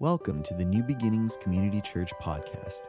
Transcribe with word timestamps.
Welcome 0.00 0.42
to 0.42 0.54
the 0.54 0.64
New 0.64 0.82
Beginnings 0.82 1.36
Community 1.36 1.80
Church 1.80 2.12
podcast. 2.20 2.88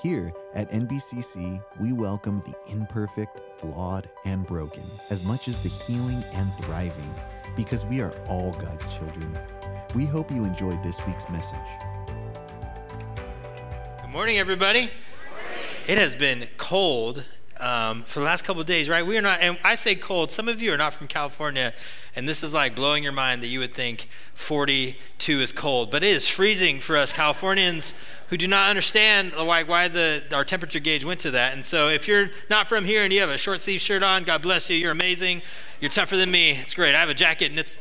Here 0.00 0.32
at 0.54 0.70
NBCC, 0.70 1.60
we 1.80 1.92
welcome 1.92 2.38
the 2.46 2.54
imperfect, 2.70 3.40
flawed, 3.58 4.08
and 4.24 4.46
broken 4.46 4.84
as 5.10 5.24
much 5.24 5.48
as 5.48 5.58
the 5.58 5.68
healing 5.68 6.22
and 6.34 6.56
thriving 6.58 7.12
because 7.56 7.84
we 7.86 8.00
are 8.00 8.12
all 8.28 8.52
God's 8.52 8.88
children. 8.88 9.36
We 9.96 10.04
hope 10.06 10.30
you 10.30 10.44
enjoyed 10.44 10.80
this 10.84 11.04
week's 11.08 11.28
message. 11.28 11.58
Good 14.00 14.10
morning, 14.10 14.38
everybody. 14.38 14.90
It 15.88 15.98
has 15.98 16.14
been 16.14 16.46
cold 16.56 17.24
um, 17.60 18.02
for 18.02 18.20
the 18.20 18.24
last 18.24 18.44
couple 18.44 18.62
days, 18.64 18.88
right? 18.88 19.06
We 19.06 19.16
are 19.16 19.22
not, 19.22 19.40
and 19.40 19.58
I 19.64 19.74
say 19.74 19.94
cold. 19.94 20.30
Some 20.30 20.48
of 20.48 20.60
you 20.60 20.72
are 20.72 20.76
not 20.76 20.92
from 20.92 21.06
California, 21.06 21.72
and 22.16 22.28
this 22.28 22.42
is 22.42 22.52
like 22.52 22.74
blowing 22.74 23.02
your 23.02 23.12
mind 23.12 23.42
that 23.42 23.46
you 23.48 23.60
would 23.60 23.74
think 23.74 24.08
42 24.34 25.40
is 25.40 25.52
cold, 25.52 25.90
but 25.90 26.02
it 26.02 26.10
is 26.10 26.26
freezing 26.26 26.80
for 26.80 26.96
us 26.96 27.12
Californians 27.12 27.94
who 28.28 28.36
do 28.36 28.48
not 28.48 28.68
understand 28.68 29.32
why, 29.36 29.62
why 29.62 29.88
the 29.88 30.24
our 30.32 30.44
temperature 30.44 30.80
gauge 30.80 31.04
went 31.04 31.20
to 31.20 31.30
that. 31.32 31.52
And 31.52 31.64
so, 31.64 31.88
if 31.88 32.08
you're 32.08 32.28
not 32.50 32.68
from 32.68 32.84
here 32.84 33.04
and 33.04 33.12
you 33.12 33.20
have 33.20 33.30
a 33.30 33.38
short 33.38 33.62
sleeve 33.62 33.80
shirt 33.80 34.02
on, 34.02 34.24
God 34.24 34.42
bless 34.42 34.68
you. 34.68 34.76
You're 34.76 34.92
amazing. 34.92 35.42
You're 35.80 35.90
tougher 35.90 36.16
than 36.16 36.30
me. 36.30 36.52
It's 36.52 36.74
great. 36.74 36.94
I 36.94 37.00
have 37.00 37.10
a 37.10 37.14
jacket, 37.14 37.50
and 37.50 37.58
it's 37.58 37.76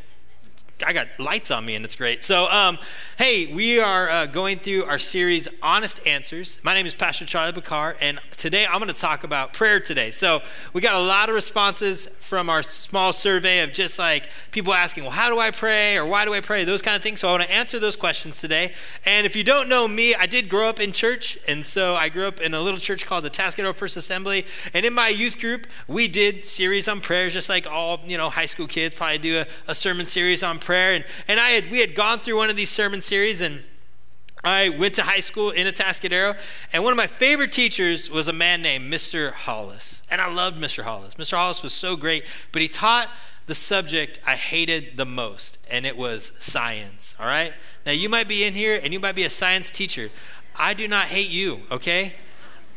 I 0.86 0.92
got 0.92 1.08
lights 1.20 1.52
on 1.52 1.66
me 1.66 1.76
and 1.76 1.86
it's 1.86 1.96
great. 1.96 2.24
So, 2.24 2.50
um, 2.50 2.78
hey, 3.18 3.54
we 3.54 3.80
are 3.80 4.10
uh, 4.10 4.26
going 4.26 4.58
through 4.58 4.86
our 4.86 4.98
series, 4.98 5.48
Honest 5.62 6.06
Answers. 6.08 6.60
My 6.64 6.74
name 6.74 6.86
is 6.88 6.96
Pastor 6.96 7.26
Charlie 7.26 7.52
Bakar, 7.52 7.96
and 8.02 8.20
today 8.38 8.66
I'm 8.66 8.80
going 8.80 8.88
to 8.88 9.00
talk 9.00 9.24
about 9.24 9.54
prayer 9.54 9.80
today. 9.80 10.10
So, 10.10 10.42
we 10.74 10.82
got 10.82 10.96
a 10.96 11.00
lot 11.00 11.30
of 11.30 11.36
responses 11.36 12.08
from 12.08 12.50
our 12.50 12.64
small 12.64 13.14
survey 13.14 13.60
of 13.60 13.72
just 13.72 14.00
like 14.00 14.30
people 14.52 14.74
asking, 14.74 15.04
well, 15.04 15.12
how 15.12 15.30
do 15.30 15.40
I 15.40 15.52
pray 15.52 15.96
or 15.96 16.08
why 16.08 16.26
do 16.26 16.34
I 16.34 16.42
pray? 16.42 16.64
Those 16.64 16.82
kind 16.82 16.98
of 16.98 17.04
things. 17.04 17.20
So, 17.20 17.28
I 17.28 17.32
want 17.32 17.44
to 17.44 17.54
answer 17.54 17.78
those 17.80 17.96
questions 17.96 18.42
today. 18.42 18.74
And 19.06 19.28
if 19.28 19.36
you 19.36 19.44
don't 19.44 19.70
know 19.70 19.88
me, 19.88 20.16
I 20.16 20.26
did 20.26 20.50
grow 20.50 20.68
up 20.70 20.80
in 20.80 20.92
church. 20.92 21.38
And 21.48 21.66
so, 21.66 21.96
I 21.96 22.10
grew 22.10 22.28
up 22.28 22.42
in 22.42 22.54
a 22.56 22.60
little 22.60 22.80
church 22.80 23.06
called 23.06 23.24
the 23.24 23.30
Atascadero 23.30 23.76
First 23.76 23.96
Assembly. 23.96 24.46
And 24.74 24.86
in 24.86 24.94
my 24.94 25.10
youth 25.10 25.40
group, 25.40 25.68
we 25.88 26.08
did 26.08 26.46
series 26.46 26.88
on 26.88 27.00
prayers, 27.00 27.34
just 27.34 27.48
like 27.48 27.68
all, 27.70 28.00
you 28.06 28.18
know, 28.18 28.32
high 28.32 28.48
school 28.48 28.68
kids 28.68 28.96
probably 28.96 29.20
do 29.20 29.40
a, 29.40 29.72
a 29.72 29.76
sermon 29.76 30.08
series 30.08 30.42
on 30.42 30.60
prayer. 30.64 30.94
And, 30.94 31.06
and 31.28 31.40
I 31.40 31.50
had, 31.50 31.72
we 31.72 31.80
had 31.80 31.96
gone 31.96 32.20
through 32.20 32.38
one 32.38 32.50
of 32.50 32.56
these 32.56 32.70
sermon 32.70 33.02
series 33.02 33.42
and 33.42 33.64
I 34.44 34.70
went 34.70 34.94
to 34.96 35.04
high 35.04 35.22
school 35.22 35.52
in 35.52 35.68
Atascadero, 35.68 36.38
and 36.74 36.84
one 36.84 36.92
of 36.92 36.98
my 36.98 37.08
favorite 37.08 37.54
teachers 37.54 38.10
was 38.10 38.28
a 38.28 38.34
man 38.34 38.62
named 38.62 38.92
Mr. 38.92 39.32
Hollis. 39.32 40.04
And 40.12 40.20
I 40.20 40.30
loved 40.30 40.62
Mr. 40.62 40.84
Hollis. 40.84 41.16
Mr. 41.16 41.38
Hollis 41.38 41.64
was 41.64 41.72
so 41.72 41.96
great, 41.96 42.26
but 42.52 42.62
he 42.62 42.68
taught 42.68 43.08
the 43.46 43.56
subject 43.56 44.20
I 44.28 44.36
hated 44.36 44.98
the 44.98 45.06
most, 45.06 45.60
and 45.70 45.86
it 45.86 45.96
was 45.96 46.34
science, 46.40 47.16
all 47.20 47.26
right? 47.26 47.54
Now, 47.86 47.94
you 47.94 48.10
might 48.10 48.28
be 48.28 48.44
in 48.44 48.54
here 48.54 48.80
and 48.82 48.92
you 48.92 49.00
might 49.00 49.16
be 49.16 49.24
a 49.24 49.30
science 49.30 49.72
teacher. 49.72 50.10
I 50.56 50.74
do 50.74 50.88
not 50.88 51.06
hate 51.06 51.30
you, 51.30 51.62
okay? 51.72 52.16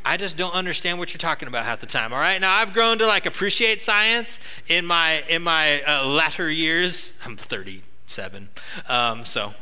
I 0.07 0.17
just 0.17 0.37
don't 0.37 0.55
understand 0.55 1.01
what 1.01 1.12
you're 1.12 1.19
talking 1.19 1.49
about 1.49 1.65
half 1.65 1.81
the 1.81 1.87
time. 1.87 2.12
All 2.12 2.21
right. 2.21 2.41
Now 2.41 2.55
I've 2.55 2.73
grown 2.73 2.99
to 2.99 3.07
like 3.07 3.27
appreciate 3.27 3.83
science 3.83 4.39
in 4.69 4.87
my 4.87 5.25
in 5.29 5.43
my 5.43 5.83
uh, 5.83 6.07
latter 6.07 6.49
years. 6.49 7.19
I'm 7.25 7.37
37, 7.37 8.49
um, 8.89 9.25
so 9.25 9.53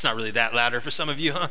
it's 0.00 0.04
not 0.06 0.16
really 0.16 0.30
that 0.30 0.54
louder 0.54 0.80
for 0.80 0.90
some 0.90 1.10
of 1.10 1.20
you, 1.20 1.34
huh? 1.34 1.48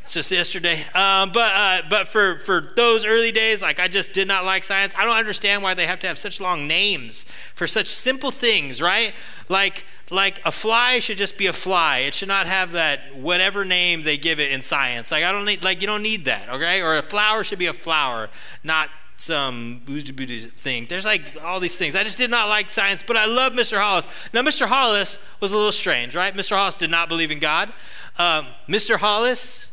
It's 0.00 0.14
just 0.14 0.30
yesterday. 0.30 0.80
Um, 0.94 1.32
but 1.32 1.52
uh, 1.54 1.82
but 1.90 2.08
for 2.08 2.38
for 2.38 2.72
those 2.74 3.04
early 3.04 3.30
days, 3.30 3.60
like 3.60 3.78
I 3.78 3.88
just 3.88 4.14
did 4.14 4.26
not 4.26 4.46
like 4.46 4.64
science. 4.64 4.94
I 4.96 5.04
don't 5.04 5.18
understand 5.18 5.62
why 5.62 5.74
they 5.74 5.84
have 5.86 6.00
to 6.00 6.06
have 6.06 6.16
such 6.16 6.40
long 6.40 6.66
names 6.66 7.24
for 7.54 7.66
such 7.66 7.88
simple 7.88 8.30
things, 8.30 8.80
right? 8.80 9.12
Like 9.50 9.84
like 10.10 10.40
a 10.46 10.50
fly 10.50 10.98
should 11.00 11.18
just 11.18 11.36
be 11.36 11.46
a 11.46 11.52
fly. 11.52 11.98
It 11.98 12.14
should 12.14 12.28
not 12.28 12.46
have 12.46 12.72
that 12.72 13.18
whatever 13.18 13.66
name 13.66 14.02
they 14.04 14.16
give 14.16 14.40
it 14.40 14.50
in 14.50 14.62
science. 14.62 15.10
Like 15.12 15.22
I 15.22 15.30
don't 15.30 15.44
need 15.44 15.62
like 15.62 15.82
you 15.82 15.86
don't 15.86 16.02
need 16.02 16.24
that, 16.24 16.48
okay? 16.48 16.80
Or 16.80 16.96
a 16.96 17.02
flower 17.02 17.44
should 17.44 17.58
be 17.58 17.66
a 17.66 17.74
flower, 17.74 18.30
not 18.64 18.88
some 19.20 19.82
thing. 19.86 20.86
There's 20.88 21.04
like 21.04 21.36
all 21.44 21.60
these 21.60 21.76
things. 21.76 21.94
I 21.94 22.02
just 22.02 22.18
did 22.18 22.30
not 22.30 22.48
like 22.48 22.70
science, 22.70 23.04
but 23.06 23.16
I 23.16 23.26
love 23.26 23.52
Mr. 23.52 23.78
Hollis. 23.78 24.08
Now, 24.32 24.42
Mr. 24.42 24.66
Hollis 24.66 25.18
was 25.40 25.52
a 25.52 25.56
little 25.56 25.72
strange, 25.72 26.16
right? 26.16 26.34
Mr. 26.34 26.56
Hollis 26.56 26.76
did 26.76 26.90
not 26.90 27.08
believe 27.08 27.30
in 27.30 27.38
God. 27.38 27.72
Um, 28.18 28.46
Mr. 28.68 28.96
Hollis, 28.96 29.70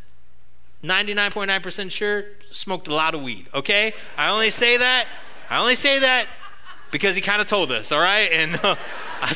99.9% 0.84 1.92
sure, 1.92 2.26
smoked 2.52 2.88
a 2.88 2.94
lot 2.94 3.16
of 3.16 3.22
weed, 3.22 3.48
okay? 3.54 3.94
I 4.18 4.30
only 4.30 4.50
say 4.50 4.78
that, 4.78 5.08
I 5.50 5.60
only 5.60 5.76
say 5.76 6.00
that 6.00 6.28
because 6.92 7.16
he 7.16 7.22
kind 7.22 7.42
of 7.42 7.48
told 7.48 7.72
us, 7.72 7.92
all 7.92 8.00
right? 8.02 8.30
And 8.32 8.56
uh, 8.64 8.76
I, 9.22 9.34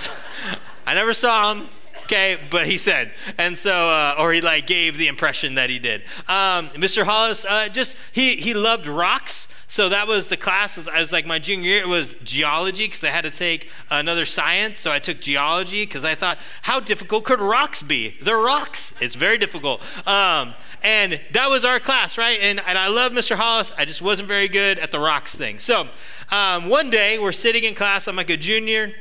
I 0.86 0.94
never 0.94 1.14
saw 1.14 1.54
him, 1.54 1.68
okay 2.04 2.38
but 2.50 2.68
he 2.68 2.78
said 2.78 3.10
and 3.38 3.58
so 3.58 3.72
uh, 3.72 4.16
or 4.20 4.34
he 4.34 4.42
like 4.42 4.68
gave 4.68 4.98
the 4.98 5.08
impression 5.08 5.56
that 5.56 5.70
he 5.70 5.80
did 5.80 6.02
um, 6.28 6.68
mr 6.72 7.04
hollis 7.04 7.46
uh, 7.46 7.70
just 7.70 7.96
he 8.12 8.36
he 8.36 8.54
loved 8.54 8.86
rocks 8.86 9.48
so 9.72 9.88
that 9.88 10.06
was 10.06 10.28
the 10.28 10.36
class. 10.36 10.86
I 10.86 11.00
was 11.00 11.14
like 11.14 11.26
my 11.26 11.40
junior 11.40 11.64
year. 11.64 11.80
It 11.80 11.88
was 11.88 12.16
geology 12.26 12.88
because 12.88 13.06
I 13.06 13.08
had 13.08 13.24
to 13.24 13.30
take 13.30 13.72
another 13.90 14.26
science. 14.26 14.80
So 14.80 14.92
I 14.92 15.00
took 15.00 15.22
geology 15.22 15.84
because 15.86 16.04
I 16.04 16.14
thought, 16.14 16.40
how 16.64 16.82
difficult 16.82 17.24
could 17.24 17.40
rocks 17.40 17.82
be? 17.82 18.10
They're 18.22 18.38
rocks. 18.38 18.94
It's 19.02 19.16
very 19.16 19.38
difficult. 19.38 19.82
Um, 20.06 20.56
and 20.84 21.22
that 21.32 21.50
was 21.50 21.64
our 21.64 21.80
class, 21.80 22.18
right? 22.18 22.38
And, 22.42 22.62
and 22.68 22.78
I 22.78 22.90
love 22.90 23.14
Mr. 23.14 23.38
Hollis. 23.38 23.72
I 23.78 23.86
just 23.86 24.02
wasn't 24.02 24.28
very 24.28 24.50
good 24.50 24.78
at 24.78 24.92
the 24.92 25.00
rocks 25.00 25.38
thing. 25.38 25.58
So 25.58 25.88
um, 26.32 26.68
one 26.68 26.90
day 26.90 27.18
we're 27.18 27.32
sitting 27.32 27.64
in 27.64 27.74
class. 27.74 28.10
I'm 28.10 28.18
like 28.18 28.30
a 28.30 28.36
junior 28.36 28.92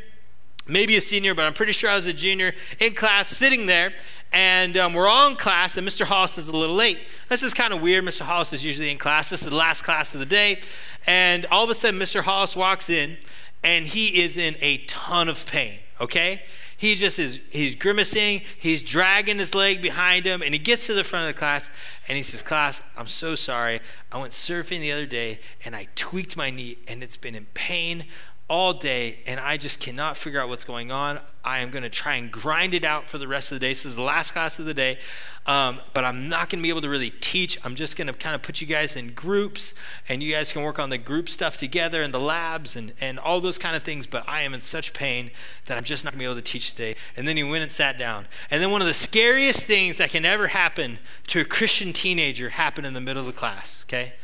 maybe 0.70 0.96
a 0.96 1.00
senior, 1.00 1.34
but 1.34 1.44
I'm 1.44 1.52
pretty 1.52 1.72
sure 1.72 1.90
I 1.90 1.96
was 1.96 2.06
a 2.06 2.12
junior 2.12 2.54
in 2.78 2.94
class 2.94 3.28
sitting 3.28 3.66
there. 3.66 3.92
And 4.32 4.76
um, 4.76 4.94
we're 4.94 5.08
all 5.08 5.28
in 5.28 5.36
class, 5.36 5.76
and 5.76 5.86
Mr. 5.86 6.04
Hollis 6.04 6.38
is 6.38 6.46
a 6.46 6.56
little 6.56 6.76
late. 6.76 6.98
This 7.28 7.42
is 7.42 7.52
kind 7.52 7.72
of 7.72 7.82
weird. 7.82 8.04
Mr. 8.04 8.20
Hollis 8.20 8.52
is 8.52 8.64
usually 8.64 8.90
in 8.90 8.96
class. 8.96 9.28
This 9.30 9.42
is 9.42 9.50
the 9.50 9.56
last 9.56 9.82
class 9.82 10.14
of 10.14 10.20
the 10.20 10.26
day. 10.26 10.60
And 11.06 11.46
all 11.46 11.64
of 11.64 11.70
a 11.70 11.74
sudden, 11.74 11.98
Mr. 11.98 12.22
Hollis 12.22 12.54
walks 12.54 12.88
in, 12.88 13.16
and 13.64 13.86
he 13.86 14.22
is 14.22 14.38
in 14.38 14.54
a 14.60 14.78
ton 14.86 15.28
of 15.28 15.44
pain, 15.46 15.80
okay? 16.00 16.42
He 16.80 16.94
just 16.94 17.18
is, 17.18 17.40
he's 17.50 17.74
grimacing, 17.74 18.40
he's 18.58 18.82
dragging 18.82 19.38
his 19.38 19.54
leg 19.54 19.82
behind 19.82 20.24
him, 20.24 20.40
and 20.40 20.54
he 20.54 20.58
gets 20.58 20.86
to 20.86 20.94
the 20.94 21.04
front 21.04 21.28
of 21.28 21.34
the 21.34 21.38
class, 21.38 21.70
and 22.08 22.16
he 22.16 22.22
says, 22.22 22.42
Class, 22.42 22.80
I'm 22.96 23.06
so 23.06 23.34
sorry. 23.34 23.80
I 24.10 24.18
went 24.18 24.32
surfing 24.32 24.80
the 24.80 24.90
other 24.90 25.04
day, 25.04 25.40
and 25.62 25.76
I 25.76 25.88
tweaked 25.94 26.38
my 26.38 26.48
knee, 26.48 26.78
and 26.88 27.02
it's 27.02 27.18
been 27.18 27.34
in 27.34 27.46
pain 27.52 28.04
all 28.50 28.72
day 28.72 29.20
and 29.28 29.38
I 29.38 29.56
just 29.56 29.78
cannot 29.78 30.16
figure 30.16 30.40
out 30.40 30.48
what's 30.48 30.64
going 30.64 30.90
on. 30.90 31.20
I 31.44 31.60
am 31.60 31.70
going 31.70 31.84
to 31.84 31.88
try 31.88 32.16
and 32.16 32.32
grind 32.32 32.74
it 32.74 32.84
out 32.84 33.06
for 33.06 33.16
the 33.16 33.28
rest 33.28 33.52
of 33.52 33.56
the 33.56 33.64
day. 33.64 33.70
This 33.70 33.86
is 33.86 33.94
the 33.94 34.02
last 34.02 34.32
class 34.32 34.58
of 34.58 34.64
the 34.64 34.74
day, 34.74 34.98
um, 35.46 35.78
but 35.94 36.04
I'm 36.04 36.28
not 36.28 36.50
going 36.50 36.58
to 36.58 36.62
be 36.62 36.68
able 36.68 36.80
to 36.80 36.88
really 36.88 37.10
teach. 37.10 37.64
I'm 37.64 37.76
just 37.76 37.96
going 37.96 38.08
to 38.08 38.12
kind 38.12 38.34
of 38.34 38.42
put 38.42 38.60
you 38.60 38.66
guys 38.66 38.96
in 38.96 39.12
groups 39.12 39.72
and 40.08 40.20
you 40.20 40.32
guys 40.32 40.52
can 40.52 40.62
work 40.62 40.80
on 40.80 40.90
the 40.90 40.98
group 40.98 41.28
stuff 41.28 41.56
together 41.58 42.02
and 42.02 42.12
the 42.12 42.18
labs 42.18 42.74
and, 42.74 42.92
and 43.00 43.20
all 43.20 43.40
those 43.40 43.56
kind 43.56 43.76
of 43.76 43.84
things. 43.84 44.08
But 44.08 44.28
I 44.28 44.42
am 44.42 44.52
in 44.52 44.60
such 44.60 44.94
pain 44.94 45.30
that 45.66 45.78
I'm 45.78 45.84
just 45.84 46.04
not 46.04 46.10
going 46.10 46.18
to 46.18 46.22
be 46.22 46.30
able 46.32 46.34
to 46.34 46.42
teach 46.42 46.72
today. 46.72 46.96
And 47.16 47.28
then 47.28 47.36
he 47.36 47.44
went 47.44 47.62
and 47.62 47.70
sat 47.70 48.00
down. 48.00 48.26
And 48.50 48.60
then 48.60 48.72
one 48.72 48.80
of 48.80 48.88
the 48.88 48.94
scariest 48.94 49.68
things 49.68 49.98
that 49.98 50.10
can 50.10 50.24
ever 50.24 50.48
happen 50.48 50.98
to 51.28 51.40
a 51.40 51.44
Christian 51.44 51.92
teenager 51.92 52.48
happened 52.48 52.88
in 52.88 52.94
the 52.94 53.00
middle 53.00 53.20
of 53.20 53.26
the 53.26 53.32
class, 53.32 53.84
okay? 53.88 54.14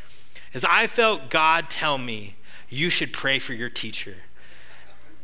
Is 0.53 0.65
I 0.65 0.89
felt 0.89 1.31
God 1.31 1.71
tell 1.71 1.97
me, 1.97 2.36
you 2.69 2.91
should 2.91 3.13
pray 3.13 3.39
for 3.39 3.53
your 3.55 3.69
teacher. 3.69 4.15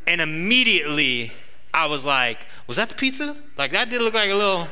And 0.07 0.21
immediately 0.21 1.33
I 1.75 1.87
was 1.87 2.05
like, 2.05 2.47
was 2.67 2.77
that 2.77 2.89
the 2.89 2.95
pizza? 2.95 3.37
Like 3.57 3.73
that 3.73 3.91
did 3.91 4.03
look 4.03 4.15
like 4.15 4.31
a 4.31 4.35
little, 4.35 4.69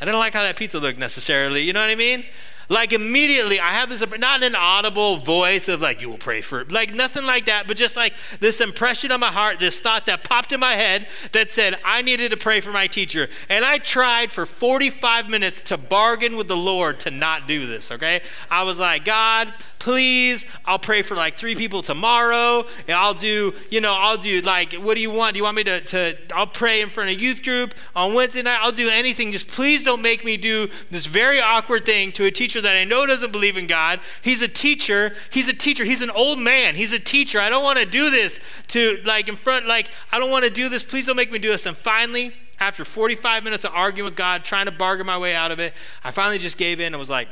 I 0.00 0.04
didn't 0.04 0.18
like 0.18 0.32
how 0.32 0.42
that 0.42 0.56
pizza 0.56 0.78
looked 0.78 0.98
necessarily. 0.98 1.62
You 1.62 1.72
know 1.72 1.80
what 1.80 1.90
I 1.90 1.96
mean? 1.96 2.24
Like 2.68 2.94
immediately, 2.94 3.60
I 3.60 3.72
have 3.72 3.90
this, 3.90 4.02
not 4.18 4.42
an 4.42 4.54
audible 4.54 5.16
voice 5.16 5.68
of 5.68 5.82
like, 5.82 6.00
you 6.00 6.08
will 6.08 6.16
pray 6.16 6.40
for, 6.40 6.62
it, 6.62 6.72
like 6.72 6.94
nothing 6.94 7.26
like 7.26 7.44
that, 7.44 7.64
but 7.66 7.76
just 7.76 7.96
like 7.96 8.14
this 8.40 8.62
impression 8.62 9.12
on 9.12 9.20
my 9.20 9.26
heart, 9.26 9.58
this 9.58 9.80
thought 9.80 10.06
that 10.06 10.24
popped 10.24 10.52
in 10.52 10.60
my 10.60 10.72
head 10.72 11.06
that 11.32 11.50
said, 11.50 11.74
I 11.84 12.00
needed 12.00 12.30
to 12.30 12.38
pray 12.38 12.60
for 12.60 12.72
my 12.72 12.86
teacher. 12.86 13.28
And 13.50 13.62
I 13.64 13.76
tried 13.76 14.32
for 14.32 14.46
45 14.46 15.28
minutes 15.28 15.60
to 15.62 15.76
bargain 15.76 16.36
with 16.36 16.48
the 16.48 16.56
Lord 16.56 16.98
to 17.00 17.10
not 17.10 17.46
do 17.46 17.66
this, 17.66 17.90
okay? 17.90 18.22
I 18.50 18.62
was 18.62 18.78
like, 18.78 19.04
God, 19.04 19.52
please 19.82 20.46
i'll 20.64 20.78
pray 20.78 21.02
for 21.02 21.16
like 21.16 21.34
three 21.34 21.56
people 21.56 21.82
tomorrow 21.82 22.64
and 22.86 22.96
i'll 22.96 23.14
do 23.14 23.52
you 23.68 23.80
know 23.80 23.94
i'll 23.98 24.16
do 24.16 24.40
like 24.42 24.74
what 24.74 24.94
do 24.94 25.00
you 25.00 25.10
want? 25.10 25.34
Do 25.34 25.38
you 25.38 25.44
want 25.44 25.56
me 25.56 25.64
to, 25.64 25.80
to 25.80 26.16
i'll 26.34 26.46
pray 26.46 26.80
in 26.80 26.88
front 26.88 27.10
of 27.10 27.20
youth 27.20 27.42
group 27.42 27.74
on 27.94 28.14
wednesday 28.14 28.42
night? 28.42 28.58
I'll 28.60 28.72
do 28.72 28.88
anything. 28.88 29.32
Just 29.32 29.48
please 29.48 29.84
don't 29.84 30.02
make 30.02 30.24
me 30.24 30.36
do 30.36 30.68
this 30.90 31.06
very 31.06 31.40
awkward 31.40 31.84
thing 31.84 32.12
to 32.12 32.24
a 32.24 32.30
teacher 32.30 32.60
that 32.60 32.76
i 32.76 32.84
know 32.84 33.06
doesn't 33.06 33.32
believe 33.32 33.56
in 33.56 33.66
god. 33.66 34.00
He's 34.22 34.42
a 34.42 34.48
teacher. 34.48 35.14
He's 35.30 35.48
a 35.48 35.52
teacher. 35.52 35.84
He's 35.84 36.02
an 36.02 36.10
old 36.10 36.38
man. 36.38 36.74
He's 36.74 36.92
a 36.92 36.98
teacher. 36.98 37.40
I 37.40 37.50
don't 37.50 37.64
want 37.64 37.78
to 37.78 37.86
do 37.86 38.10
this 38.10 38.40
to 38.68 39.00
like 39.04 39.28
in 39.28 39.36
front 39.36 39.66
like 39.66 39.88
i 40.10 40.18
don't 40.18 40.30
want 40.30 40.44
to 40.44 40.50
do 40.50 40.68
this. 40.68 40.82
Please 40.82 41.06
don't 41.06 41.16
make 41.16 41.32
me 41.32 41.38
do 41.38 41.50
this. 41.50 41.66
And 41.66 41.76
finally 41.76 42.32
after 42.60 42.84
45 42.84 43.42
minutes 43.42 43.64
of 43.64 43.72
arguing 43.74 44.04
with 44.04 44.16
god 44.16 44.44
trying 44.44 44.66
to 44.66 44.72
bargain 44.72 45.04
my 45.06 45.18
way 45.18 45.34
out 45.34 45.50
of 45.50 45.58
it 45.58 45.74
i 46.04 46.12
finally 46.12 46.38
just 46.38 46.56
gave 46.56 46.78
in 46.78 46.92
and 46.92 46.98
was 46.98 47.10
like 47.10 47.26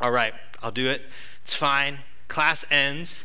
all 0.00 0.10
right 0.10 0.32
i'll 0.62 0.70
do 0.70 0.88
it 0.88 1.02
it's 1.46 1.54
fine. 1.54 2.00
Class 2.26 2.64
ends. 2.72 3.24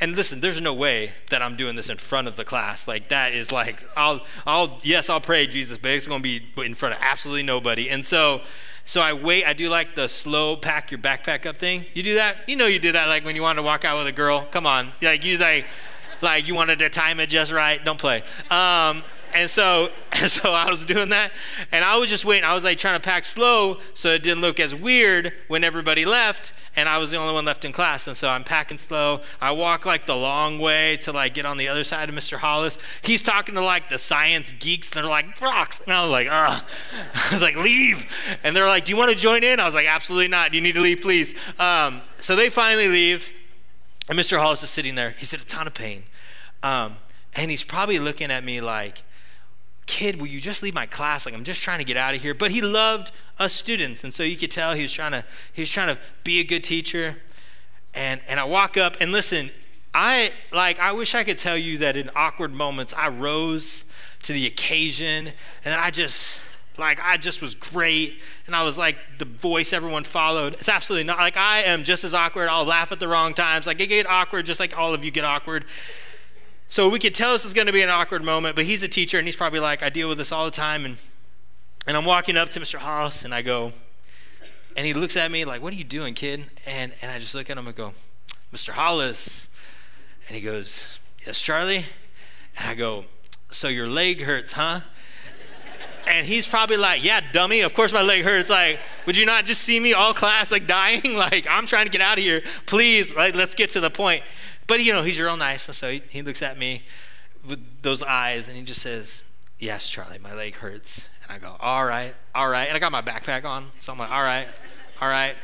and 0.00 0.16
listen, 0.16 0.40
there's 0.40 0.60
no 0.60 0.74
way 0.74 1.12
that 1.30 1.42
I'm 1.42 1.54
doing 1.54 1.76
this 1.76 1.88
in 1.88 1.96
front 1.96 2.26
of 2.26 2.34
the 2.34 2.44
class. 2.44 2.88
Like 2.88 3.08
that 3.10 3.34
is 3.34 3.52
like, 3.52 3.84
I'll, 3.96 4.22
I'll, 4.44 4.80
yes, 4.82 5.08
I'll 5.08 5.20
pray 5.20 5.46
Jesus, 5.46 5.78
but 5.78 5.92
it's 5.92 6.08
going 6.08 6.24
to 6.24 6.40
be 6.40 6.64
in 6.66 6.74
front 6.74 6.96
of 6.96 7.00
absolutely 7.00 7.44
nobody. 7.44 7.88
And 7.88 8.04
so, 8.04 8.40
so 8.84 9.00
I 9.00 9.12
wait. 9.12 9.44
I 9.44 9.52
do 9.52 9.68
like 9.68 9.94
the 9.94 10.08
slow 10.08 10.56
pack 10.56 10.90
your 10.90 10.98
backpack 10.98 11.46
up 11.46 11.56
thing. 11.56 11.84
You 11.94 12.02
do 12.02 12.16
that? 12.16 12.48
You 12.48 12.56
know 12.56 12.66
you 12.66 12.80
did 12.80 12.96
that 12.96 13.06
like 13.06 13.24
when 13.24 13.36
you 13.36 13.42
want 13.42 13.58
to 13.58 13.62
walk 13.62 13.84
out 13.84 13.96
with 13.96 14.08
a 14.08 14.12
girl. 14.12 14.44
Come 14.50 14.66
on, 14.66 14.90
like 15.00 15.24
you 15.24 15.38
like, 15.38 15.66
like 16.20 16.48
you 16.48 16.56
wanted 16.56 16.80
to 16.80 16.88
time 16.88 17.20
it 17.20 17.28
just 17.28 17.52
right. 17.52 17.82
Don't 17.84 18.00
play. 18.00 18.24
Um, 18.50 19.04
and 19.34 19.50
so, 19.50 19.90
and 20.12 20.30
so 20.30 20.52
I 20.52 20.66
was 20.70 20.84
doing 20.84 21.10
that, 21.10 21.32
and 21.70 21.84
I 21.84 21.98
was 21.98 22.08
just 22.08 22.24
waiting. 22.24 22.44
I 22.44 22.54
was 22.54 22.64
like 22.64 22.78
trying 22.78 22.98
to 22.98 23.04
pack 23.04 23.24
slow 23.24 23.78
so 23.94 24.08
it 24.10 24.22
didn't 24.22 24.40
look 24.40 24.60
as 24.60 24.74
weird 24.74 25.32
when 25.48 25.64
everybody 25.64 26.04
left, 26.04 26.52
and 26.74 26.88
I 26.88 26.98
was 26.98 27.10
the 27.10 27.16
only 27.16 27.34
one 27.34 27.44
left 27.44 27.64
in 27.64 27.72
class. 27.72 28.06
And 28.06 28.16
so 28.16 28.28
I'm 28.28 28.44
packing 28.44 28.78
slow. 28.78 29.20
I 29.40 29.52
walk 29.52 29.84
like 29.84 30.06
the 30.06 30.16
long 30.16 30.58
way 30.58 30.96
to 30.98 31.12
like 31.12 31.34
get 31.34 31.44
on 31.44 31.56
the 31.56 31.68
other 31.68 31.84
side 31.84 32.08
of 32.08 32.14
Mr. 32.14 32.38
Hollis. 32.38 32.78
He's 33.02 33.22
talking 33.22 33.54
to 33.54 33.60
like 33.60 33.90
the 33.90 33.98
science 33.98 34.52
geeks. 34.52 34.90
And 34.90 35.02
they're 35.02 35.10
like 35.10 35.40
rocks, 35.40 35.80
and 35.80 35.92
I 35.92 36.02
was 36.02 36.12
like, 36.12 36.28
ugh. 36.30 36.64
I 37.14 37.28
was 37.32 37.42
like, 37.42 37.56
leave. 37.56 38.38
And 38.42 38.56
they're 38.56 38.68
like, 38.68 38.84
do 38.84 38.92
you 38.92 38.96
want 38.96 39.10
to 39.10 39.16
join 39.16 39.44
in? 39.44 39.60
I 39.60 39.66
was 39.66 39.74
like, 39.74 39.86
absolutely 39.86 40.28
not. 40.28 40.54
You 40.54 40.60
need 40.60 40.74
to 40.74 40.80
leave, 40.80 41.00
please. 41.00 41.34
Um, 41.58 42.02
so 42.20 42.36
they 42.36 42.50
finally 42.50 42.88
leave, 42.88 43.30
and 44.08 44.18
Mr. 44.18 44.38
Hollis 44.38 44.62
is 44.62 44.70
sitting 44.70 44.94
there. 44.94 45.10
He's 45.10 45.32
in 45.34 45.40
a 45.40 45.44
ton 45.44 45.66
of 45.66 45.74
pain. 45.74 46.04
Um, 46.62 46.96
and 47.34 47.50
he's 47.50 47.64
probably 47.64 47.98
looking 47.98 48.30
at 48.30 48.44
me 48.44 48.60
like, 48.60 49.02
kid, 50.02 50.20
will 50.20 50.26
you 50.26 50.40
just 50.40 50.64
leave 50.64 50.74
my 50.74 50.86
class? 50.86 51.24
Like, 51.24 51.34
I'm 51.34 51.44
just 51.44 51.62
trying 51.62 51.78
to 51.78 51.84
get 51.84 51.96
out 51.96 52.12
of 52.12 52.22
here. 52.22 52.34
But 52.34 52.50
he 52.50 52.60
loved 52.60 53.12
us 53.38 53.52
students. 53.52 54.02
And 54.02 54.12
so 54.12 54.24
you 54.24 54.36
could 54.36 54.50
tell 54.50 54.74
he 54.74 54.82
was 54.82 54.92
trying 54.92 55.12
to, 55.12 55.24
he 55.52 55.62
was 55.62 55.70
trying 55.70 55.94
to 55.94 56.00
be 56.24 56.40
a 56.40 56.44
good 56.44 56.64
teacher. 56.64 57.16
And, 57.94 58.20
and 58.26 58.40
I 58.40 58.44
walk 58.44 58.76
up 58.76 58.96
and 59.00 59.12
listen, 59.12 59.50
I 59.94 60.32
like, 60.52 60.80
I 60.80 60.90
wish 60.92 61.14
I 61.14 61.22
could 61.22 61.38
tell 61.38 61.56
you 61.56 61.78
that 61.78 61.96
in 61.96 62.10
awkward 62.16 62.52
moments, 62.52 62.92
I 62.94 63.08
rose 63.10 63.84
to 64.22 64.32
the 64.32 64.46
occasion 64.46 65.28
and 65.64 65.74
I 65.74 65.90
just, 65.90 66.40
like, 66.78 66.98
I 67.00 67.16
just 67.16 67.40
was 67.40 67.54
great. 67.54 68.20
And 68.46 68.56
I 68.56 68.64
was 68.64 68.76
like 68.76 68.96
the 69.18 69.24
voice 69.24 69.72
everyone 69.72 70.02
followed. 70.02 70.54
It's 70.54 70.68
absolutely 70.68 71.06
not 71.06 71.18
like 71.18 71.36
I 71.36 71.60
am 71.60 71.84
just 71.84 72.02
as 72.02 72.12
awkward. 72.12 72.48
I'll 72.48 72.64
laugh 72.64 72.90
at 72.90 72.98
the 72.98 73.06
wrong 73.06 73.34
times. 73.34 73.68
Like, 73.68 73.80
I 73.80 73.84
get 73.84 74.08
awkward 74.08 74.46
just 74.46 74.58
like 74.58 74.76
all 74.76 74.94
of 74.94 75.04
you 75.04 75.12
get 75.12 75.24
awkward. 75.24 75.64
So 76.72 76.88
we 76.88 76.98
could 76.98 77.12
tell 77.14 77.32
this 77.34 77.44
is 77.44 77.52
going 77.52 77.66
to 77.66 77.72
be 77.72 77.82
an 77.82 77.90
awkward 77.90 78.24
moment, 78.24 78.56
but 78.56 78.64
he's 78.64 78.82
a 78.82 78.88
teacher 78.88 79.18
and 79.18 79.28
he's 79.28 79.36
probably 79.36 79.60
like, 79.60 79.82
I 79.82 79.90
deal 79.90 80.08
with 80.08 80.16
this 80.16 80.32
all 80.32 80.46
the 80.46 80.50
time. 80.50 80.86
And, 80.86 80.96
and 81.86 81.98
I'm 81.98 82.06
walking 82.06 82.38
up 82.38 82.48
to 82.48 82.60
Mr. 82.60 82.76
Hollis 82.76 83.26
and 83.26 83.34
I 83.34 83.42
go, 83.42 83.72
and 84.74 84.86
he 84.86 84.94
looks 84.94 85.14
at 85.14 85.30
me 85.30 85.44
like, 85.44 85.60
What 85.60 85.74
are 85.74 85.76
you 85.76 85.84
doing, 85.84 86.14
kid? 86.14 86.46
And, 86.66 86.94
and 87.02 87.12
I 87.12 87.18
just 87.18 87.34
look 87.34 87.50
at 87.50 87.58
him 87.58 87.66
and 87.66 87.76
go, 87.76 87.92
Mr. 88.54 88.70
Hollis. 88.70 89.50
And 90.26 90.34
he 90.34 90.40
goes, 90.40 91.06
Yes, 91.26 91.42
Charlie. 91.42 91.84
And 92.58 92.66
I 92.66 92.74
go, 92.74 93.04
So 93.50 93.68
your 93.68 93.86
leg 93.86 94.22
hurts, 94.22 94.52
huh? 94.52 94.80
And 96.08 96.26
he's 96.26 96.46
probably 96.46 96.78
like, 96.78 97.04
Yeah, 97.04 97.20
dummy, 97.32 97.60
of 97.60 97.74
course 97.74 97.92
my 97.92 98.02
leg 98.02 98.24
hurts. 98.24 98.48
Like, 98.48 98.80
would 99.04 99.18
you 99.18 99.26
not 99.26 99.44
just 99.44 99.60
see 99.60 99.78
me 99.78 99.92
all 99.92 100.14
class 100.14 100.50
like 100.50 100.66
dying? 100.66 101.02
Like, 101.16 101.46
I'm 101.50 101.66
trying 101.66 101.84
to 101.84 101.92
get 101.92 102.00
out 102.00 102.16
of 102.16 102.24
here. 102.24 102.40
Please, 102.64 103.14
like, 103.14 103.34
let's 103.34 103.54
get 103.54 103.68
to 103.72 103.80
the 103.80 103.90
point. 103.90 104.22
But 104.66 104.82
you 104.82 104.92
know, 104.92 105.02
he's 105.02 105.20
real 105.20 105.36
nice. 105.36 105.62
So 105.62 105.90
he, 105.90 106.02
he 106.08 106.22
looks 106.22 106.42
at 106.42 106.58
me 106.58 106.82
with 107.46 107.82
those 107.82 108.02
eyes 108.02 108.48
and 108.48 108.56
he 108.56 108.62
just 108.62 108.82
says, 108.82 109.22
Yes, 109.58 109.88
Charlie, 109.88 110.18
my 110.18 110.34
leg 110.34 110.56
hurts. 110.56 111.08
And 111.22 111.32
I 111.32 111.38
go, 111.38 111.56
All 111.60 111.84
right, 111.84 112.14
all 112.34 112.48
right. 112.48 112.68
And 112.68 112.76
I 112.76 112.80
got 112.80 112.92
my 112.92 113.02
backpack 113.02 113.44
on. 113.44 113.70
So 113.78 113.92
I'm 113.92 113.98
like, 113.98 114.10
All 114.10 114.22
right, 114.22 114.48
all 115.00 115.08
right. 115.08 115.36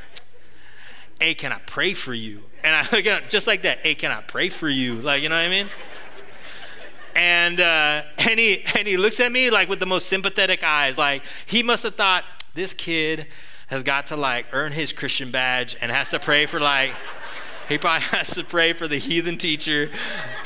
Hey, 1.21 1.35
can 1.35 1.53
I 1.53 1.59
pray 1.67 1.95
for 1.95 2.15
you? 2.15 2.43
And 2.63 2.75
I 2.77 2.83
look 2.93 3.07
at 3.07 3.23
him 3.23 3.29
just 3.29 3.47
like 3.47 3.63
that. 3.63 3.81
Hey, 3.81 3.95
can 3.95 4.11
I 4.11 4.21
pray 4.21 4.49
for 4.49 4.69
you? 4.69 4.95
Like, 4.95 5.23
you 5.23 5.29
know 5.29 5.37
what 5.37 5.47
I 5.47 5.49
mean? 5.49 5.69
And 7.15 7.61
uh, 7.61 8.03
and 8.19 8.39
he 8.39 8.63
and 8.77 8.87
he 8.87 8.97
looks 8.97 9.19
at 9.19 9.33
me 9.33 9.51
like 9.51 9.69
with 9.69 9.81
the 9.81 9.87
most 9.87 10.07
sympathetic 10.07 10.63
eyes. 10.63 10.97
Like 10.97 11.25
he 11.47 11.65
must 11.65 11.83
have 11.83 11.97
thought 11.97 12.25
this 12.55 12.73
kid 12.73 13.27
has 13.69 13.83
got 13.83 14.07
to 14.09 14.17
like 14.17 14.47
earn 14.53 14.73
his 14.73 14.93
Christian 14.93 15.31
badge 15.31 15.77
and 15.81 15.91
has 15.91 16.11
to 16.11 16.19
pray 16.19 16.47
for 16.47 16.61
like 16.61 16.93
he 17.69 17.79
probably 17.79 18.03
has 18.17 18.35
to 18.35 18.45
pray 18.45 18.73
for 18.73 18.89
the 18.89 18.99
heathen 18.99 19.39
teacher. 19.39 19.91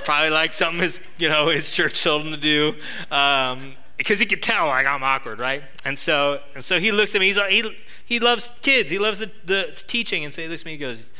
Probably 0.04 0.30
like 0.30 0.54
something 0.54 0.80
his, 0.80 1.00
you 1.18 1.28
know, 1.28 1.48
his 1.48 1.70
church 1.70 2.02
told 2.02 2.26
him 2.26 2.32
to 2.32 2.38
do. 2.38 2.74
Um, 3.10 3.74
because 3.96 4.18
he 4.18 4.26
could 4.26 4.42
tell 4.42 4.66
like 4.66 4.86
I'm 4.86 5.02
awkward, 5.02 5.38
right? 5.38 5.62
And 5.84 5.98
so, 5.98 6.40
and 6.54 6.64
so 6.64 6.80
he 6.80 6.90
looks 6.90 7.14
at 7.14 7.20
me. 7.20 7.28
He's 7.28 7.36
like, 7.36 7.50
he 7.50 7.62
he 8.04 8.18
loves 8.18 8.50
kids. 8.60 8.90
He 8.90 8.98
loves 8.98 9.20
the, 9.20 9.30
the 9.44 9.84
teaching, 9.86 10.24
and 10.24 10.34
so 10.34 10.42
he 10.42 10.48
looks 10.48 10.62
at 10.62 10.66
me. 10.66 10.72
He 10.72 10.78
goes, 10.78 11.12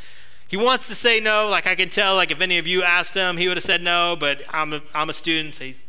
he 0.49 0.57
wants 0.57 0.89
to 0.89 0.95
say 0.95 1.21
no. 1.21 1.49
Like 1.49 1.67
I 1.67 1.75
can 1.75 1.89
tell. 1.91 2.17
Like 2.17 2.31
if 2.31 2.41
any 2.41 2.59
of 2.59 2.67
you 2.67 2.83
asked 2.83 3.15
him, 3.15 3.37
he 3.37 3.47
would 3.49 3.57
have 3.57 3.65
said 3.65 3.83
no. 3.83 4.17
But 4.19 4.43
I'm 4.51 4.73
a, 4.73 4.83
I'm 4.95 5.09
a 5.11 5.13
student. 5.13 5.55
So 5.55 5.65
he's 5.65 5.87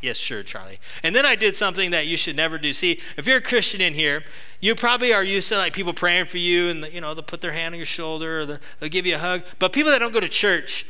yes, 0.00 0.16
sure, 0.16 0.42
Charlie. 0.42 0.78
And 1.02 1.14
then 1.14 1.24
I 1.26 1.34
did 1.34 1.54
something 1.54 1.90
that 1.90 2.06
you 2.06 2.16
should 2.16 2.36
never 2.36 2.58
do. 2.58 2.72
See, 2.72 3.00
if 3.16 3.26
you're 3.26 3.38
a 3.38 3.42
Christian 3.42 3.80
in 3.80 3.94
here, 3.94 4.22
you 4.60 4.74
probably 4.74 5.12
are 5.12 5.24
used 5.24 5.48
to 5.50 5.56
like 5.56 5.72
people 5.72 5.92
praying 5.92 6.26
for 6.26 6.38
you 6.38 6.70
and, 6.70 6.92
you 6.92 7.00
know, 7.00 7.14
they'll 7.14 7.22
put 7.22 7.40
their 7.40 7.52
hand 7.52 7.74
on 7.74 7.78
your 7.78 7.86
shoulder 7.86 8.40
or 8.40 8.46
they'll 8.46 8.88
give 8.88 9.06
you 9.06 9.16
a 9.16 9.18
hug. 9.18 9.42
But 9.58 9.72
people 9.72 9.92
that 9.92 9.98
don't 9.98 10.12
go 10.12 10.20
to 10.20 10.28
church, 10.28 10.86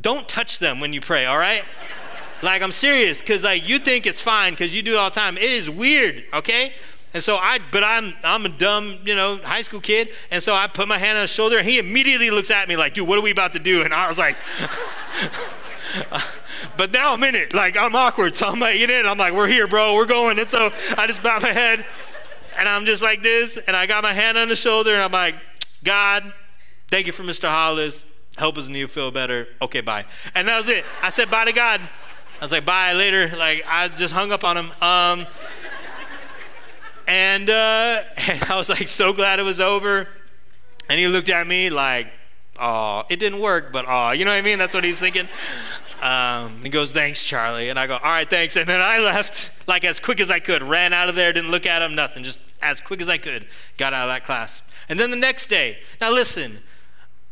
don't 0.00 0.28
touch 0.28 0.58
them 0.58 0.80
when 0.80 0.92
you 0.92 1.00
pray, 1.00 1.26
all 1.26 1.38
right? 1.38 1.64
like, 2.42 2.62
I'm 2.62 2.72
serious 2.72 3.20
because 3.20 3.44
like 3.44 3.68
you 3.68 3.78
think 3.78 4.06
it's 4.06 4.20
fine 4.20 4.52
because 4.52 4.74
you 4.74 4.82
do 4.82 4.94
it 4.94 4.96
all 4.96 5.10
the 5.10 5.14
time. 5.14 5.36
It 5.36 5.44
is 5.44 5.68
weird, 5.68 6.24
okay? 6.32 6.72
And 7.14 7.22
so 7.22 7.36
I, 7.36 7.58
but 7.72 7.82
I'm, 7.82 8.12
I'm 8.22 8.44
a 8.44 8.50
dumb, 8.50 8.98
you 9.04 9.14
know, 9.14 9.38
high 9.42 9.62
school 9.62 9.80
kid. 9.80 10.10
And 10.30 10.42
so 10.42 10.54
I 10.54 10.66
put 10.66 10.88
my 10.88 10.98
hand 10.98 11.16
on 11.16 11.22
his 11.22 11.30
shoulder 11.30 11.58
and 11.58 11.66
he 11.66 11.78
immediately 11.78 12.30
looks 12.30 12.50
at 12.50 12.68
me 12.68 12.76
like, 12.76 12.94
dude, 12.94 13.08
what 13.08 13.18
are 13.18 13.22
we 13.22 13.30
about 13.30 13.54
to 13.54 13.58
do? 13.58 13.82
And 13.82 13.94
I 13.94 14.08
was 14.08 14.18
like, 14.18 14.36
but 16.76 16.92
now 16.92 17.14
I'm 17.14 17.22
in 17.24 17.34
it. 17.34 17.54
Like, 17.54 17.76
I'm 17.76 17.94
awkward. 17.94 18.36
So 18.36 18.48
I'm 18.48 18.60
like, 18.60 18.78
you 18.78 18.86
know, 18.86 19.02
I'm 19.06 19.18
like, 19.18 19.32
we're 19.32 19.48
here, 19.48 19.66
bro. 19.66 19.94
We're 19.94 20.06
going. 20.06 20.38
And 20.38 20.48
so 20.48 20.70
I 20.96 21.06
just 21.06 21.22
bow 21.22 21.38
my 21.40 21.52
head 21.52 21.84
and 22.58 22.68
I'm 22.68 22.84
just 22.84 23.02
like 23.02 23.22
this, 23.22 23.56
and 23.56 23.76
I 23.76 23.86
got 23.86 24.02
my 24.02 24.12
hand 24.12 24.36
on 24.36 24.48
the 24.48 24.56
shoulder, 24.56 24.92
and 24.92 25.00
I'm 25.00 25.12
like, 25.12 25.36
God, 25.84 26.32
thank 26.88 27.06
you 27.06 27.12
for 27.12 27.22
Mr. 27.22 27.48
Hollis. 27.48 28.06
Help 28.36 28.58
us 28.58 28.68
you 28.68 28.88
feel 28.88 29.10
better. 29.10 29.46
Okay, 29.62 29.80
bye. 29.80 30.04
And 30.34 30.48
that 30.48 30.58
was 30.58 30.68
it. 30.68 30.84
I 31.02 31.08
said 31.08 31.30
bye 31.30 31.44
to 31.44 31.52
God. 31.52 31.80
I 31.80 32.44
was 32.44 32.52
like, 32.52 32.64
bye 32.64 32.92
later. 32.92 33.36
Like, 33.36 33.64
I 33.66 33.88
just 33.88 34.12
hung 34.12 34.32
up 34.32 34.44
on 34.44 34.56
him. 34.56 34.70
Um, 34.82 35.26
and, 37.06 37.48
uh, 37.48 38.02
and 38.28 38.42
I 38.44 38.56
was 38.56 38.68
like, 38.68 38.88
so 38.88 39.12
glad 39.12 39.38
it 39.38 39.44
was 39.44 39.60
over. 39.60 40.08
And 40.88 41.00
he 41.00 41.06
looked 41.06 41.28
at 41.28 41.46
me 41.46 41.70
like, 41.70 42.08
oh, 42.58 43.04
it 43.08 43.18
didn't 43.18 43.40
work, 43.40 43.72
but 43.72 43.84
oh, 43.88 44.10
you 44.10 44.24
know 44.24 44.30
what 44.30 44.38
I 44.38 44.42
mean? 44.42 44.58
That's 44.58 44.74
what 44.74 44.84
he's 44.84 45.00
thinking. 45.00 45.28
Um, 46.02 46.60
he 46.62 46.68
goes, 46.68 46.92
thanks, 46.92 47.24
Charlie. 47.24 47.70
And 47.70 47.78
I 47.78 47.86
go, 47.86 47.94
all 47.94 48.00
right, 48.10 48.28
thanks. 48.28 48.56
And 48.56 48.68
then 48.68 48.80
I 48.80 48.98
left 48.98 49.50
like 49.66 49.84
as 49.84 49.98
quick 49.98 50.20
as 50.20 50.30
I 50.30 50.38
could, 50.38 50.62
ran 50.62 50.92
out 50.92 51.08
of 51.08 51.14
there, 51.14 51.32
didn't 51.32 51.50
look 51.50 51.66
at 51.66 51.82
him, 51.82 51.94
nothing, 51.94 52.24
just 52.24 52.40
as 52.62 52.80
quick 52.80 53.00
as 53.00 53.08
I 53.08 53.18
could, 53.18 53.46
got 53.76 53.92
out 53.92 54.08
of 54.08 54.14
that 54.14 54.24
class. 54.24 54.62
And 54.88 54.98
then 54.98 55.10
the 55.10 55.16
next 55.16 55.48
day, 55.48 55.78
now 56.00 56.12
listen, 56.12 56.58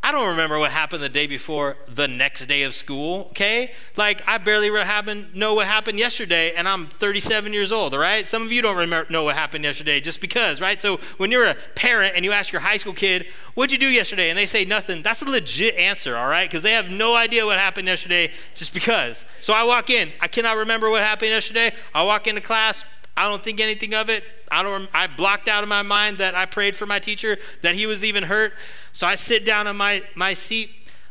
I 0.07 0.13
don't 0.13 0.29
remember 0.29 0.57
what 0.61 0.71
happened 0.71 1.03
the 1.03 1.09
day 1.09 1.27
before 1.27 1.77
the 1.89 2.07
next 2.07 2.47
day 2.47 2.63
of 2.63 2.77
school, 2.77 3.27
okay? 3.31 3.73
Like, 3.97 4.23
I 4.29 4.39
barely 4.39 4.71
happen, 4.85 5.27
know 5.35 5.55
what 5.55 5.67
happened 5.67 5.99
yesterday, 5.99 6.53
and 6.55 6.69
I'm 6.69 6.87
37 6.87 7.53
years 7.53 7.73
old, 7.73 7.93
all 7.93 7.99
right? 7.99 8.25
Some 8.25 8.43
of 8.43 8.53
you 8.53 8.63
don't 8.63 8.77
remember, 8.77 9.13
know 9.13 9.25
what 9.25 9.35
happened 9.35 9.65
yesterday 9.65 9.99
just 9.99 10.21
because, 10.21 10.61
right? 10.61 10.81
So 10.81 10.99
when 11.17 11.33
you're 11.33 11.47
a 11.47 11.57
parent 11.75 12.13
and 12.15 12.25
you 12.25 12.31
ask 12.31 12.53
your 12.53 12.61
high 12.61 12.77
school 12.77 12.93
kid, 12.93 13.27
what'd 13.55 13.73
you 13.73 13.81
do 13.81 13.89
yesterday? 13.93 14.31
And 14.31 14.39
they 14.39 14.47
say 14.47 14.65
nothing, 14.65 15.03
that's 15.03 15.23
a 15.23 15.25
legit 15.29 15.75
answer, 15.75 16.17
all 16.17 16.29
right? 16.29 16.49
Because 16.49 16.63
they 16.63 16.71
have 16.71 16.89
no 16.89 17.17
idea 17.17 17.45
what 17.45 17.59
happened 17.59 17.89
yesterday 17.89 18.31
just 18.55 18.73
because. 18.73 19.27
So 19.41 19.55
I 19.55 19.65
walk 19.65 19.91
in, 19.91 20.11
I 20.21 20.29
cannot 20.29 20.57
remember 20.57 20.89
what 20.89 21.03
happened 21.03 21.31
yesterday. 21.33 21.73
I 21.93 22.05
walk 22.05 22.29
into 22.29 22.41
class, 22.41 22.85
I 23.17 23.29
don't 23.29 23.43
think 23.43 23.61
anything 23.61 23.95
of 23.95 24.11
it. 24.11 24.25
I 24.51 24.63
don't. 24.63 24.89
I 24.95 25.07
blocked 25.07 25.49
out 25.49 25.63
of 25.63 25.69
my 25.69 25.83
mind 25.83 26.19
that 26.19 26.35
I 26.35 26.47
prayed 26.47 26.77
for 26.77 26.87
my 26.87 26.99
teacher, 26.99 27.39
that 27.63 27.75
he 27.75 27.87
was 27.87 28.05
even 28.05 28.25
hurt. 28.25 28.53
So 28.93 29.07
I 29.07 29.15
sit 29.15 29.45
down 29.45 29.67
on 29.67 29.77
my 29.77 30.03
my 30.15 30.35
seat. 30.35 30.71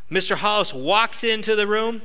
Mr. 0.10 0.36
Hollis 0.36 0.72
walks 0.72 1.24
into 1.24 1.56
the 1.56 1.66
room, 1.66 2.02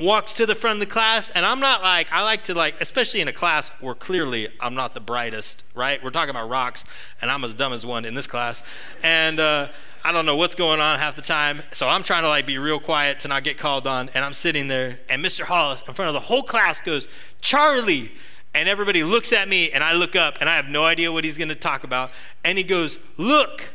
walks 0.00 0.32
to 0.34 0.46
the 0.46 0.54
front 0.54 0.76
of 0.76 0.80
the 0.80 0.92
class, 0.92 1.28
and 1.28 1.44
I'm 1.44 1.60
not 1.60 1.82
like 1.82 2.10
I 2.10 2.24
like 2.24 2.44
to 2.44 2.54
like, 2.54 2.80
especially 2.80 3.20
in 3.20 3.28
a 3.28 3.32
class 3.32 3.68
where 3.80 3.94
clearly 3.94 4.48
I'm 4.60 4.74
not 4.74 4.94
the 4.94 5.00
brightest, 5.00 5.64
right? 5.74 6.02
We're 6.02 6.10
talking 6.10 6.30
about 6.30 6.48
rocks, 6.48 6.86
and 7.20 7.30
I'm 7.30 7.44
as 7.44 7.54
dumb 7.54 7.74
as 7.74 7.84
one 7.84 8.04
in 8.04 8.14
this 8.14 8.26
class, 8.26 8.64
and. 9.02 9.38
Uh, 9.38 9.68
I 10.04 10.10
don't 10.10 10.26
know 10.26 10.34
what's 10.34 10.56
going 10.56 10.80
on 10.80 10.98
half 10.98 11.14
the 11.14 11.22
time. 11.22 11.62
So 11.70 11.88
I'm 11.88 12.02
trying 12.02 12.24
to 12.24 12.28
like 12.28 12.44
be 12.44 12.58
real 12.58 12.80
quiet 12.80 13.20
to 13.20 13.28
not 13.28 13.44
get 13.44 13.56
called 13.56 13.86
on. 13.86 14.10
And 14.16 14.24
I'm 14.24 14.32
sitting 14.32 14.66
there, 14.66 14.98
and 15.08 15.24
Mr. 15.24 15.42
Hollis 15.42 15.82
in 15.86 15.94
front 15.94 16.08
of 16.08 16.14
the 16.14 16.26
whole 16.26 16.42
class 16.42 16.80
goes, 16.80 17.08
Charlie, 17.40 18.10
and 18.54 18.68
everybody 18.68 19.02
looks 19.02 19.32
at 19.32 19.48
me 19.48 19.70
and 19.70 19.82
I 19.82 19.94
look 19.94 20.14
up 20.14 20.38
and 20.40 20.48
I 20.48 20.56
have 20.56 20.68
no 20.68 20.84
idea 20.84 21.12
what 21.12 21.24
he's 21.24 21.38
going 21.38 21.48
to 21.48 21.54
talk 21.54 21.84
about. 21.84 22.10
And 22.44 22.58
he 22.58 22.64
goes, 22.64 22.98
Look, 23.16 23.72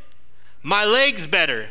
my 0.61 0.85
leg's 0.85 1.25
better. 1.27 1.69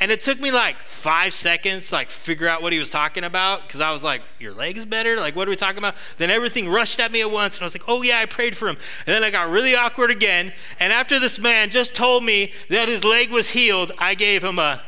And 0.00 0.12
it 0.12 0.20
took 0.20 0.40
me 0.40 0.52
like 0.52 0.76
five 0.76 1.34
seconds 1.34 1.88
to 1.88 1.96
like 1.96 2.08
figure 2.08 2.46
out 2.46 2.62
what 2.62 2.72
he 2.72 2.78
was 2.78 2.88
talking 2.88 3.24
about 3.24 3.62
because 3.62 3.80
I 3.80 3.92
was 3.92 4.02
like, 4.02 4.22
Your 4.40 4.52
leg's 4.52 4.84
better? 4.84 5.16
Like, 5.16 5.36
what 5.36 5.46
are 5.46 5.50
we 5.50 5.56
talking 5.56 5.78
about? 5.78 5.94
Then 6.16 6.30
everything 6.30 6.68
rushed 6.68 6.98
at 7.00 7.12
me 7.12 7.20
at 7.20 7.30
once 7.30 7.56
and 7.56 7.62
I 7.62 7.66
was 7.66 7.74
like, 7.74 7.88
Oh, 7.88 8.02
yeah, 8.02 8.18
I 8.18 8.26
prayed 8.26 8.56
for 8.56 8.68
him. 8.68 8.76
And 9.06 9.14
then 9.14 9.22
I 9.22 9.30
got 9.30 9.50
really 9.50 9.76
awkward 9.76 10.10
again. 10.10 10.52
And 10.80 10.92
after 10.92 11.20
this 11.20 11.38
man 11.38 11.70
just 11.70 11.94
told 11.94 12.24
me 12.24 12.52
that 12.70 12.88
his 12.88 13.04
leg 13.04 13.30
was 13.30 13.50
healed, 13.50 13.92
I 13.98 14.14
gave 14.14 14.42
him 14.42 14.58
a, 14.58 14.80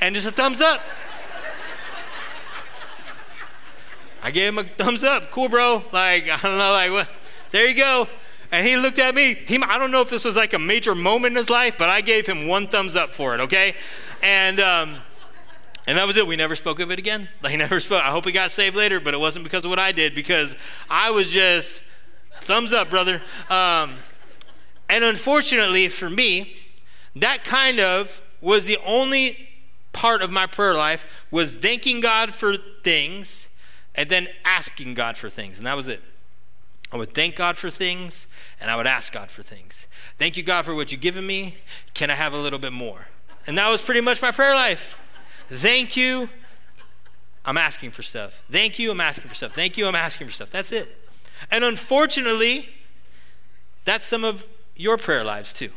and 0.00 0.14
just 0.14 0.26
a 0.26 0.32
thumbs 0.32 0.60
up. 0.60 0.80
I 4.22 4.30
gave 4.30 4.52
him 4.52 4.58
a 4.58 4.64
thumbs 4.64 5.02
up. 5.02 5.30
Cool, 5.30 5.48
bro. 5.48 5.82
Like, 5.92 6.24
I 6.28 6.38
don't 6.42 6.58
know, 6.58 6.72
like, 6.72 6.90
what? 6.90 7.08
There 7.50 7.66
you 7.68 7.74
go. 7.74 8.08
And 8.50 8.66
he 8.66 8.76
looked 8.76 8.98
at 8.98 9.14
me. 9.14 9.34
He, 9.34 9.58
I 9.62 9.78
don't 9.78 9.90
know 9.90 10.02
if 10.02 10.10
this 10.10 10.24
was 10.24 10.36
like 10.36 10.52
a 10.52 10.58
major 10.58 10.94
moment 10.94 11.32
in 11.32 11.36
his 11.36 11.50
life, 11.50 11.76
but 11.78 11.88
I 11.88 12.02
gave 12.02 12.26
him 12.26 12.46
one 12.46 12.66
thumbs 12.66 12.96
up 12.96 13.10
for 13.10 13.34
it, 13.34 13.40
okay? 13.40 13.74
And, 14.22 14.60
um, 14.60 14.94
and 15.86 15.98
that 15.98 16.06
was 16.06 16.16
it. 16.16 16.26
We 16.26 16.36
never 16.36 16.54
spoke 16.54 16.78
of 16.78 16.90
it 16.90 16.98
again. 16.98 17.28
Like, 17.42 17.56
never 17.58 17.80
spoke. 17.80 18.02
I 18.02 18.10
hope 18.10 18.24
he 18.26 18.32
got 18.32 18.50
saved 18.50 18.76
later, 18.76 19.00
but 19.00 19.14
it 19.14 19.20
wasn't 19.20 19.44
because 19.44 19.64
of 19.64 19.70
what 19.70 19.78
I 19.78 19.90
did, 19.90 20.14
because 20.14 20.54
I 20.88 21.10
was 21.10 21.30
just 21.30 21.82
thumbs 22.34 22.72
up, 22.72 22.90
brother. 22.90 23.22
Um, 23.50 23.94
and 24.88 25.02
unfortunately 25.02 25.88
for 25.88 26.10
me, 26.10 26.56
that 27.16 27.44
kind 27.44 27.80
of 27.80 28.22
was 28.40 28.66
the 28.66 28.78
only 28.84 29.48
part 29.92 30.22
of 30.22 30.30
my 30.30 30.46
prayer 30.46 30.74
life 30.74 31.26
was 31.30 31.56
thanking 31.56 32.00
God 32.00 32.34
for 32.34 32.56
things 32.82 33.48
and 33.94 34.08
then 34.08 34.28
asking 34.44 34.94
God 34.94 35.16
for 35.16 35.28
things. 35.28 35.58
And 35.58 35.66
that 35.66 35.76
was 35.76 35.88
it. 35.88 36.02
I 36.92 36.96
would 36.96 37.12
thank 37.12 37.36
God 37.36 37.56
for 37.56 37.70
things 37.70 38.28
and 38.60 38.70
I 38.70 38.76
would 38.76 38.86
ask 38.86 39.12
God 39.12 39.30
for 39.30 39.42
things. 39.42 39.86
Thank 40.18 40.36
you, 40.36 40.42
God, 40.42 40.64
for 40.64 40.74
what 40.74 40.92
you've 40.92 41.00
given 41.00 41.26
me. 41.26 41.56
Can 41.94 42.10
I 42.10 42.14
have 42.14 42.34
a 42.34 42.38
little 42.38 42.58
bit 42.58 42.72
more? 42.72 43.08
And 43.46 43.56
that 43.58 43.70
was 43.70 43.82
pretty 43.82 44.02
much 44.02 44.20
my 44.20 44.30
prayer 44.30 44.54
life. 44.54 44.98
Thank 45.48 45.96
you. 45.96 46.28
I'm 47.44 47.56
asking 47.56 47.90
for 47.90 48.02
stuff. 48.02 48.42
Thank 48.50 48.78
you. 48.78 48.90
I'm 48.90 49.00
asking 49.00 49.28
for 49.28 49.34
stuff. 49.34 49.52
Thank 49.52 49.76
you. 49.76 49.86
I'm 49.86 49.94
asking 49.94 50.26
for 50.28 50.32
stuff. 50.32 50.50
That's 50.50 50.70
it. 50.70 50.96
And 51.50 51.64
unfortunately, 51.64 52.68
that's 53.84 54.06
some 54.06 54.24
of 54.24 54.46
your 54.76 54.96
prayer 54.96 55.24
lives 55.24 55.52
too. 55.52 55.70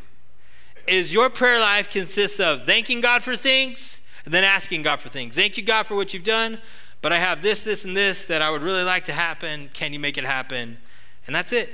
Is 0.88 1.13
your 1.13 1.29
prayer 1.29 1.60
life 1.60 1.89
consists 1.89 2.39
of 2.39 2.65
thanking 2.65 3.01
God 3.01 3.24
for 3.24 3.36
things 3.36 4.01
and 4.25 4.34
then 4.34 4.43
asking 4.43 4.84
God 4.84 5.00
for 5.00 5.10
things. 5.10 5.36
Thank 5.36 5.57
you, 5.57 5.63
God, 5.63 5.88
for 5.88 5.95
what 5.95 6.13
you've 6.13 6.24
done, 6.24 6.60
but 7.05 7.13
I 7.13 7.19
have 7.19 7.43
this, 7.43 7.62
this, 7.62 7.85
and 7.85 7.95
this 7.95 8.25
that 8.25 8.41
I 8.41 8.50
would 8.50 8.63
really 8.63 8.81
like 8.81 9.03
to 9.03 9.13
happen. 9.13 9.69
Can 9.75 9.93
you 9.93 10.00
make 10.00 10.17
it 10.17 10.24
happen? 10.24 10.79
And 11.27 11.35
that's 11.35 11.53
it. 11.53 11.69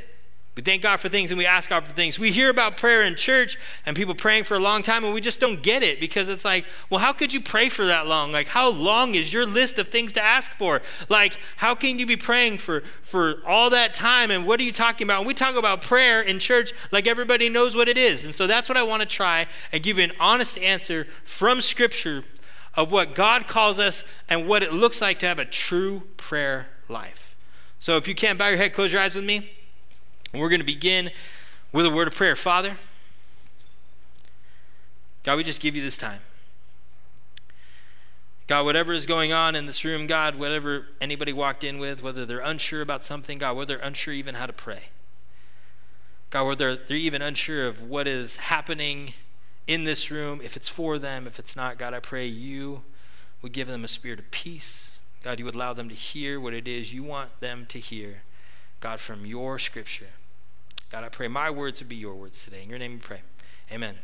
We 0.57 0.61
thank 0.61 0.81
God 0.81 0.99
for 0.99 1.07
things 1.07 1.31
and 1.31 1.37
we 1.37 1.45
ask 1.45 1.69
God 1.69 1.85
for 1.85 1.93
things. 1.93 2.19
We 2.19 2.31
hear 2.31 2.49
about 2.49 2.75
prayer 2.75 3.03
in 3.03 3.15
church 3.15 3.57
and 3.85 3.95
people 3.95 4.13
praying 4.13 4.43
for 4.43 4.55
a 4.55 4.59
long 4.59 4.83
time 4.83 5.05
and 5.05 5.13
we 5.13 5.21
just 5.21 5.39
don't 5.39 5.63
get 5.63 5.83
it 5.83 6.01
because 6.01 6.27
it's 6.27 6.43
like, 6.43 6.65
well, 6.89 6.99
how 6.99 7.13
could 7.13 7.31
you 7.31 7.39
pray 7.39 7.69
for 7.69 7.85
that 7.85 8.07
long? 8.07 8.33
Like, 8.33 8.49
how 8.49 8.69
long 8.69 9.15
is 9.15 9.31
your 9.31 9.45
list 9.45 9.79
of 9.79 9.87
things 9.87 10.11
to 10.11 10.21
ask 10.21 10.51
for? 10.51 10.81
Like, 11.07 11.39
how 11.55 11.75
can 11.75 11.97
you 11.97 12.05
be 12.05 12.17
praying 12.17 12.57
for, 12.57 12.81
for 13.01 13.35
all 13.47 13.69
that 13.69 13.93
time 13.93 14.31
and 14.31 14.45
what 14.45 14.59
are 14.59 14.63
you 14.63 14.73
talking 14.73 15.07
about? 15.07 15.19
When 15.19 15.27
we 15.27 15.33
talk 15.33 15.55
about 15.55 15.81
prayer 15.81 16.21
in 16.21 16.39
church, 16.39 16.73
like 16.91 17.07
everybody 17.07 17.47
knows 17.47 17.73
what 17.73 17.87
it 17.87 17.97
is. 17.97 18.25
And 18.25 18.35
so 18.35 18.47
that's 18.47 18.67
what 18.67 18.77
I 18.77 18.83
want 18.83 19.01
to 19.01 19.07
try 19.07 19.47
and 19.71 19.81
give 19.81 19.97
you 19.97 20.03
an 20.03 20.11
honest 20.19 20.57
answer 20.57 21.05
from 21.23 21.61
Scripture 21.61 22.25
of 22.75 22.91
what 22.91 23.15
God 23.15 23.47
calls 23.47 23.79
us 23.79 24.03
and 24.29 24.47
what 24.47 24.63
it 24.63 24.73
looks 24.73 25.01
like 25.01 25.19
to 25.19 25.27
have 25.27 25.39
a 25.39 25.45
true 25.45 26.03
prayer 26.17 26.69
life. 26.87 27.35
So 27.79 27.97
if 27.97 28.07
you 28.07 28.15
can't 28.15 28.37
bow 28.37 28.47
your 28.49 28.57
head, 28.57 28.73
close 28.73 28.93
your 28.93 29.01
eyes 29.01 29.15
with 29.15 29.25
me. 29.25 29.51
We're 30.33 30.49
going 30.49 30.61
to 30.61 30.65
begin 30.65 31.11
with 31.71 31.85
a 31.85 31.89
word 31.89 32.07
of 32.07 32.15
prayer. 32.15 32.35
Father, 32.35 32.77
God, 35.23 35.37
we 35.37 35.43
just 35.43 35.61
give 35.61 35.75
you 35.75 35.81
this 35.81 35.97
time. 35.97 36.21
God, 38.47 38.65
whatever 38.65 38.91
is 38.91 39.05
going 39.05 39.31
on 39.31 39.55
in 39.55 39.65
this 39.65 39.85
room, 39.85 40.07
God, 40.07 40.35
whatever 40.35 40.87
anybody 40.99 41.31
walked 41.31 41.63
in 41.63 41.79
with, 41.79 42.03
whether 42.03 42.25
they're 42.25 42.39
unsure 42.39 42.81
about 42.81 43.03
something, 43.03 43.37
God, 43.37 43.55
whether 43.55 43.77
they're 43.77 43.85
unsure 43.85 44.13
even 44.13 44.35
how 44.35 44.45
to 44.45 44.53
pray. 44.53 44.89
God, 46.31 46.47
whether 46.47 46.75
they're 46.75 46.97
even 46.97 47.21
unsure 47.21 47.65
of 47.65 47.81
what 47.81 48.07
is 48.07 48.37
happening 48.37 49.13
in 49.67 49.83
this 49.83 50.11
room, 50.11 50.41
if 50.43 50.55
it's 50.55 50.67
for 50.67 50.99
them, 50.99 51.27
if 51.27 51.39
it's 51.39 51.55
not, 51.55 51.77
God, 51.77 51.93
I 51.93 51.99
pray 51.99 52.25
you 52.25 52.83
would 53.41 53.51
give 53.51 53.67
them 53.67 53.83
a 53.83 53.87
spirit 53.87 54.19
of 54.19 54.29
peace. 54.31 55.01
God, 55.23 55.39
you 55.39 55.45
would 55.45 55.55
allow 55.55 55.73
them 55.73 55.89
to 55.89 55.95
hear 55.95 56.39
what 56.39 56.53
it 56.53 56.67
is 56.67 56.93
you 56.93 57.03
want 57.03 57.39
them 57.39 57.65
to 57.69 57.79
hear, 57.79 58.23
God, 58.79 58.99
from 58.99 59.25
your 59.25 59.59
scripture. 59.59 60.07
God, 60.91 61.03
I 61.03 61.09
pray 61.09 61.27
my 61.27 61.49
words 61.49 61.79
would 61.79 61.89
be 61.89 61.95
your 61.95 62.15
words 62.15 62.43
today. 62.43 62.63
In 62.63 62.69
your 62.69 62.79
name 62.79 62.93
we 62.93 62.97
pray. 62.99 63.21
Amen. 63.71 63.95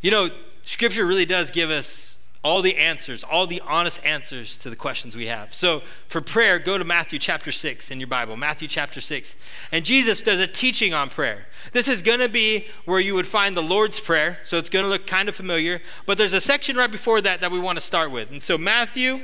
You 0.00 0.10
know, 0.10 0.30
Scripture 0.64 1.04
really 1.04 1.26
does 1.26 1.50
give 1.50 1.70
us 1.70 2.16
all 2.44 2.60
the 2.60 2.76
answers, 2.76 3.22
all 3.22 3.46
the 3.46 3.62
honest 3.66 4.04
answers 4.04 4.58
to 4.58 4.68
the 4.68 4.74
questions 4.74 5.14
we 5.14 5.26
have. 5.26 5.54
So 5.54 5.82
for 6.08 6.20
prayer, 6.20 6.58
go 6.58 6.76
to 6.76 6.84
Matthew 6.84 7.20
chapter 7.20 7.52
6 7.52 7.90
in 7.92 8.00
your 8.00 8.08
Bible, 8.08 8.36
Matthew 8.36 8.66
chapter 8.66 9.00
6. 9.00 9.36
And 9.70 9.84
Jesus 9.84 10.24
does 10.24 10.40
a 10.40 10.48
teaching 10.48 10.92
on 10.92 11.08
prayer. 11.08 11.46
This 11.70 11.86
is 11.86 12.02
going 12.02 12.18
to 12.18 12.28
be 12.28 12.66
where 12.84 12.98
you 12.98 13.14
would 13.14 13.28
find 13.28 13.56
the 13.56 13.62
Lord's 13.62 14.00
Prayer, 14.00 14.38
so 14.42 14.56
it's 14.56 14.70
going 14.70 14.84
to 14.84 14.88
look 14.88 15.06
kind 15.06 15.28
of 15.28 15.36
familiar. 15.36 15.80
But 16.04 16.18
there's 16.18 16.32
a 16.32 16.40
section 16.40 16.76
right 16.76 16.90
before 16.90 17.20
that 17.20 17.40
that 17.42 17.52
we 17.52 17.60
want 17.60 17.76
to 17.76 17.84
start 17.84 18.10
with. 18.10 18.32
And 18.32 18.42
so, 18.42 18.58
Matthew 18.58 19.20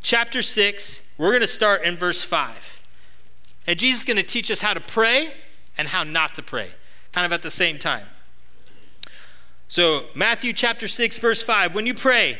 chapter 0.00 0.40
6, 0.40 1.02
we're 1.18 1.30
going 1.30 1.40
to 1.40 1.48
start 1.48 1.82
in 1.82 1.96
verse 1.96 2.22
5. 2.22 2.82
And 3.66 3.78
Jesus 3.78 4.00
is 4.00 4.04
going 4.04 4.18
to 4.18 4.22
teach 4.22 4.52
us 4.52 4.60
how 4.60 4.74
to 4.74 4.80
pray 4.80 5.32
and 5.76 5.88
how 5.88 6.04
not 6.04 6.34
to 6.34 6.42
pray, 6.42 6.70
kind 7.10 7.26
of 7.26 7.32
at 7.32 7.42
the 7.42 7.50
same 7.50 7.78
time. 7.78 8.06
So, 9.66 10.04
Matthew 10.14 10.52
chapter 10.52 10.86
6, 10.86 11.18
verse 11.18 11.42
5 11.42 11.74
when 11.74 11.86
you 11.86 11.94
pray, 11.94 12.38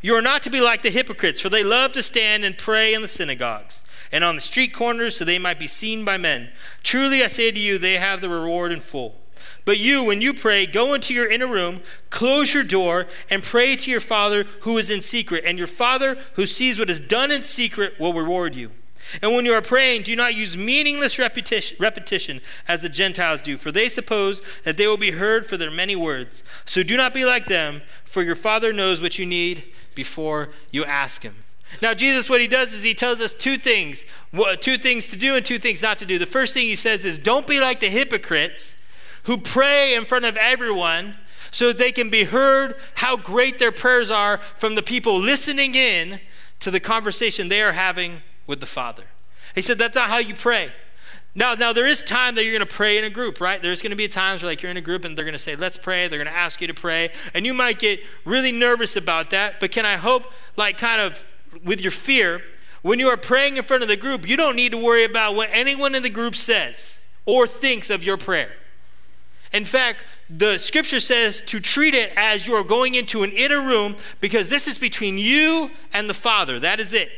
you 0.00 0.14
are 0.14 0.22
not 0.22 0.42
to 0.42 0.50
be 0.50 0.60
like 0.60 0.82
the 0.82 0.90
hypocrites, 0.90 1.40
for 1.40 1.48
they 1.48 1.64
love 1.64 1.92
to 1.92 2.02
stand 2.02 2.44
and 2.44 2.56
pray 2.56 2.94
in 2.94 3.02
the 3.02 3.08
synagogues 3.08 3.82
and 4.12 4.24
on 4.24 4.34
the 4.34 4.40
street 4.40 4.72
corners 4.72 5.16
so 5.16 5.24
they 5.24 5.38
might 5.38 5.58
be 5.58 5.66
seen 5.66 6.04
by 6.04 6.16
men. 6.16 6.50
Truly, 6.82 7.22
I 7.22 7.26
say 7.26 7.50
to 7.50 7.60
you, 7.60 7.78
they 7.78 7.94
have 7.94 8.20
the 8.20 8.28
reward 8.28 8.72
in 8.72 8.80
full. 8.80 9.16
But 9.64 9.78
you, 9.78 10.04
when 10.04 10.22
you 10.22 10.32
pray, 10.32 10.64
go 10.64 10.94
into 10.94 11.12
your 11.12 11.30
inner 11.30 11.46
room, 11.46 11.82
close 12.08 12.54
your 12.54 12.64
door, 12.64 13.06
and 13.28 13.42
pray 13.42 13.76
to 13.76 13.90
your 13.90 14.00
Father 14.00 14.44
who 14.60 14.78
is 14.78 14.88
in 14.88 15.02
secret. 15.02 15.44
And 15.44 15.58
your 15.58 15.66
Father 15.66 16.16
who 16.34 16.46
sees 16.46 16.78
what 16.78 16.88
is 16.88 17.00
done 17.00 17.30
in 17.30 17.42
secret 17.42 18.00
will 18.00 18.14
reward 18.14 18.54
you. 18.54 18.70
And 19.22 19.34
when 19.34 19.46
you 19.46 19.52
are 19.52 19.62
praying, 19.62 20.02
do 20.02 20.14
not 20.16 20.34
use 20.34 20.56
meaningless 20.56 21.18
repetition, 21.18 21.76
repetition, 21.80 22.40
as 22.66 22.82
the 22.82 22.88
Gentiles 22.88 23.40
do, 23.40 23.56
for 23.56 23.72
they 23.72 23.88
suppose 23.88 24.42
that 24.64 24.76
they 24.76 24.86
will 24.86 24.98
be 24.98 25.12
heard 25.12 25.46
for 25.46 25.56
their 25.56 25.70
many 25.70 25.96
words. 25.96 26.42
So 26.64 26.82
do 26.82 26.96
not 26.96 27.14
be 27.14 27.24
like 27.24 27.46
them, 27.46 27.82
for 28.04 28.22
your 28.22 28.36
Father 28.36 28.72
knows 28.72 29.00
what 29.00 29.18
you 29.18 29.24
need 29.24 29.64
before 29.98 30.50
you 30.70 30.84
ask 30.84 31.24
Him. 31.24 31.34
Now, 31.82 31.92
Jesus, 31.92 32.30
what 32.30 32.40
he 32.40 32.46
does 32.46 32.72
is 32.72 32.84
he 32.84 32.94
tells 32.94 33.20
us 33.20 33.32
two 33.32 33.58
things 33.58 34.06
two 34.60 34.78
things 34.78 35.08
to 35.08 35.16
do 35.16 35.34
and 35.34 35.44
two 35.44 35.58
things 35.58 35.82
not 35.82 35.98
to 35.98 36.06
do. 36.06 36.20
The 36.20 36.24
first 36.24 36.54
thing 36.54 36.62
he 36.62 36.76
says 36.76 37.04
is 37.04 37.18
don't 37.18 37.48
be 37.48 37.58
like 37.58 37.80
the 37.80 37.88
hypocrites 37.88 38.80
who 39.24 39.36
pray 39.36 39.96
in 39.96 40.04
front 40.04 40.24
of 40.24 40.36
everyone 40.36 41.16
so 41.50 41.66
that 41.66 41.78
they 41.78 41.90
can 41.90 42.10
be 42.10 42.24
heard 42.24 42.76
how 42.94 43.16
great 43.16 43.58
their 43.58 43.72
prayers 43.72 44.08
are 44.08 44.38
from 44.38 44.76
the 44.76 44.82
people 44.82 45.18
listening 45.18 45.74
in 45.74 46.20
to 46.60 46.70
the 46.70 46.80
conversation 46.80 47.48
they 47.48 47.60
are 47.60 47.72
having 47.72 48.22
with 48.46 48.60
the 48.60 48.66
Father. 48.66 49.04
He 49.56 49.60
said, 49.60 49.78
That's 49.78 49.96
not 49.96 50.10
how 50.10 50.18
you 50.18 50.34
pray. 50.34 50.70
Now, 51.34 51.54
now 51.54 51.72
there 51.72 51.86
is 51.86 52.02
time 52.02 52.34
that 52.34 52.44
you're 52.44 52.54
going 52.54 52.66
to 52.66 52.74
pray 52.74 52.98
in 52.98 53.04
a 53.04 53.10
group, 53.10 53.40
right? 53.40 53.62
There's 53.62 53.80
going 53.82 53.90
to 53.90 53.96
be 53.96 54.08
times 54.08 54.42
where 54.42 54.50
like 54.50 54.62
you're 54.62 54.70
in 54.70 54.76
a 54.76 54.82
group 54.82 55.04
and 55.04 55.16
they're 55.16 55.24
going 55.24 55.32
to 55.32 55.38
say, 55.38 55.54
"Let's 55.56 55.76
pray." 55.76 56.08
They're 56.08 56.18
going 56.18 56.32
to 56.32 56.36
ask 56.36 56.60
you 56.60 56.66
to 56.66 56.74
pray, 56.74 57.10
and 57.34 57.46
you 57.46 57.54
might 57.54 57.78
get 57.78 58.00
really 58.24 58.52
nervous 58.52 58.96
about 58.96 59.30
that. 59.30 59.60
But 59.60 59.70
can 59.70 59.86
I 59.86 59.96
hope, 59.96 60.32
like, 60.56 60.78
kind 60.78 61.00
of 61.00 61.24
with 61.64 61.80
your 61.80 61.92
fear, 61.92 62.42
when 62.82 62.98
you 62.98 63.08
are 63.08 63.16
praying 63.16 63.56
in 63.56 63.62
front 63.62 63.82
of 63.82 63.88
the 63.88 63.96
group, 63.96 64.28
you 64.28 64.36
don't 64.36 64.56
need 64.56 64.72
to 64.72 64.78
worry 64.78 65.04
about 65.04 65.34
what 65.34 65.48
anyone 65.52 65.94
in 65.94 66.02
the 66.02 66.10
group 66.10 66.34
says 66.34 67.02
or 67.26 67.46
thinks 67.46 67.90
of 67.90 68.02
your 68.02 68.16
prayer. 68.16 68.52
In 69.52 69.64
fact, 69.64 70.04
the 70.28 70.58
scripture 70.58 71.00
says 71.00 71.40
to 71.42 71.58
treat 71.60 71.94
it 71.94 72.12
as 72.16 72.46
you 72.46 72.54
are 72.54 72.64
going 72.64 72.94
into 72.94 73.22
an 73.22 73.30
inner 73.30 73.60
room 73.60 73.96
because 74.20 74.50
this 74.50 74.66
is 74.68 74.78
between 74.78 75.18
you 75.18 75.70
and 75.92 76.08
the 76.08 76.14
Father. 76.14 76.58
That 76.58 76.80
is 76.80 76.92
it. 76.92 77.10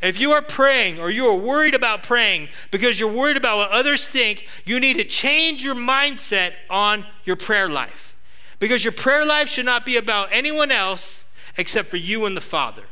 If 0.00 0.20
you 0.20 0.30
are 0.32 0.42
praying 0.42 1.00
or 1.00 1.10
you 1.10 1.26
are 1.26 1.36
worried 1.36 1.74
about 1.74 2.02
praying 2.02 2.48
because 2.70 3.00
you're 3.00 3.12
worried 3.12 3.36
about 3.36 3.56
what 3.56 3.70
others 3.70 4.08
think, 4.08 4.46
you 4.64 4.78
need 4.78 4.94
to 4.94 5.04
change 5.04 5.62
your 5.62 5.74
mindset 5.74 6.52
on 6.70 7.04
your 7.24 7.36
prayer 7.36 7.68
life. 7.68 8.16
Because 8.60 8.84
your 8.84 8.92
prayer 8.92 9.26
life 9.26 9.48
should 9.48 9.66
not 9.66 9.84
be 9.84 9.96
about 9.96 10.28
anyone 10.30 10.70
else 10.70 11.26
except 11.56 11.88
for 11.88 11.96
you 11.96 12.26
and 12.26 12.36
the 12.36 12.40
Father. 12.40 12.84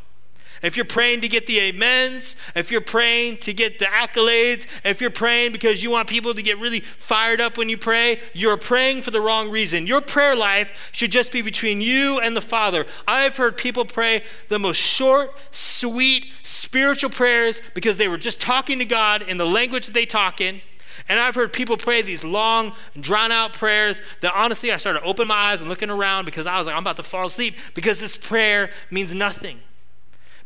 If 0.62 0.76
you're 0.76 0.86
praying 0.86 1.20
to 1.22 1.28
get 1.28 1.46
the 1.46 1.70
amens, 1.70 2.36
if 2.54 2.70
you're 2.70 2.80
praying 2.80 3.38
to 3.38 3.52
get 3.52 3.78
the 3.78 3.86
accolades, 3.86 4.66
if 4.84 5.00
you're 5.00 5.10
praying 5.10 5.52
because 5.52 5.82
you 5.82 5.90
want 5.90 6.08
people 6.08 6.34
to 6.34 6.42
get 6.42 6.58
really 6.58 6.80
fired 6.80 7.40
up 7.40 7.58
when 7.58 7.68
you 7.68 7.76
pray, 7.76 8.20
you're 8.32 8.56
praying 8.56 9.02
for 9.02 9.10
the 9.10 9.20
wrong 9.20 9.50
reason. 9.50 9.86
Your 9.86 10.00
prayer 10.00 10.34
life 10.34 10.90
should 10.92 11.12
just 11.12 11.32
be 11.32 11.42
between 11.42 11.80
you 11.80 12.20
and 12.20 12.36
the 12.36 12.40
Father. 12.40 12.86
I've 13.06 13.36
heard 13.36 13.56
people 13.56 13.84
pray 13.84 14.22
the 14.48 14.58
most 14.58 14.78
short, 14.78 15.30
sweet, 15.50 16.32
spiritual 16.42 17.10
prayers 17.10 17.62
because 17.74 17.98
they 17.98 18.08
were 18.08 18.18
just 18.18 18.40
talking 18.40 18.78
to 18.78 18.84
God 18.84 19.22
in 19.22 19.36
the 19.36 19.46
language 19.46 19.86
that 19.86 19.94
they 19.94 20.06
talk 20.06 20.40
in. 20.40 20.60
And 21.08 21.20
I've 21.20 21.34
heard 21.34 21.52
people 21.52 21.76
pray 21.76 22.02
these 22.02 22.24
long, 22.24 22.72
drawn 22.98 23.30
out 23.30 23.52
prayers 23.52 24.02
that 24.22 24.32
honestly 24.34 24.72
I 24.72 24.78
started 24.78 25.02
opening 25.04 25.28
my 25.28 25.34
eyes 25.34 25.60
and 25.60 25.70
looking 25.70 25.90
around 25.90 26.24
because 26.24 26.46
I 26.46 26.58
was 26.58 26.66
like, 26.66 26.74
I'm 26.74 26.82
about 26.82 26.96
to 26.96 27.02
fall 27.02 27.26
asleep 27.26 27.54
because 27.74 28.00
this 28.00 28.16
prayer 28.16 28.70
means 28.90 29.14
nothing. 29.14 29.60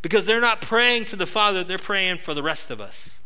Because 0.03 0.27
they're 0.27 0.41
not 0.41 0.63
praying 0.63 1.05
to 1.07 1.17
the 1.17 1.27
Father, 1.27 1.63
they're 1.63 1.79
praying 1.79 2.19
for 2.19 2.35
the 2.35 2.43
rest 2.43 2.71
of 2.71 2.81
us 2.81 3.21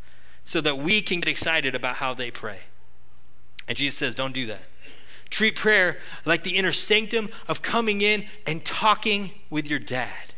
so 0.44 0.60
that 0.60 0.78
we 0.78 1.00
can 1.00 1.20
get 1.20 1.28
excited 1.28 1.74
about 1.74 1.96
how 1.96 2.14
they 2.14 2.30
pray. 2.30 2.60
And 3.68 3.76
Jesus 3.76 3.96
says, 3.96 4.14
don't 4.14 4.34
do 4.34 4.46
that. 4.46 4.64
Treat 5.30 5.56
prayer 5.56 5.98
like 6.24 6.42
the 6.42 6.56
inner 6.56 6.72
sanctum 6.72 7.28
of 7.48 7.62
coming 7.62 8.02
in 8.02 8.26
and 8.46 8.64
talking 8.64 9.32
with 9.50 9.68
your 9.68 9.78
dad. 9.78 10.33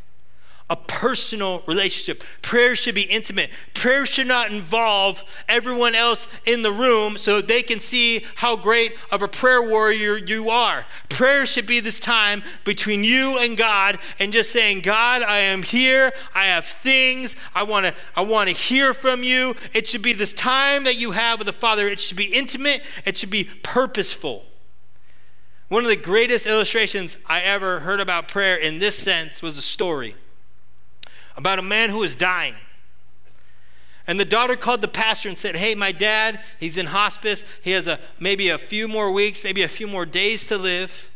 A 0.68 0.75
personal 0.75 1.62
relationship. 1.66 2.25
Prayer 2.42 2.75
should 2.75 2.96
be 2.96 3.02
intimate. 3.02 3.50
Prayer 3.73 4.04
should 4.04 4.26
not 4.26 4.50
involve 4.50 5.23
everyone 5.49 5.94
else 5.94 6.28
in 6.44 6.62
the 6.62 6.73
room 6.73 7.16
so 7.16 7.40
they 7.40 7.62
can 7.62 7.78
see 7.78 8.25
how 8.37 8.56
great 8.56 8.96
of 9.12 9.23
a 9.23 9.28
prayer 9.28 9.62
warrior 9.62 10.16
you 10.16 10.50
are. 10.50 10.85
Prayer 11.08 11.46
should 11.46 11.68
be 11.68 11.78
this 11.78 12.00
time 12.00 12.42
between 12.64 13.04
you 13.04 13.38
and 13.38 13.56
God 13.56 13.99
and 14.18 14.32
just 14.32 14.50
saying, 14.50 14.80
God, 14.80 15.23
I 15.23 15.38
am 15.38 15.62
here. 15.62 16.12
I 16.35 16.46
have 16.46 16.64
things. 16.64 17.37
I 17.54 17.62
want 17.62 17.87
to 17.87 17.94
I 18.16 18.23
want 18.23 18.49
to 18.49 18.54
hear 18.54 18.92
from 18.92 19.23
you. 19.23 19.54
It 19.73 19.87
should 19.87 20.02
be 20.02 20.12
this 20.14 20.35
time 20.35 20.82
that 20.82 20.96
you 20.96 21.12
have 21.12 21.38
with 21.38 21.46
the 21.46 21.52
Father. 21.52 21.87
It 21.87 22.00
should 22.00 22.16
be 22.16 22.35
intimate. 22.35 22.82
It 23.04 23.16
should 23.16 23.30
be 23.30 23.44
purposeful. 23.44 24.44
One 25.68 25.85
of 25.85 25.88
the 25.88 25.96
greatest 25.96 26.46
illustrations 26.46 27.18
I 27.28 27.40
ever 27.40 27.80
heard 27.80 28.00
about 28.00 28.26
prayer 28.26 28.56
in 28.56 28.80
this 28.80 28.99
sense 28.99 29.42
was 29.42 29.56
a 29.58 29.62
story 29.62 30.16
about 31.37 31.59
a 31.59 31.62
man 31.62 31.90
who 31.90 31.99
was 31.99 32.16
dying. 32.16 32.55
And 34.07 34.21
the 34.21 34.25
daughter 34.25 34.55
called 34.57 34.83
the 34.83 34.88
pastor 34.88 35.28
and 35.28 35.37
said, 35.37 35.57
Hey, 35.57 35.75
my 35.75 35.93
dad, 35.93 36.40
he's 36.61 36.78
in 36.78 36.87
hospice. 36.87 37.45
He 37.62 37.73
has 37.73 37.87
a, 37.87 37.99
maybe 38.21 38.49
a 38.49 38.59
few 38.59 38.87
more 38.87 39.11
weeks, 39.11 39.43
maybe 39.43 39.62
a 39.62 39.69
few 39.69 39.87
more 39.87 40.07
days 40.07 40.47
to 40.49 40.57
live. 40.57 41.11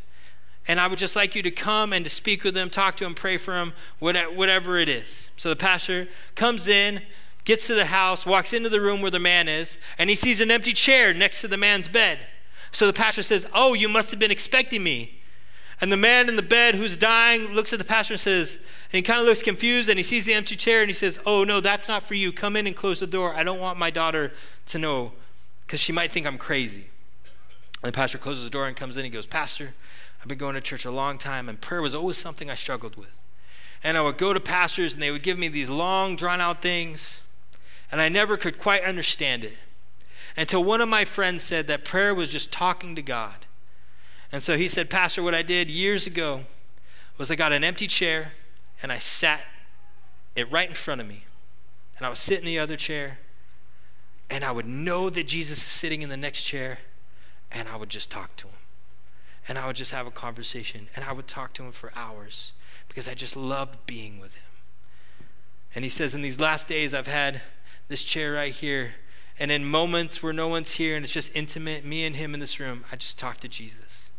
And 0.67 0.81
I 0.81 0.87
would 0.87 0.99
just 0.99 1.17
like 1.17 1.35
you 1.35 1.43
to 1.43 1.51
come 1.51 1.93
and 1.93 2.05
to 2.05 2.11
speak 2.11 2.45
with 2.45 2.57
him, 2.57 2.69
talk 2.69 2.97
to 2.99 3.07
him, 3.07 3.15
pray 3.15 3.37
for 3.37 3.55
him, 3.55 3.73
whatever 3.99 4.77
it 4.77 4.89
is. 4.89 5.31
So 5.37 5.49
the 5.49 5.57
pastor 5.57 6.09
comes 6.35 6.69
in, 6.69 7.03
gets 7.45 7.67
to 7.69 7.75
the 7.75 7.87
house, 7.87 8.27
walks 8.27 8.53
into 8.53 8.69
the 8.69 8.81
room 8.81 9.01
where 9.01 9.11
the 9.11 9.19
man 9.19 9.49
is, 9.49 9.79
and 9.99 10.11
he 10.11 10.17
sees 10.17 10.41
an 10.41 10.51
empty 10.51 10.73
chair 10.73 11.15
next 11.15 11.41
to 11.41 11.49
the 11.49 11.57
man's 11.57 11.89
bed. 11.89 12.19
So 12.73 12.87
the 12.87 12.93
pastor 12.93 13.23
says, 13.23 13.49
Oh, 13.55 13.73
you 13.73 13.89
must 13.89 14.11
have 14.11 14.21
been 14.21 14.31
expecting 14.31 14.83
me. 14.83 15.20
And 15.81 15.91
the 15.91 15.97
man 15.97 16.29
in 16.29 16.37
the 16.37 16.43
bed 16.43 16.75
who's 16.75 16.97
dying 16.97 17.55
looks 17.55 17.73
at 17.73 17.79
the 17.79 17.85
pastor 17.85 18.15
and 18.15 18.21
says, 18.21 18.57
and 18.57 18.99
he 18.99 19.03
kind 19.03 19.21
of 19.21 19.27
looks 19.27 19.43
confused 19.43 19.89
and 19.89 19.99
he 19.99 20.03
sees 20.03 20.27
the 20.27 20.35
empty 20.35 20.55
chair 20.55 20.81
and 20.81 20.89
he 20.89 20.95
says, 20.95 21.19
Oh, 21.25 21.43
no, 21.43 21.61
that's 21.61 21.89
not 21.89 22.03
for 22.03 22.15
you. 22.15 22.33
Come 22.33 22.57
in 22.57 22.67
and 22.67 22.77
close 22.77 23.01
the 23.01 23.07
door. 23.07 23.35
I 23.35 23.43
don't 23.43 23.61
want 23.61 23.79
my 23.79 23.91
daughter 23.91 24.33
to 24.67 24.79
know 24.79 25.13
because 25.67 25.81
she 25.81 25.93
might 25.93 26.13
think 26.13 26.27
I'm 26.27 26.39
crazy. 26.39 26.89
And 27.83 27.93
the 27.93 27.97
pastor 27.97 28.19
closes 28.19 28.45
the 28.45 28.51
door 28.51 28.67
and 28.67 28.77
comes 28.77 28.97
in. 28.99 29.05
He 29.05 29.11
goes, 29.11 29.27
Pastor, 29.27 29.73
I've 30.21 30.29
been 30.29 30.37
going 30.37 30.55
to 30.55 30.61
church 30.61 30.85
a 30.85 30.91
long 30.91 31.17
time 31.17 31.49
and 31.49 31.59
prayer 31.59 31.81
was 31.81 31.95
always 31.95 32.19
something 32.19 32.51
I 32.51 32.55
struggled 32.55 32.97
with. 32.97 33.19
And 33.83 33.97
I 33.97 34.03
would 34.03 34.19
go 34.19 34.35
to 34.35 34.41
pastors 34.41 34.93
and 34.93 35.03
they 35.03 35.11
would 35.11 35.23
give 35.23 35.39
me 35.39 35.49
these 35.49 35.71
long, 35.71 36.15
drawn 36.15 36.43
out 36.43 36.61
things 36.61 37.23
and 37.91 38.01
I 38.01 38.09
never 38.09 38.37
could 38.37 38.59
quite 38.59 38.85
understand 38.85 39.45
it 39.45 39.57
until 40.37 40.63
one 40.63 40.81
of 40.81 40.89
my 40.89 41.05
friends 41.05 41.45
said 41.45 41.67
that 41.67 41.85
prayer 41.85 42.15
was 42.15 42.29
just 42.29 42.53
talking 42.53 42.95
to 42.97 43.03
God. 43.03 43.47
And 44.33 44.43
so 44.43 44.57
he 44.57 44.69
said, 44.69 44.91
Pastor, 44.91 45.23
what 45.23 45.35
I 45.35 45.43
did 45.43 45.71
years 45.71 46.07
ago 46.07 46.43
was 47.19 47.31
I 47.31 47.35
got 47.35 47.53
an 47.53 47.65
empty 47.65 47.87
chair 47.87 48.33
and 48.83 48.93
I 48.93 48.99
sat 48.99 49.43
it 50.37 50.51
right 50.51 50.69
in 50.69 50.75
front 50.75 51.01
of 51.01 51.07
me. 51.07 51.25
And 51.97 52.07
I 52.07 52.09
would 52.09 52.19
sit 52.19 52.39
in 52.39 52.47
the 52.47 52.59
other 52.59 52.77
chair 52.77 53.19
and 54.31 54.45
I 54.45 54.53
would 54.53 54.67
know 54.67 55.11
that 55.11 55.27
Jesus 55.27 55.59
is 55.59 55.65
sitting 55.65 56.03
in 56.03 56.09
the 56.09 56.17
next 56.17 56.45
chair 56.45 56.79
and 57.51 57.69
I 57.69 57.77
would 57.77 57.91
just 57.91 58.11
talk 58.11 58.37
to 58.37 58.47
him. 58.47 58.55
And 59.49 59.59
I 59.59 59.67
would 59.67 59.77
just 59.77 59.93
have 59.93 60.07
a 60.07 60.13
conversation 60.13 60.89
and 60.95 61.05
I 61.05 61.13
would 61.13 61.27
talk 61.27 61.53
to 61.55 61.65
him 61.65 61.73
for 61.73 61.93
hours 61.97 62.53
because 62.89 63.09
I 63.09 63.15
just 63.15 63.37
loved 63.37 63.85
being 63.87 64.21
with 64.21 64.37
him. 64.37 64.45
And 65.75 65.85
he 65.85 65.89
says, 65.89 66.15
In 66.15 66.23
these 66.23 66.41
last 66.41 66.69
days, 66.69 66.95
I've 66.95 67.07
had 67.07 67.43
this 67.89 68.05
chair 68.05 68.35
right 68.35 68.53
here. 68.53 68.95
And 69.39 69.51
in 69.51 69.65
moments 69.65 70.23
where 70.23 70.33
no 70.33 70.49
one's 70.49 70.75
here 70.75 70.97
and 70.97 71.05
it's 71.05 71.13
just 71.13 71.35
intimate, 71.35 71.85
me 71.85 72.05
and 72.05 72.17
him 72.17 72.35
in 72.35 72.41
this 72.41 72.61
room, 72.61 72.85
I 72.93 72.97
just 72.97 73.19
talk 73.19 73.39
to 73.39 73.49
Jesus. 73.49 74.10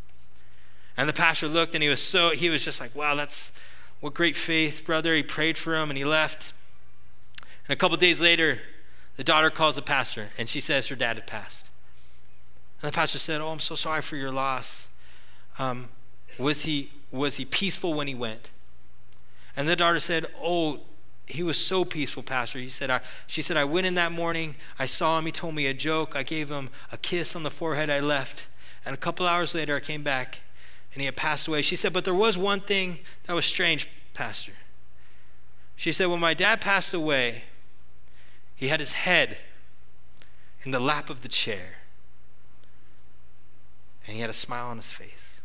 And 0.96 1.08
the 1.08 1.12
pastor 1.12 1.48
looked 1.48 1.74
and 1.74 1.82
he 1.82 1.88
was 1.88 2.00
so, 2.00 2.30
he 2.30 2.50
was 2.50 2.64
just 2.64 2.80
like, 2.80 2.94
wow, 2.94 3.14
that's 3.14 3.52
what 4.00 4.14
great 4.14 4.36
faith, 4.36 4.84
brother. 4.84 5.14
He 5.14 5.22
prayed 5.22 5.56
for 5.56 5.74
him 5.74 5.90
and 5.90 5.96
he 5.96 6.04
left. 6.04 6.52
And 7.66 7.72
a 7.72 7.76
couple 7.76 7.96
days 7.96 8.20
later, 8.20 8.60
the 9.16 9.24
daughter 9.24 9.50
calls 9.50 9.76
the 9.76 9.82
pastor 9.82 10.30
and 10.38 10.48
she 10.48 10.60
says 10.60 10.88
her 10.88 10.96
dad 10.96 11.16
had 11.16 11.26
passed. 11.26 11.68
And 12.80 12.90
the 12.90 12.94
pastor 12.94 13.18
said, 13.18 13.40
Oh, 13.40 13.50
I'm 13.50 13.60
so 13.60 13.74
sorry 13.74 14.02
for 14.02 14.16
your 14.16 14.30
loss. 14.30 14.88
Um, 15.58 15.88
was, 16.38 16.64
he, 16.64 16.90
was 17.10 17.36
he 17.36 17.44
peaceful 17.44 17.94
when 17.94 18.08
he 18.08 18.14
went? 18.14 18.50
And 19.56 19.68
the 19.68 19.76
daughter 19.76 20.00
said, 20.00 20.26
Oh, 20.42 20.80
he 21.26 21.42
was 21.42 21.56
so 21.56 21.84
peaceful, 21.84 22.22
Pastor. 22.22 22.58
He 22.58 22.68
said, 22.68 22.90
I, 22.90 23.00
she 23.26 23.42
said, 23.42 23.56
I 23.56 23.64
went 23.64 23.86
in 23.86 23.94
that 23.94 24.12
morning. 24.12 24.56
I 24.78 24.86
saw 24.86 25.18
him. 25.18 25.26
He 25.26 25.32
told 25.32 25.54
me 25.54 25.66
a 25.66 25.74
joke. 25.74 26.16
I 26.16 26.22
gave 26.22 26.50
him 26.50 26.68
a 26.90 26.96
kiss 26.96 27.36
on 27.36 27.42
the 27.42 27.50
forehead. 27.50 27.88
I 27.88 28.00
left. 28.00 28.48
And 28.84 28.94
a 28.94 28.98
couple 28.98 29.26
hours 29.26 29.54
later, 29.54 29.76
I 29.76 29.80
came 29.80 30.02
back 30.02 30.40
and 30.92 31.00
he 31.00 31.06
had 31.06 31.16
passed 31.16 31.48
away. 31.48 31.62
She 31.62 31.76
said, 31.76 31.92
But 31.92 32.04
there 32.04 32.14
was 32.14 32.36
one 32.36 32.60
thing 32.60 32.98
that 33.24 33.34
was 33.34 33.44
strange, 33.44 33.88
Pastor. 34.14 34.52
She 35.76 35.92
said, 35.92 36.06
When 36.06 36.20
my 36.20 36.34
dad 36.34 36.60
passed 36.60 36.92
away, 36.92 37.44
he 38.54 38.68
had 38.68 38.80
his 38.80 38.92
head 38.92 39.38
in 40.62 40.70
the 40.70 40.80
lap 40.80 41.10
of 41.10 41.22
the 41.22 41.28
chair, 41.28 41.78
and 44.06 44.14
he 44.14 44.20
had 44.20 44.30
a 44.30 44.34
smile 44.34 44.68
on 44.68 44.76
his 44.76 44.90
face. 44.90 45.42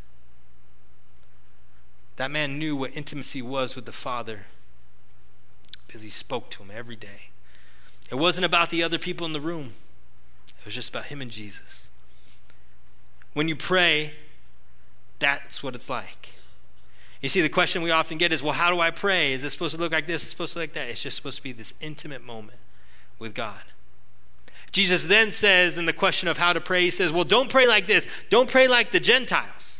That 2.17 2.31
man 2.31 2.59
knew 2.59 2.75
what 2.75 2.95
intimacy 2.97 3.41
was 3.41 3.75
with 3.75 3.85
the 3.85 3.91
Father 3.91 4.45
because 5.85 6.01
he 6.01 6.09
spoke 6.09 6.51
to 6.51 6.63
him 6.63 6.71
every 6.73 6.95
day. 6.95 7.29
It 8.11 8.15
wasn't 8.15 8.45
about 8.45 8.69
the 8.69 8.83
other 8.83 8.97
people 8.97 9.25
in 9.25 9.33
the 9.33 9.41
room, 9.41 9.71
it 10.59 10.65
was 10.65 10.75
just 10.75 10.89
about 10.89 11.05
him 11.05 11.21
and 11.21 11.31
Jesus. 11.31 11.89
When 13.33 13.47
you 13.47 13.55
pray, 13.55 14.13
that's 15.19 15.63
what 15.63 15.75
it's 15.75 15.89
like. 15.89 16.35
You 17.21 17.29
see, 17.29 17.41
the 17.41 17.49
question 17.49 17.81
we 17.81 17.91
often 17.91 18.17
get 18.17 18.31
is, 18.31 18.43
well, 18.43 18.53
how 18.53 18.71
do 18.71 18.79
I 18.79 18.91
pray? 18.91 19.33
Is 19.33 19.43
it 19.43 19.49
supposed 19.49 19.75
to 19.75 19.81
look 19.81 19.91
like 19.91 20.05
this? 20.05 20.21
Is 20.21 20.27
it 20.27 20.31
supposed 20.31 20.53
to 20.53 20.59
look 20.59 20.69
like 20.69 20.73
that? 20.73 20.89
It's 20.89 21.01
just 21.01 21.17
supposed 21.17 21.37
to 21.37 21.43
be 21.43 21.51
this 21.51 21.73
intimate 21.81 22.23
moment 22.23 22.59
with 23.17 23.33
God. 23.33 23.61
Jesus 24.71 25.07
then 25.07 25.31
says, 25.31 25.77
in 25.77 25.85
the 25.85 25.93
question 25.93 26.27
of 26.29 26.37
how 26.37 26.53
to 26.53 26.61
pray, 26.61 26.83
he 26.83 26.91
says, 26.91 27.11
well, 27.11 27.23
don't 27.23 27.49
pray 27.49 27.67
like 27.67 27.87
this. 27.87 28.07
Don't 28.29 28.49
pray 28.49 28.67
like 28.67 28.91
the 28.91 28.99
Gentiles. 28.99 29.76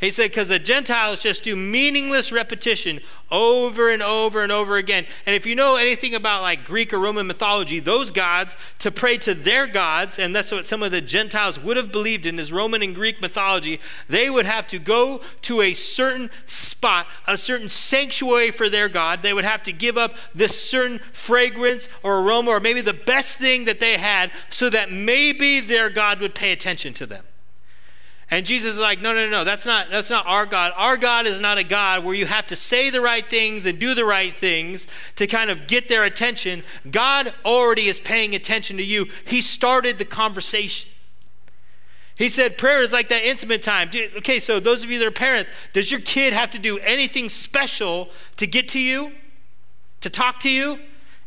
He 0.00 0.12
said, 0.12 0.30
because 0.30 0.48
the 0.48 0.60
Gentiles 0.60 1.18
just 1.18 1.42
do 1.42 1.56
meaningless 1.56 2.30
repetition 2.30 3.00
over 3.32 3.90
and 3.90 4.00
over 4.00 4.44
and 4.44 4.52
over 4.52 4.76
again. 4.76 5.06
And 5.26 5.34
if 5.34 5.44
you 5.44 5.56
know 5.56 5.74
anything 5.74 6.14
about 6.14 6.42
like 6.42 6.64
Greek 6.64 6.92
or 6.92 7.00
Roman 7.00 7.26
mythology, 7.26 7.80
those 7.80 8.12
gods, 8.12 8.56
to 8.78 8.92
pray 8.92 9.16
to 9.18 9.34
their 9.34 9.66
gods, 9.66 10.20
and 10.20 10.36
that's 10.36 10.52
what 10.52 10.66
some 10.66 10.84
of 10.84 10.92
the 10.92 11.00
Gentiles 11.00 11.58
would 11.58 11.76
have 11.76 11.90
believed 11.90 12.26
in 12.26 12.36
this 12.36 12.52
Roman 12.52 12.80
and 12.80 12.94
Greek 12.94 13.20
mythology, 13.20 13.80
they 14.08 14.30
would 14.30 14.46
have 14.46 14.68
to 14.68 14.78
go 14.78 15.20
to 15.42 15.62
a 15.62 15.72
certain 15.72 16.30
spot, 16.46 17.08
a 17.26 17.36
certain 17.36 17.68
sanctuary 17.68 18.52
for 18.52 18.68
their 18.68 18.88
God. 18.88 19.22
They 19.22 19.34
would 19.34 19.44
have 19.44 19.64
to 19.64 19.72
give 19.72 19.98
up 19.98 20.14
this 20.32 20.58
certain 20.58 21.00
fragrance 21.00 21.88
or 22.04 22.20
aroma, 22.20 22.52
or 22.52 22.60
maybe 22.60 22.82
the 22.82 22.94
best 22.94 23.40
thing 23.40 23.64
that 23.64 23.80
they 23.80 23.98
had, 23.98 24.30
so 24.48 24.70
that 24.70 24.92
maybe 24.92 25.58
their 25.58 25.90
God 25.90 26.20
would 26.20 26.36
pay 26.36 26.52
attention 26.52 26.94
to 26.94 27.06
them. 27.06 27.24
And 28.30 28.44
Jesus 28.44 28.74
is 28.74 28.80
like, 28.80 29.00
no, 29.00 29.14
no, 29.14 29.28
no, 29.30 29.42
that's 29.42 29.64
not, 29.64 29.90
that's 29.90 30.10
not 30.10 30.26
our 30.26 30.44
God. 30.44 30.72
Our 30.76 30.98
God 30.98 31.26
is 31.26 31.40
not 31.40 31.56
a 31.56 31.64
God 31.64 32.04
where 32.04 32.14
you 32.14 32.26
have 32.26 32.46
to 32.48 32.56
say 32.56 32.90
the 32.90 33.00
right 33.00 33.24
things 33.24 33.64
and 33.64 33.78
do 33.78 33.94
the 33.94 34.04
right 34.04 34.34
things 34.34 34.86
to 35.16 35.26
kind 35.26 35.50
of 35.50 35.66
get 35.66 35.88
their 35.88 36.04
attention. 36.04 36.62
God 36.90 37.32
already 37.44 37.86
is 37.86 38.00
paying 38.00 38.34
attention 38.34 38.76
to 38.76 38.84
you. 38.84 39.06
He 39.26 39.40
started 39.40 39.98
the 39.98 40.04
conversation. 40.04 40.90
He 42.16 42.28
said 42.28 42.58
prayer 42.58 42.82
is 42.82 42.92
like 42.92 43.08
that 43.08 43.22
intimate 43.22 43.62
time. 43.62 43.88
Okay, 44.18 44.40
so 44.40 44.60
those 44.60 44.84
of 44.84 44.90
you 44.90 44.98
that 44.98 45.06
are 45.06 45.12
parents, 45.12 45.52
does 45.72 45.90
your 45.90 46.00
kid 46.00 46.34
have 46.34 46.50
to 46.50 46.58
do 46.58 46.78
anything 46.80 47.30
special 47.30 48.10
to 48.36 48.46
get 48.46 48.68
to 48.70 48.80
you? 48.80 49.12
To 50.00 50.10
talk 50.10 50.38
to 50.40 50.50
you? 50.50 50.80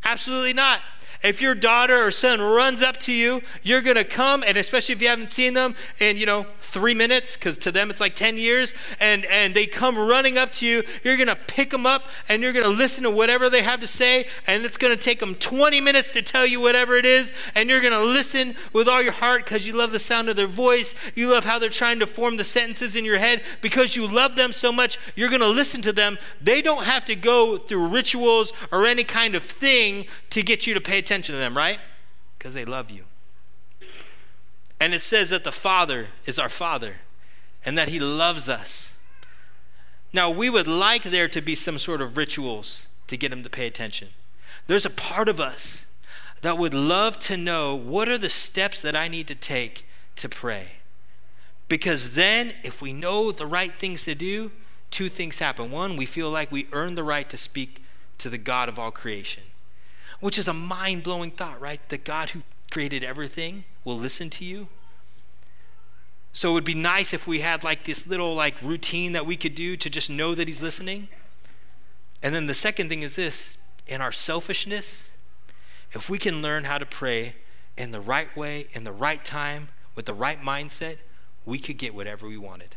Absolutely 0.04 0.54
not. 0.54 0.82
If 1.24 1.40
your 1.40 1.54
daughter 1.54 1.96
or 1.96 2.10
son 2.10 2.42
runs 2.42 2.82
up 2.82 2.98
to 2.98 3.14
you, 3.14 3.42
you're 3.62 3.82
going 3.82 3.96
to 3.96 4.04
come, 4.04 4.44
and 4.46 4.58
especially 4.58 4.94
if 4.94 5.02
you 5.02 5.08
haven't 5.08 5.30
seen 5.30 5.54
them 5.54 5.76
in, 6.00 6.18
you 6.18 6.26
know, 6.26 6.48
three 6.60 6.96
minutes, 6.96 7.36
because 7.36 7.60
to 7.60 7.72
them 7.72 7.92
it's 7.92 8.02
like 8.02 8.16
10 8.16 8.38
years, 8.38 8.74
and, 9.00 9.26
and 9.26 9.54
they 9.54 9.68
come 9.68 9.98
running 9.98 10.38
up 10.38 10.52
to 10.54 10.66
you, 10.66 10.82
you're 11.04 11.18
going 11.18 11.28
to 11.28 11.36
pick 11.36 11.70
them 11.70 11.86
up 11.86 12.06
and 12.28 12.42
you're 12.42 12.54
going 12.54 12.66
to 12.66 12.72
listen 12.72 13.04
to 13.04 13.12
whatever 13.12 13.50
they 13.50 13.62
have 13.62 13.80
to 13.82 13.88
say, 13.88 14.26
and 14.48 14.66
it's 14.66 14.78
going 14.78 14.96
to 14.96 15.02
take 15.02 15.20
them 15.20 15.36
20 15.36 15.80
minutes 15.80 16.12
to 16.14 16.24
tell 16.24 16.46
you 16.46 16.60
whatever 16.60 16.96
it 16.96 17.06
is, 17.06 17.32
and 17.54 17.70
you're 17.70 17.82
going 17.82 17.94
to 17.94 18.04
listen 18.04 18.56
with 18.74 18.88
all 18.88 19.02
your 19.02 19.12
heart 19.12 19.46
because 19.46 19.68
you 19.68 19.74
love 19.74 19.92
the 19.92 20.00
sound 20.00 20.28
of 20.28 20.36
their 20.36 20.48
voice. 20.48 20.96
You 21.14 21.30
love 21.30 21.46
how 21.46 21.60
they're 21.60 21.70
trying 21.70 22.00
to 22.00 22.08
form 22.08 22.38
the 22.38 22.44
sentences 22.44 22.96
in 22.96 23.06
your 23.06 23.20
head 23.20 23.44
because 23.62 23.96
you 23.96 24.08
love 24.08 24.36
them 24.36 24.52
so 24.52 24.72
much, 24.72 24.98
you're 25.16 25.30
going 25.30 25.42
to 25.42 25.48
listen 25.48 25.82
to 25.84 25.94
them. 25.94 26.18
They 26.42 26.64
don't 26.64 26.86
have 26.86 27.06
to 27.06 27.16
go 27.16 27.58
through 27.58 27.90
rituals 27.90 28.54
or 28.72 28.88
any 28.88 29.04
kind 29.04 29.36
of 29.36 29.44
thing 29.44 30.06
to 30.32 30.42
get 30.42 30.66
you 30.66 30.74
to 30.74 30.82
pay 30.82 30.98
attention 30.98 31.11
attention 31.12 31.36
to 31.36 31.40
them, 31.40 31.58
right? 31.58 31.80
Because 32.38 32.54
they 32.54 32.64
love 32.64 32.90
you. 32.90 33.04
And 34.80 34.94
it 34.94 35.02
says 35.02 35.30
that 35.30 35.44
the 35.44 35.52
Father 35.52 36.08
is 36.26 36.40
our 36.40 36.48
Father 36.48 37.02
and 37.66 37.78
that 37.78 37.90
He 37.90 38.00
loves 38.00 38.48
us. 38.48 38.98
Now, 40.14 40.30
we 40.30 40.50
would 40.50 40.68
like 40.70 41.04
there 41.04 41.28
to 41.28 41.42
be 41.42 41.54
some 41.54 41.80
sort 41.80 42.02
of 42.02 42.16
rituals 42.16 42.88
to 43.08 43.18
get 43.18 43.34
Him 43.34 43.44
to 43.44 43.50
pay 43.50 43.68
attention. 43.68 44.08
There's 44.68 44.86
a 44.86 44.90
part 44.90 45.28
of 45.28 45.42
us 45.42 45.88
that 46.44 46.58
would 46.58 46.74
love 46.74 47.20
to 47.20 47.36
know 47.36 47.76
what 47.76 48.08
are 48.08 48.18
the 48.18 48.30
steps 48.30 48.82
that 48.82 48.96
I 48.96 49.10
need 49.10 49.28
to 49.28 49.36
take 49.36 49.86
to 50.16 50.30
pray. 50.30 50.78
Because 51.68 52.16
then, 52.16 52.54
if 52.64 52.82
we 52.82 52.94
know 52.94 53.34
the 53.34 53.46
right 53.46 53.74
things 53.74 54.06
to 54.06 54.16
do, 54.16 54.52
two 54.92 55.10
things 55.10 55.40
happen. 55.40 55.72
One, 55.72 55.98
we 55.98 56.06
feel 56.06 56.30
like 56.30 56.54
we 56.54 56.68
earn 56.72 56.96
the 56.96 57.04
right 57.04 57.30
to 57.30 57.38
speak 57.38 57.84
to 58.18 58.30
the 58.30 58.38
God 58.38 58.70
of 58.70 58.80
all 58.80 58.92
creation. 58.92 59.44
Which 60.20 60.38
is 60.38 60.48
a 60.48 60.54
mind 60.54 61.04
blowing 61.04 61.32
thought, 61.32 61.60
right? 61.60 61.80
The 61.90 61.98
God 61.98 62.32
who 62.32 62.44
created 62.70 63.04
everything 63.04 63.66
will 63.84 63.98
listen 63.98 64.30
to 64.32 64.46
you. 64.46 64.68
So 66.34 66.52
it 66.52 66.54
would 66.54 66.64
be 66.64 66.74
nice 66.74 67.14
if 67.14 67.28
we 67.28 67.42
had 67.42 67.64
like 67.64 67.84
this 67.84 68.08
little 68.08 68.34
like 68.34 68.62
routine 68.62 69.12
that 69.12 69.26
we 69.26 69.36
could 69.36 69.56
do 69.56 69.76
to 69.76 69.90
just 69.90 70.10
know 70.10 70.34
that 70.36 70.48
he's 70.48 70.64
listening. 70.64 71.10
And 72.24 72.34
then 72.34 72.48
the 72.48 72.54
second 72.54 72.90
thing 72.90 73.02
is 73.02 73.16
this 73.16 73.58
in 73.88 74.02
our 74.02 74.12
selfishness, 74.12 75.14
if 75.92 76.10
we 76.10 76.18
can 76.18 76.42
learn 76.42 76.64
how 76.64 76.78
to 76.78 76.86
pray 76.86 77.36
in 77.78 77.92
the 77.92 78.00
right 78.00 78.34
way, 78.36 78.68
in 78.72 78.84
the 78.84 78.92
right 78.92 79.24
time, 79.26 79.70
with 79.96 80.06
the 80.06 80.14
right 80.14 80.42
mindset, 80.42 80.98
we 81.46 81.60
could 81.60 81.78
get 81.78 81.94
whatever 81.94 82.28
we 82.28 82.38
wanted. 82.38 82.76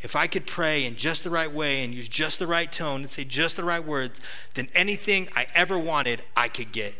If 0.00 0.14
I 0.14 0.26
could 0.26 0.46
pray 0.46 0.84
in 0.84 0.96
just 0.96 1.24
the 1.24 1.30
right 1.30 1.50
way 1.50 1.82
and 1.82 1.94
use 1.94 2.08
just 2.08 2.38
the 2.38 2.46
right 2.46 2.70
tone 2.70 3.00
and 3.00 3.10
say 3.10 3.24
just 3.24 3.56
the 3.56 3.64
right 3.64 3.84
words, 3.84 4.20
then 4.54 4.68
anything 4.74 5.28
I 5.34 5.46
ever 5.54 5.78
wanted, 5.78 6.22
I 6.36 6.48
could 6.48 6.72
get. 6.72 6.94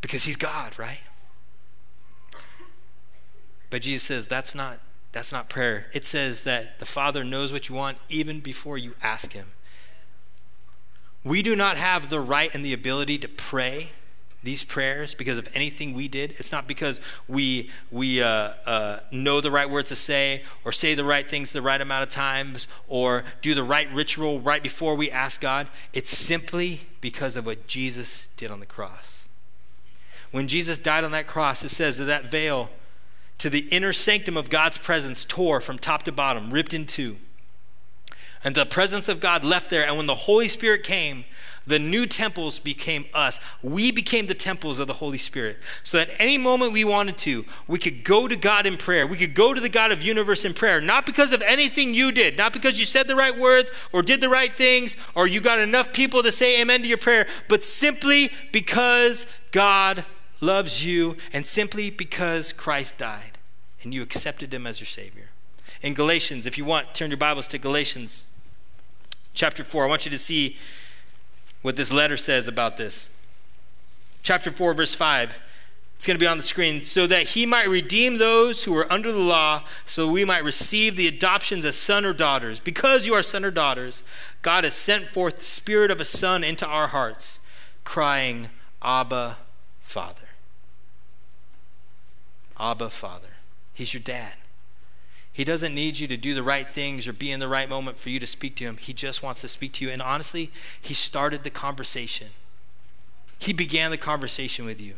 Because 0.00 0.24
He's 0.24 0.36
God, 0.36 0.78
right? 0.78 1.02
But 3.70 3.82
Jesus 3.82 4.02
says 4.02 4.26
that's 4.26 4.54
not 4.54 4.80
that's 5.12 5.32
not 5.32 5.48
prayer. 5.48 5.86
It 5.92 6.04
says 6.04 6.44
that 6.44 6.78
the 6.78 6.86
Father 6.86 7.24
knows 7.24 7.52
what 7.52 7.68
you 7.68 7.74
want 7.74 7.98
even 8.08 8.40
before 8.40 8.78
you 8.78 8.94
ask 9.02 9.32
him. 9.32 9.46
We 11.24 11.42
do 11.42 11.56
not 11.56 11.76
have 11.76 12.10
the 12.10 12.20
right 12.20 12.54
and 12.54 12.64
the 12.64 12.72
ability 12.72 13.18
to 13.18 13.28
pray 13.28 13.90
these 14.42 14.64
prayers 14.64 15.14
because 15.14 15.36
of 15.36 15.48
anything 15.54 15.92
we 15.94 16.08
did. 16.08 16.32
It's 16.32 16.52
not 16.52 16.66
because 16.66 17.00
we 17.28 17.70
we 17.90 18.22
uh, 18.22 18.52
uh, 18.64 19.00
know 19.10 19.40
the 19.40 19.50
right 19.50 19.68
words 19.68 19.90
to 19.90 19.96
say, 19.96 20.42
or 20.64 20.72
say 20.72 20.94
the 20.94 21.04
right 21.04 21.28
things 21.28 21.52
the 21.52 21.62
right 21.62 21.80
amount 21.80 22.02
of 22.02 22.08
times, 22.08 22.66
or 22.88 23.24
do 23.42 23.54
the 23.54 23.64
right 23.64 23.90
ritual 23.92 24.40
right 24.40 24.62
before 24.62 24.94
we 24.94 25.10
ask 25.10 25.40
God. 25.40 25.68
It's 25.92 26.10
simply 26.10 26.80
because 27.00 27.36
of 27.36 27.46
what 27.46 27.66
Jesus 27.66 28.28
did 28.36 28.50
on 28.50 28.60
the 28.60 28.66
cross. 28.66 29.28
When 30.30 30.48
Jesus 30.48 30.78
died 30.78 31.04
on 31.04 31.12
that 31.12 31.26
cross, 31.26 31.64
it 31.64 31.70
says 31.70 31.98
that 31.98 32.04
that 32.04 32.26
veil 32.26 32.70
to 33.38 33.50
the 33.50 33.66
inner 33.70 33.92
sanctum 33.92 34.36
of 34.36 34.50
God's 34.50 34.78
presence 34.78 35.24
tore 35.24 35.60
from 35.60 35.78
top 35.78 36.02
to 36.04 36.12
bottom, 36.12 36.52
ripped 36.52 36.74
in 36.74 36.86
two. 36.86 37.16
And 38.44 38.54
the 38.54 38.66
presence 38.66 39.08
of 39.08 39.20
God 39.20 39.44
left 39.44 39.70
there. 39.70 39.86
And 39.86 39.96
when 39.96 40.06
the 40.06 40.14
Holy 40.14 40.48
Spirit 40.48 40.82
came, 40.82 41.24
the 41.66 41.78
new 41.78 42.06
temples 42.06 42.58
became 42.58 43.04
us. 43.14 43.40
We 43.62 43.90
became 43.90 44.26
the 44.26 44.34
temples 44.34 44.78
of 44.78 44.86
the 44.86 44.94
Holy 44.94 45.18
Spirit. 45.18 45.58
So 45.82 45.98
that 45.98 46.10
any 46.18 46.38
moment 46.38 46.72
we 46.72 46.84
wanted 46.84 47.18
to, 47.18 47.44
we 47.68 47.78
could 47.78 48.02
go 48.04 48.28
to 48.28 48.36
God 48.36 48.66
in 48.66 48.76
prayer. 48.76 49.06
We 49.06 49.16
could 49.16 49.34
go 49.34 49.54
to 49.54 49.60
the 49.60 49.68
God 49.68 49.92
of 49.92 50.02
universe 50.02 50.44
in 50.44 50.54
prayer, 50.54 50.80
not 50.80 51.06
because 51.06 51.32
of 51.32 51.42
anything 51.42 51.94
you 51.94 52.12
did, 52.12 52.36
not 52.36 52.52
because 52.52 52.78
you 52.78 52.84
said 52.84 53.06
the 53.06 53.16
right 53.16 53.36
words 53.36 53.70
or 53.92 54.02
did 54.02 54.20
the 54.20 54.28
right 54.28 54.52
things 54.52 54.96
or 55.14 55.26
you 55.26 55.40
got 55.40 55.58
enough 55.58 55.92
people 55.92 56.22
to 56.22 56.32
say 56.32 56.60
amen 56.60 56.82
to 56.82 56.88
your 56.88 56.98
prayer, 56.98 57.26
but 57.48 57.62
simply 57.62 58.30
because 58.52 59.26
God 59.52 60.04
loves 60.40 60.84
you 60.84 61.16
and 61.32 61.46
simply 61.46 61.90
because 61.90 62.52
Christ 62.52 62.98
died 62.98 63.38
and 63.82 63.94
you 63.94 64.02
accepted 64.02 64.52
him 64.52 64.66
as 64.66 64.80
your 64.80 64.86
Savior. 64.86 65.30
In 65.82 65.94
Galatians, 65.94 66.46
if 66.46 66.58
you 66.58 66.64
want, 66.64 66.94
turn 66.94 67.10
your 67.10 67.16
Bibles 67.16 67.48
to 67.48 67.58
Galatians 67.58 68.26
chapter 69.32 69.64
4. 69.64 69.84
I 69.84 69.88
want 69.88 70.04
you 70.04 70.10
to 70.10 70.18
see 70.18 70.56
what 71.62 71.76
this 71.76 71.92
letter 71.92 72.16
says 72.16 72.48
about 72.48 72.76
this. 72.76 73.08
Chapter 74.22 74.50
4, 74.50 74.74
verse 74.74 74.94
5. 74.94 75.40
It's 75.94 76.06
going 76.06 76.16
to 76.16 76.22
be 76.22 76.26
on 76.26 76.38
the 76.38 76.42
screen. 76.42 76.80
So 76.80 77.06
that 77.06 77.28
he 77.28 77.44
might 77.44 77.68
redeem 77.68 78.16
those 78.16 78.64
who 78.64 78.74
are 78.74 78.90
under 78.90 79.12
the 79.12 79.18
law, 79.18 79.64
so 79.84 80.10
we 80.10 80.24
might 80.24 80.42
receive 80.42 80.96
the 80.96 81.06
adoptions 81.06 81.64
as 81.64 81.76
son 81.76 82.06
or 82.06 82.14
daughters. 82.14 82.58
Because 82.58 83.06
you 83.06 83.12
are 83.12 83.22
son 83.22 83.44
or 83.44 83.50
daughters, 83.50 84.02
God 84.40 84.64
has 84.64 84.74
sent 84.74 85.04
forth 85.04 85.38
the 85.38 85.44
spirit 85.44 85.90
of 85.90 86.00
a 86.00 86.06
son 86.06 86.42
into 86.42 86.66
our 86.66 86.86
hearts, 86.86 87.38
crying, 87.84 88.48
Abba, 88.82 89.36
Father. 89.80 90.28
Abba, 92.58 92.88
Father. 92.88 93.28
He's 93.74 93.92
your 93.92 94.02
dad. 94.02 94.34
He 95.40 95.44
doesn't 95.44 95.74
need 95.74 95.98
you 95.98 96.06
to 96.06 96.18
do 96.18 96.34
the 96.34 96.42
right 96.42 96.68
things 96.68 97.08
or 97.08 97.14
be 97.14 97.32
in 97.32 97.40
the 97.40 97.48
right 97.48 97.66
moment 97.66 97.96
for 97.96 98.10
you 98.10 98.20
to 98.20 98.26
speak 98.26 98.56
to 98.56 98.64
him. 98.64 98.76
He 98.76 98.92
just 98.92 99.22
wants 99.22 99.40
to 99.40 99.48
speak 99.48 99.72
to 99.72 99.86
you. 99.86 99.90
And 99.90 100.02
honestly, 100.02 100.50
he 100.78 100.92
started 100.92 101.44
the 101.44 101.50
conversation. 101.50 102.26
He 103.38 103.54
began 103.54 103.90
the 103.90 103.96
conversation 103.96 104.66
with 104.66 104.82
you 104.82 104.96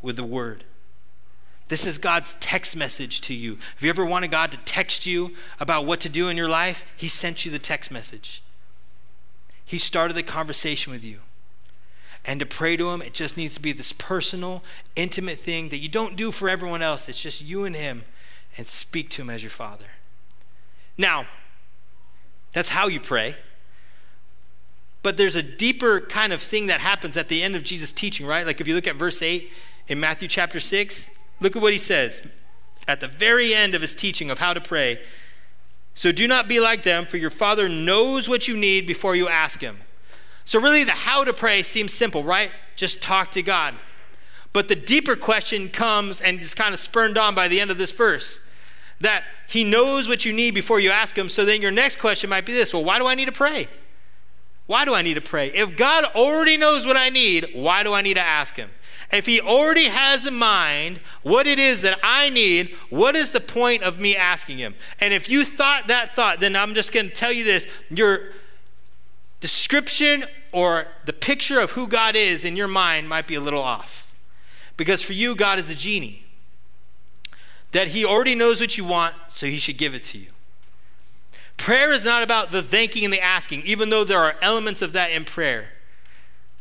with 0.00 0.14
the 0.14 0.22
word. 0.22 0.62
This 1.66 1.88
is 1.88 1.98
God's 1.98 2.34
text 2.34 2.76
message 2.76 3.20
to 3.22 3.34
you. 3.34 3.58
Have 3.74 3.82
you 3.82 3.90
ever 3.90 4.06
wanted 4.06 4.30
God 4.30 4.52
to 4.52 4.58
text 4.58 5.06
you 5.06 5.34
about 5.58 5.86
what 5.86 5.98
to 6.02 6.08
do 6.08 6.28
in 6.28 6.36
your 6.36 6.48
life? 6.48 6.84
He 6.96 7.08
sent 7.08 7.44
you 7.44 7.50
the 7.50 7.58
text 7.58 7.90
message. 7.90 8.44
He 9.64 9.78
started 9.78 10.14
the 10.14 10.22
conversation 10.22 10.92
with 10.92 11.02
you. 11.02 11.18
And 12.24 12.38
to 12.38 12.46
pray 12.46 12.76
to 12.76 12.90
Him, 12.90 13.02
it 13.02 13.12
just 13.12 13.36
needs 13.36 13.54
to 13.54 13.60
be 13.60 13.72
this 13.72 13.92
personal, 13.92 14.62
intimate 14.94 15.38
thing 15.40 15.70
that 15.70 15.80
you 15.80 15.88
don't 15.88 16.14
do 16.14 16.30
for 16.30 16.48
everyone 16.48 16.80
else. 16.80 17.08
It's 17.08 17.20
just 17.20 17.42
you 17.42 17.64
and 17.64 17.74
Him 17.74 18.04
and 18.56 18.66
speak 18.66 19.10
to 19.10 19.22
him 19.22 19.30
as 19.30 19.42
your 19.42 19.50
father. 19.50 19.86
Now, 20.96 21.26
that's 22.52 22.70
how 22.70 22.86
you 22.86 23.00
pray. 23.00 23.36
But 25.02 25.16
there's 25.16 25.36
a 25.36 25.42
deeper 25.42 26.00
kind 26.00 26.32
of 26.32 26.40
thing 26.40 26.66
that 26.68 26.80
happens 26.80 27.16
at 27.16 27.28
the 27.28 27.42
end 27.42 27.56
of 27.56 27.62
Jesus' 27.62 27.92
teaching, 27.92 28.26
right? 28.26 28.46
Like 28.46 28.60
if 28.60 28.66
you 28.66 28.74
look 28.74 28.86
at 28.86 28.96
verse 28.96 29.20
8 29.20 29.50
in 29.88 30.00
Matthew 30.00 30.28
chapter 30.28 30.60
6, 30.60 31.10
look 31.40 31.56
at 31.56 31.60
what 31.60 31.72
he 31.72 31.78
says 31.78 32.26
at 32.88 33.00
the 33.00 33.08
very 33.08 33.54
end 33.54 33.74
of 33.74 33.82
his 33.82 33.94
teaching 33.94 34.30
of 34.30 34.38
how 34.38 34.54
to 34.54 34.60
pray. 34.60 34.98
So 35.94 36.10
do 36.10 36.26
not 36.26 36.48
be 36.48 36.60
like 36.60 36.82
them, 36.82 37.04
for 37.04 37.16
your 37.16 37.30
Father 37.30 37.68
knows 37.68 38.28
what 38.28 38.48
you 38.48 38.56
need 38.56 38.86
before 38.86 39.14
you 39.14 39.28
ask 39.28 39.60
him. 39.60 39.78
So, 40.46 40.60
really, 40.60 40.84
the 40.84 40.92
how 40.92 41.24
to 41.24 41.32
pray 41.32 41.62
seems 41.62 41.94
simple, 41.94 42.22
right? 42.22 42.50
Just 42.76 43.02
talk 43.02 43.30
to 43.30 43.42
God. 43.42 43.74
But 44.52 44.68
the 44.68 44.74
deeper 44.74 45.16
question 45.16 45.68
comes 45.70 46.20
and 46.20 46.40
is 46.40 46.54
kind 46.54 46.74
of 46.74 46.80
spurned 46.80 47.16
on 47.16 47.34
by 47.34 47.48
the 47.48 47.60
end 47.60 47.70
of 47.70 47.78
this 47.78 47.92
verse 47.92 48.40
that 49.04 49.24
he 49.48 49.64
knows 49.64 50.08
what 50.08 50.24
you 50.24 50.32
need 50.32 50.52
before 50.52 50.80
you 50.80 50.90
ask 50.90 51.16
him. 51.16 51.28
So 51.28 51.44
then 51.44 51.62
your 51.62 51.70
next 51.70 51.96
question 51.96 52.28
might 52.28 52.44
be 52.44 52.52
this 52.52 52.74
well, 52.74 52.84
why 52.84 52.98
do 52.98 53.06
I 53.06 53.14
need 53.14 53.26
to 53.26 53.32
pray? 53.32 53.68
Why 54.66 54.84
do 54.84 54.94
I 54.94 55.02
need 55.02 55.14
to 55.14 55.20
pray? 55.20 55.48
If 55.48 55.76
God 55.76 56.04
already 56.14 56.56
knows 56.56 56.86
what 56.86 56.96
I 56.96 57.10
need, 57.10 57.50
why 57.52 57.82
do 57.82 57.92
I 57.92 58.00
need 58.00 58.14
to 58.14 58.22
ask 58.22 58.56
him? 58.56 58.70
If 59.12 59.26
he 59.26 59.40
already 59.40 59.84
has 59.84 60.26
in 60.26 60.34
mind 60.34 60.98
what 61.22 61.46
it 61.46 61.58
is 61.58 61.82
that 61.82 61.98
I 62.02 62.30
need, 62.30 62.70
what 62.88 63.14
is 63.14 63.30
the 63.30 63.40
point 63.40 63.82
of 63.82 64.00
me 64.00 64.16
asking 64.16 64.58
him? 64.58 64.74
And 65.00 65.12
if 65.12 65.28
you 65.28 65.44
thought 65.44 65.88
that 65.88 66.14
thought, 66.14 66.40
then 66.40 66.56
I'm 66.56 66.74
just 66.74 66.92
going 66.92 67.08
to 67.08 67.14
tell 67.14 67.32
you 67.32 67.44
this 67.44 67.68
your 67.90 68.30
description 69.40 70.24
or 70.52 70.86
the 71.04 71.12
picture 71.12 71.60
of 71.60 71.72
who 71.72 71.86
God 71.86 72.16
is 72.16 72.44
in 72.44 72.56
your 72.56 72.68
mind 72.68 73.08
might 73.08 73.26
be 73.26 73.34
a 73.34 73.40
little 73.40 73.62
off. 73.62 74.18
Because 74.76 75.02
for 75.02 75.12
you, 75.12 75.36
God 75.36 75.58
is 75.58 75.68
a 75.68 75.74
genie 75.74 76.23
that 77.74 77.88
He 77.88 78.04
already 78.04 78.36
knows 78.36 78.60
what 78.60 78.78
you 78.78 78.84
want, 78.84 79.14
so 79.28 79.46
He 79.46 79.58
should 79.58 79.76
give 79.76 79.94
it 79.94 80.04
to 80.04 80.18
you. 80.18 80.28
Prayer 81.56 81.92
is 81.92 82.06
not 82.06 82.22
about 82.22 82.52
the 82.52 82.62
thanking 82.62 83.04
and 83.04 83.12
the 83.12 83.20
asking, 83.20 83.62
even 83.62 83.90
though 83.90 84.04
there 84.04 84.20
are 84.20 84.36
elements 84.40 84.80
of 84.80 84.92
that 84.92 85.10
in 85.10 85.24
prayer. 85.24 85.70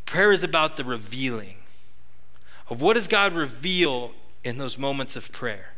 Prayer 0.06 0.32
is 0.32 0.44
about 0.44 0.76
the 0.76 0.84
revealing 0.84 1.58
of 2.70 2.82
what 2.82 2.94
does 2.94 3.08
God 3.08 3.34
reveal 3.34 4.12
in 4.44 4.58
those 4.58 4.78
moments 4.78 5.16
of 5.16 5.32
prayer. 5.32 5.74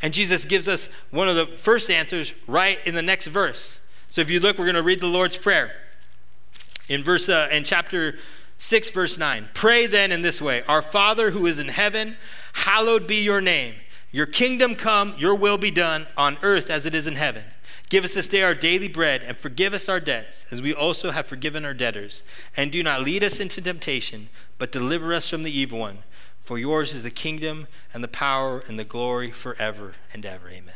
And 0.00 0.14
Jesus 0.14 0.44
gives 0.44 0.66
us 0.66 0.88
one 1.10 1.28
of 1.28 1.36
the 1.36 1.46
first 1.46 1.90
answers 1.90 2.34
right 2.46 2.84
in 2.86 2.94
the 2.94 3.02
next 3.02 3.26
verse. 3.26 3.82
So 4.08 4.20
if 4.20 4.30
you 4.30 4.40
look, 4.40 4.58
we're 4.58 4.64
going 4.64 4.76
to 4.76 4.82
read 4.82 5.00
the 5.00 5.06
Lord's 5.06 5.36
Prayer 5.36 5.72
in 6.88 7.02
verse 7.02 7.28
uh, 7.28 7.48
in 7.52 7.64
chapter 7.64 8.16
6 8.56 8.90
verse 8.90 9.18
9. 9.18 9.48
Pray 9.52 9.86
then 9.86 10.10
in 10.10 10.22
this 10.22 10.40
way, 10.40 10.62
Our 10.68 10.82
Father 10.82 11.32
who 11.32 11.46
is 11.46 11.58
in 11.58 11.68
heaven, 11.68 12.16
hallowed 12.52 13.06
be 13.06 13.16
your 13.16 13.40
name. 13.40 13.74
Your 14.12 14.26
kingdom 14.26 14.74
come, 14.74 15.14
your 15.16 15.34
will 15.34 15.58
be 15.58 15.70
done 15.70 16.06
on 16.16 16.36
earth 16.42 16.70
as 16.70 16.84
it 16.84 16.94
is 16.94 17.06
in 17.06 17.16
heaven. 17.16 17.44
Give 17.88 18.04
us 18.04 18.14
this 18.14 18.28
day 18.28 18.42
our 18.42 18.54
daily 18.54 18.88
bread, 18.88 19.22
and 19.22 19.36
forgive 19.36 19.74
us 19.74 19.88
our 19.88 20.00
debts, 20.00 20.50
as 20.52 20.62
we 20.62 20.72
also 20.72 21.10
have 21.10 21.26
forgiven 21.26 21.64
our 21.64 21.74
debtors. 21.74 22.22
And 22.56 22.70
do 22.70 22.82
not 22.82 23.02
lead 23.02 23.24
us 23.24 23.40
into 23.40 23.62
temptation, 23.62 24.28
but 24.58 24.70
deliver 24.70 25.12
us 25.14 25.28
from 25.28 25.42
the 25.42 25.50
evil 25.50 25.78
one. 25.78 25.98
For 26.40 26.58
yours 26.58 26.92
is 26.92 27.02
the 27.02 27.10
kingdom, 27.10 27.68
and 27.92 28.04
the 28.04 28.08
power, 28.08 28.62
and 28.66 28.78
the 28.78 28.84
glory 28.84 29.30
forever 29.30 29.94
and 30.12 30.26
ever. 30.26 30.48
Amen. 30.48 30.74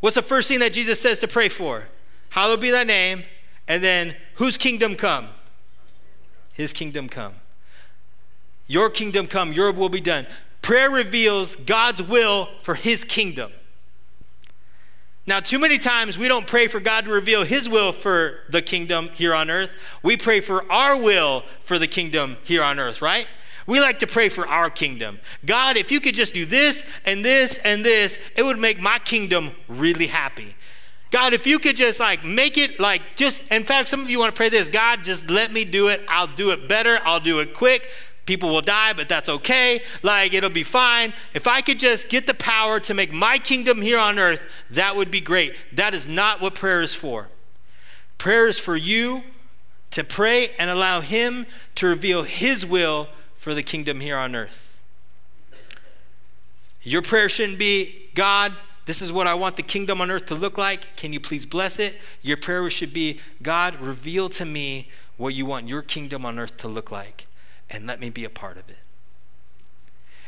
What's 0.00 0.16
the 0.16 0.22
first 0.22 0.48
thing 0.48 0.60
that 0.60 0.72
Jesus 0.72 1.00
says 1.00 1.20
to 1.20 1.28
pray 1.28 1.48
for? 1.48 1.88
Hallowed 2.30 2.60
be 2.60 2.70
thy 2.70 2.84
name. 2.84 3.24
And 3.68 3.82
then, 3.82 4.16
whose 4.34 4.56
kingdom 4.56 4.94
come? 4.94 5.28
His 6.52 6.72
kingdom 6.72 7.08
come. 7.08 7.34
Your 8.66 8.90
kingdom 8.90 9.26
come, 9.26 9.52
your 9.52 9.70
will 9.72 9.88
be 9.88 10.00
done. 10.00 10.26
Prayer 10.62 10.90
reveals 10.90 11.56
God's 11.56 12.02
will 12.02 12.48
for 12.62 12.74
his 12.74 13.04
kingdom. 13.04 13.52
Now, 15.26 15.38
too 15.38 15.58
many 15.58 15.78
times 15.78 16.18
we 16.18 16.26
don't 16.26 16.46
pray 16.46 16.66
for 16.66 16.80
God 16.80 17.04
to 17.04 17.12
reveal 17.12 17.44
his 17.44 17.68
will 17.68 17.92
for 17.92 18.40
the 18.48 18.62
kingdom 18.62 19.08
here 19.14 19.34
on 19.34 19.50
earth. 19.50 19.76
We 20.02 20.16
pray 20.16 20.40
for 20.40 20.70
our 20.70 21.00
will 21.00 21.44
for 21.60 21.78
the 21.78 21.86
kingdom 21.86 22.38
here 22.42 22.62
on 22.62 22.80
earth, 22.80 23.02
right? 23.02 23.28
We 23.66 23.80
like 23.80 24.00
to 24.00 24.06
pray 24.08 24.28
for 24.28 24.46
our 24.46 24.70
kingdom. 24.70 25.20
God, 25.46 25.76
if 25.76 25.92
you 25.92 26.00
could 26.00 26.16
just 26.16 26.34
do 26.34 26.44
this 26.44 26.84
and 27.06 27.24
this 27.24 27.58
and 27.58 27.84
this, 27.84 28.18
it 28.36 28.42
would 28.42 28.58
make 28.58 28.80
my 28.80 28.98
kingdom 28.98 29.52
really 29.68 30.08
happy. 30.08 30.54
God, 31.12 31.34
if 31.34 31.46
you 31.46 31.58
could 31.58 31.76
just 31.76 32.00
like 32.00 32.24
make 32.24 32.58
it 32.58 32.80
like 32.80 33.02
just, 33.16 33.52
in 33.52 33.62
fact, 33.64 33.88
some 33.88 34.00
of 34.00 34.10
you 34.10 34.18
want 34.18 34.34
to 34.34 34.36
pray 34.36 34.48
this 34.48 34.68
God, 34.68 35.04
just 35.04 35.30
let 35.30 35.52
me 35.52 35.64
do 35.64 35.88
it. 35.88 36.02
I'll 36.08 36.26
do 36.26 36.50
it 36.50 36.68
better. 36.68 36.98
I'll 37.04 37.20
do 37.20 37.38
it 37.40 37.54
quick. 37.54 37.88
People 38.24 38.50
will 38.50 38.60
die, 38.60 38.92
but 38.92 39.08
that's 39.08 39.28
okay. 39.28 39.82
Like, 40.02 40.32
it'll 40.32 40.50
be 40.50 40.62
fine. 40.62 41.12
If 41.34 41.48
I 41.48 41.60
could 41.60 41.80
just 41.80 42.08
get 42.08 42.26
the 42.26 42.34
power 42.34 42.78
to 42.80 42.94
make 42.94 43.12
my 43.12 43.38
kingdom 43.38 43.82
here 43.82 43.98
on 43.98 44.18
earth, 44.18 44.46
that 44.70 44.94
would 44.94 45.10
be 45.10 45.20
great. 45.20 45.56
That 45.72 45.92
is 45.92 46.08
not 46.08 46.40
what 46.40 46.54
prayer 46.54 46.82
is 46.82 46.94
for. 46.94 47.28
Prayer 48.18 48.46
is 48.46 48.58
for 48.58 48.76
you 48.76 49.22
to 49.90 50.04
pray 50.04 50.50
and 50.58 50.70
allow 50.70 51.00
Him 51.00 51.46
to 51.74 51.86
reveal 51.86 52.22
His 52.22 52.64
will 52.64 53.08
for 53.34 53.54
the 53.54 53.62
kingdom 53.62 54.00
here 54.00 54.16
on 54.16 54.36
earth. 54.36 54.80
Your 56.82 57.02
prayer 57.02 57.28
shouldn't 57.28 57.58
be, 57.58 58.08
God, 58.14 58.54
this 58.86 59.00
is 59.00 59.12
what 59.12 59.26
I 59.26 59.34
want 59.34 59.56
the 59.56 59.62
kingdom 59.62 60.00
on 60.00 60.10
earth 60.10 60.26
to 60.26 60.34
look 60.34 60.58
like. 60.58 60.96
Can 60.96 61.12
you 61.12 61.20
please 61.20 61.46
bless 61.46 61.78
it? 61.78 61.98
Your 62.22 62.36
prayer 62.36 62.68
should 62.70 62.92
be, 62.92 63.20
God, 63.42 63.76
reveal 63.80 64.28
to 64.30 64.44
me 64.44 64.88
what 65.16 65.34
you 65.34 65.46
want 65.46 65.68
your 65.68 65.82
kingdom 65.82 66.26
on 66.26 66.38
earth 66.38 66.56
to 66.58 66.68
look 66.68 66.90
like, 66.90 67.26
and 67.72 67.86
let 67.86 68.00
me 68.00 68.10
be 68.10 68.24
a 68.24 68.30
part 68.30 68.56
of 68.56 68.68
it. 68.68 68.78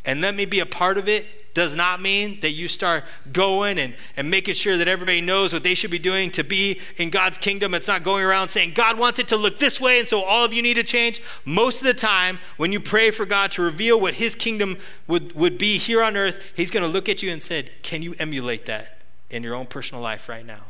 And 0.05 0.21
let 0.21 0.35
me 0.35 0.45
be 0.45 0.61
a 0.61 0.67
part 0.67 0.99
of 0.99 1.09
it 1.09 1.55
does 1.55 1.75
not 1.75 2.03
mean 2.03 2.41
that 2.41 2.51
you 2.51 2.67
start 2.67 3.05
going 3.33 3.79
and, 3.79 3.95
and 4.17 4.29
making 4.29 4.55
sure 4.55 4.77
that 4.77 4.89
everybody 4.89 5.21
knows 5.21 5.53
what 5.53 5.63
they 5.63 5.75
should 5.75 5.91
be 5.91 6.01
doing 6.01 6.31
to 6.33 6.43
be 6.43 6.81
in 6.97 7.11
God's 7.11 7.39
kingdom. 7.39 7.75
It's 7.75 7.89
not 7.89 8.03
going 8.03 8.25
around 8.25 8.49
saying, 8.49 8.73
God 8.75 8.99
wants 8.99 9.19
it 9.19 9.29
to 9.29 9.37
look 9.37 9.59
this 9.59 9.81
way, 9.81 10.01
and 10.01 10.09
so 10.09 10.23
all 10.23 10.45
of 10.45 10.53
you 10.53 10.63
need 10.63 10.75
to 10.75 10.83
change. 10.83 11.23
Most 11.45 11.81
of 11.81 11.87
the 11.87 11.95
time, 11.95 12.39
when 12.57 12.73
you 12.73 12.81
pray 12.81 13.11
for 13.11 13.25
God 13.25 13.53
to 13.53 13.63
reveal 13.63 13.99
what 14.01 14.15
his 14.15 14.35
kingdom 14.35 14.77
would, 15.07 15.33
would 15.35 15.57
be 15.57 15.79
here 15.79 16.03
on 16.03 16.17
earth, 16.17 16.53
he's 16.57 16.73
going 16.73 16.85
to 16.85 16.93
look 16.93 17.09
at 17.09 17.23
you 17.23 17.31
and 17.31 17.43
said, 17.43 17.71
Can 17.83 18.03
you 18.03 18.15
emulate 18.19 18.67
that 18.67 18.99
in 19.31 19.43
your 19.43 19.55
own 19.55 19.67
personal 19.67 20.03
life 20.03 20.29
right 20.29 20.45
now? 20.45 20.65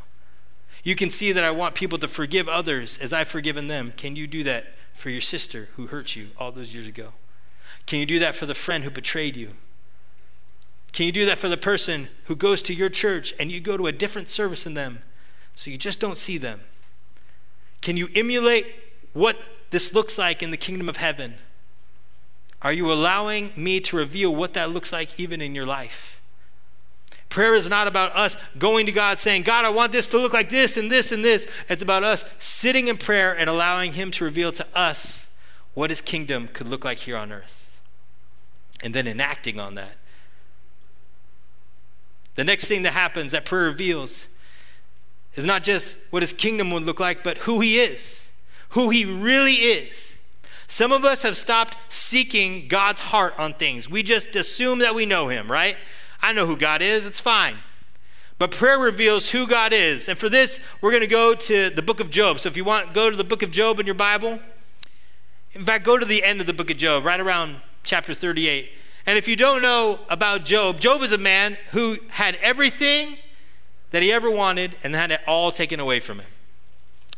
You 0.83 0.95
can 0.95 1.09
see 1.09 1.31
that 1.31 1.43
I 1.43 1.49
want 1.49 1.73
people 1.73 1.97
to 1.97 2.07
forgive 2.07 2.47
others 2.47 2.99
as 2.99 3.11
I've 3.11 3.27
forgiven 3.27 3.67
them. 3.67 3.91
Can 3.97 4.15
you 4.15 4.27
do 4.27 4.43
that 4.43 4.75
for 4.95 5.11
your 5.11 5.21
sister 5.21 5.69
who 5.75 5.87
hurt 5.87 6.15
you 6.15 6.29
all 6.39 6.51
those 6.51 6.73
years 6.73 6.87
ago? 6.87 7.09
Can 7.85 7.99
you 7.99 8.07
do 8.07 8.17
that 8.17 8.33
for 8.33 8.47
the 8.47 8.55
friend 8.55 8.83
who 8.83 8.89
betrayed 8.89 9.35
you? 9.35 9.51
Can 10.93 11.05
you 11.05 11.11
do 11.11 11.25
that 11.25 11.37
for 11.37 11.49
the 11.49 11.57
person 11.57 12.07
who 12.23 12.35
goes 12.35 12.61
to 12.63 12.73
your 12.73 12.89
church 12.89 13.33
and 13.37 13.51
you 13.51 13.59
go 13.59 13.77
to 13.77 13.85
a 13.85 13.91
different 13.91 14.29
service 14.29 14.63
than 14.63 14.73
them 14.73 15.03
so 15.53 15.69
you 15.69 15.77
just 15.77 15.99
don't 15.99 16.17
see 16.17 16.37
them? 16.37 16.61
Can 17.81 17.97
you 17.97 18.07
emulate 18.15 18.65
what 19.13 19.37
this 19.69 19.93
looks 19.93 20.17
like 20.17 20.41
in 20.41 20.51
the 20.51 20.57
kingdom 20.57 20.87
of 20.87 20.97
heaven? 20.97 21.35
Are 22.61 22.73
you 22.73 22.91
allowing 22.91 23.51
me 23.55 23.79
to 23.81 23.97
reveal 23.97 24.33
what 24.33 24.53
that 24.53 24.71
looks 24.71 24.93
like 24.93 25.19
even 25.19 25.41
in 25.41 25.53
your 25.53 25.65
life? 25.65 26.14
Prayer 27.35 27.53
is 27.53 27.69
not 27.69 27.87
about 27.87 28.15
us 28.15 28.37
going 28.57 28.85
to 28.85 28.93
God 28.93 29.19
saying, 29.19 29.43
God, 29.43 29.65
I 29.65 29.69
want 29.69 29.91
this 29.91 30.07
to 30.09 30.17
look 30.17 30.31
like 30.31 30.49
this 30.49 30.77
and 30.77 30.89
this 30.89 31.11
and 31.11 31.23
this. 31.23 31.51
It's 31.67 31.83
about 31.83 32.01
us 32.01 32.23
sitting 32.39 32.87
in 32.87 32.95
prayer 32.95 33.37
and 33.37 33.49
allowing 33.49 33.93
Him 33.93 34.09
to 34.11 34.23
reveal 34.23 34.53
to 34.53 34.65
us 34.73 35.29
what 35.73 35.89
His 35.89 35.99
kingdom 35.99 36.47
could 36.47 36.67
look 36.67 36.85
like 36.85 36.99
here 36.99 37.17
on 37.17 37.33
earth. 37.33 37.77
And 38.81 38.93
then 38.93 39.05
enacting 39.05 39.59
on 39.59 39.75
that 39.75 39.97
the 42.35 42.43
next 42.43 42.67
thing 42.67 42.83
that 42.83 42.93
happens 42.93 43.31
that 43.31 43.45
prayer 43.45 43.65
reveals 43.65 44.27
is 45.33 45.45
not 45.45 45.63
just 45.63 45.95
what 46.11 46.21
his 46.21 46.33
kingdom 46.33 46.71
would 46.71 46.83
look 46.83 46.99
like, 46.99 47.23
but 47.23 47.39
who 47.39 47.59
he 47.61 47.77
is, 47.77 48.29
who 48.69 48.89
he 48.89 49.03
really 49.05 49.53
is. 49.53 50.19
Some 50.67 50.91
of 50.91 51.05
us 51.05 51.23
have 51.23 51.37
stopped 51.37 51.77
seeking 51.89 52.67
God's 52.67 52.99
heart 52.99 53.37
on 53.39 53.53
things. 53.53 53.89
We 53.89 54.03
just 54.03 54.35
assume 54.35 54.79
that 54.79 54.95
we 54.95 55.05
know 55.05 55.27
him, 55.27 55.51
right? 55.51 55.77
I 56.25 56.33
know 56.33 56.47
who 56.47 56.57
God 56.57 56.81
is, 56.81 57.05
it's 57.05 57.19
fine. 57.19 57.57
But 58.39 58.49
prayer 58.49 58.79
reveals 58.79 59.29
who 59.29 59.45
God 59.45 59.71
is. 59.71 60.09
And 60.09 60.17
for 60.17 60.27
this, 60.27 60.59
we're 60.81 60.89
going 60.89 61.01
to 61.01 61.07
go 61.07 61.35
to 61.35 61.69
the 61.69 61.83
book 61.83 61.99
of 61.99 62.09
Job. 62.09 62.39
So 62.39 62.49
if 62.49 62.57
you 62.57 62.65
want, 62.65 62.95
go 62.95 63.11
to 63.11 63.15
the 63.15 63.23
book 63.23 63.43
of 63.43 63.51
Job 63.51 63.79
in 63.79 63.85
your 63.85 63.93
Bible. 63.93 64.39
In 65.53 65.63
fact, 65.63 65.85
go 65.85 65.99
to 65.99 66.05
the 66.05 66.23
end 66.23 66.41
of 66.41 66.47
the 66.47 66.53
book 66.53 66.71
of 66.71 66.77
Job, 66.77 67.05
right 67.05 67.19
around 67.19 67.57
chapter 67.83 68.15
38. 68.15 68.71
And 69.05 69.19
if 69.19 69.27
you 69.27 69.35
don't 69.35 69.61
know 69.61 69.99
about 70.09 70.45
Job, 70.45 70.79
Job 70.79 71.03
is 71.03 71.11
a 71.11 71.17
man 71.19 71.57
who 71.73 71.97
had 72.09 72.33
everything 72.41 73.17
that 73.91 74.01
he 74.01 74.11
ever 74.11 74.31
wanted 74.31 74.75
and 74.83 74.95
had 74.95 75.11
it 75.11 75.21
all 75.27 75.51
taken 75.51 75.79
away 75.79 75.99
from 75.99 76.17
him. 76.17 76.27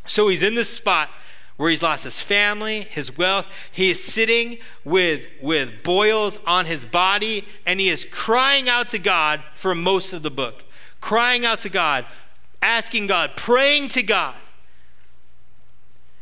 So 0.05 0.27
he's 0.27 0.43
in 0.43 0.55
this 0.55 0.69
spot 0.69 1.09
where 1.57 1.71
he's 1.71 1.83
lost 1.83 2.03
his 2.03 2.21
family, 2.21 2.81
his 2.81 3.17
wealth. 3.17 3.69
He 3.71 3.89
is 3.89 4.03
sitting 4.03 4.59
with, 4.85 5.27
with 5.41 5.83
boils 5.83 6.39
on 6.45 6.65
his 6.65 6.85
body, 6.85 7.45
and 7.65 7.79
he 7.79 7.89
is 7.89 8.05
crying 8.05 8.69
out 8.69 8.89
to 8.89 8.99
God 8.99 9.43
for 9.53 9.75
most 9.75 10.13
of 10.13 10.23
the 10.23 10.31
book. 10.31 10.63
Crying 11.01 11.45
out 11.45 11.59
to 11.59 11.69
God, 11.69 12.05
asking 12.61 13.07
God, 13.07 13.31
praying 13.35 13.89
to 13.89 14.03
God. 14.03 14.35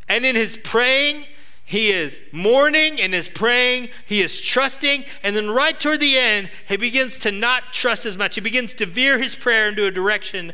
And 0.08 0.26
in 0.26 0.36
his 0.36 0.58
praying, 0.58 1.26
he 1.68 1.90
is 1.90 2.22
mourning 2.32 3.02
and 3.02 3.14
is 3.14 3.28
praying. 3.28 3.90
He 4.06 4.22
is 4.22 4.40
trusting. 4.40 5.04
And 5.24 5.36
then, 5.36 5.50
right 5.50 5.78
toward 5.78 6.00
the 6.00 6.16
end, 6.16 6.52
he 6.68 6.78
begins 6.78 7.18
to 7.20 7.32
not 7.32 7.74
trust 7.74 8.06
as 8.06 8.18
much. 8.18 8.36
He 8.36 8.42
begins 8.42 8.76
to 8.76 8.86
veer 8.86 9.18
his 9.18 9.34
prayer 9.36 9.70
into 9.70 9.88
a 9.88 9.92
direction 9.92 10.54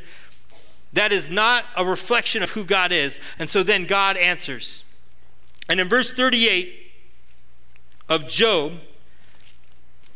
that 0.93 1.11
is 1.11 1.29
not 1.29 1.65
a 1.75 1.85
reflection 1.85 2.43
of 2.43 2.51
who 2.51 2.63
God 2.63 2.91
is. 2.91 3.19
And 3.39 3.49
so 3.49 3.63
then 3.63 3.85
God 3.85 4.17
answers. 4.17 4.83
And 5.69 5.79
in 5.79 5.87
verse 5.87 6.13
38 6.13 6.91
of 8.09 8.27
Job, 8.27 8.73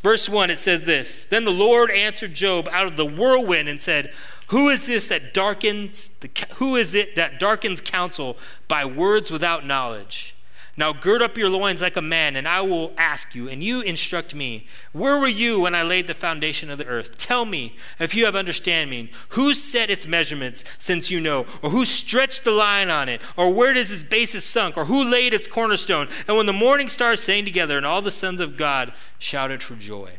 verse 0.01 0.27
1, 0.27 0.49
it 0.49 0.59
says 0.59 0.83
this 0.83 1.25
Then 1.25 1.45
the 1.45 1.51
Lord 1.51 1.91
answered 1.91 2.33
Job 2.33 2.67
out 2.71 2.87
of 2.87 2.97
the 2.97 3.05
whirlwind 3.05 3.69
and 3.69 3.81
said, 3.81 4.13
who 4.47 4.69
is 4.69 4.85
this 4.85 5.07
that 5.07 5.33
darkens 5.33 6.09
the, 6.19 6.29
who 6.55 6.75
is 6.75 6.93
it 6.93 7.15
that 7.15 7.39
darkens 7.39 7.81
counsel 7.81 8.37
by 8.67 8.85
words 8.85 9.31
without 9.31 9.65
knowledge? 9.65 10.34
Now 10.77 10.91
gird 10.91 11.21
up 11.21 11.37
your 11.37 11.49
loins 11.49 11.81
like 11.81 11.95
a 11.95 12.01
man, 12.01 12.35
and 12.35 12.45
I 12.45 12.61
will 12.61 12.91
ask 12.97 13.33
you, 13.33 13.47
and 13.47 13.63
you 13.63 13.79
instruct 13.79 14.35
me. 14.35 14.67
Where 14.91 15.17
were 15.17 15.27
you 15.27 15.61
when 15.61 15.73
I 15.73 15.83
laid 15.83 16.07
the 16.07 16.13
foundation 16.13 16.69
of 16.69 16.77
the 16.77 16.85
earth? 16.85 17.17
Tell 17.17 17.45
me, 17.45 17.77
if 17.97 18.13
you 18.13 18.25
have 18.25 18.35
understanding, 18.35 19.07
who 19.29 19.53
set 19.53 19.89
its 19.89 20.05
measurements, 20.05 20.65
since 20.77 21.09
you 21.09 21.21
know, 21.21 21.45
or 21.61 21.69
who 21.69 21.85
stretched 21.85 22.43
the 22.43 22.51
line 22.51 22.89
on 22.89 23.07
it, 23.07 23.21
or 23.37 23.53
where 23.53 23.73
does 23.73 23.89
its 23.89 24.03
basis 24.03 24.43
sunk, 24.43 24.75
or 24.75 24.85
who 24.85 25.01
laid 25.09 25.33
its 25.33 25.47
cornerstone? 25.47 26.09
And 26.27 26.35
when 26.35 26.45
the 26.45 26.53
morning 26.53 26.89
stars 26.89 27.23
sang 27.23 27.45
together, 27.45 27.77
and 27.77 27.85
all 27.85 28.01
the 28.01 28.11
sons 28.11 28.41
of 28.41 28.57
God 28.57 28.91
shouted 29.17 29.63
for 29.63 29.75
joy. 29.75 30.11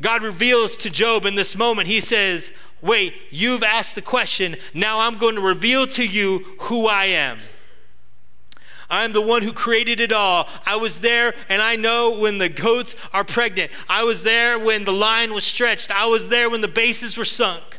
God 0.00 0.22
reveals 0.22 0.76
to 0.76 0.90
Job 0.90 1.24
in 1.24 1.34
this 1.34 1.56
moment, 1.56 1.88
he 1.88 2.00
says, 2.00 2.52
Wait, 2.80 3.14
you've 3.30 3.64
asked 3.64 3.96
the 3.96 4.02
question, 4.02 4.54
now 4.72 5.00
I'm 5.00 5.18
going 5.18 5.34
to 5.34 5.40
reveal 5.40 5.88
to 5.88 6.06
you 6.06 6.44
who 6.60 6.86
I 6.86 7.06
am. 7.06 7.40
I'm 8.90 9.12
the 9.12 9.22
one 9.22 9.42
who 9.42 9.52
created 9.52 10.00
it 10.00 10.12
all. 10.12 10.48
I 10.64 10.76
was 10.76 11.00
there 11.00 11.34
and 11.48 11.60
I 11.60 11.76
know 11.76 12.18
when 12.18 12.38
the 12.38 12.48
goats 12.48 12.96
are 13.12 13.24
pregnant. 13.24 13.70
I 13.88 14.04
was 14.04 14.22
there 14.22 14.58
when 14.58 14.84
the 14.84 14.92
line 14.92 15.34
was 15.34 15.44
stretched. 15.44 15.90
I 15.90 16.06
was 16.06 16.28
there 16.28 16.48
when 16.48 16.62
the 16.62 16.68
bases 16.68 17.16
were 17.16 17.24
sunk. 17.24 17.78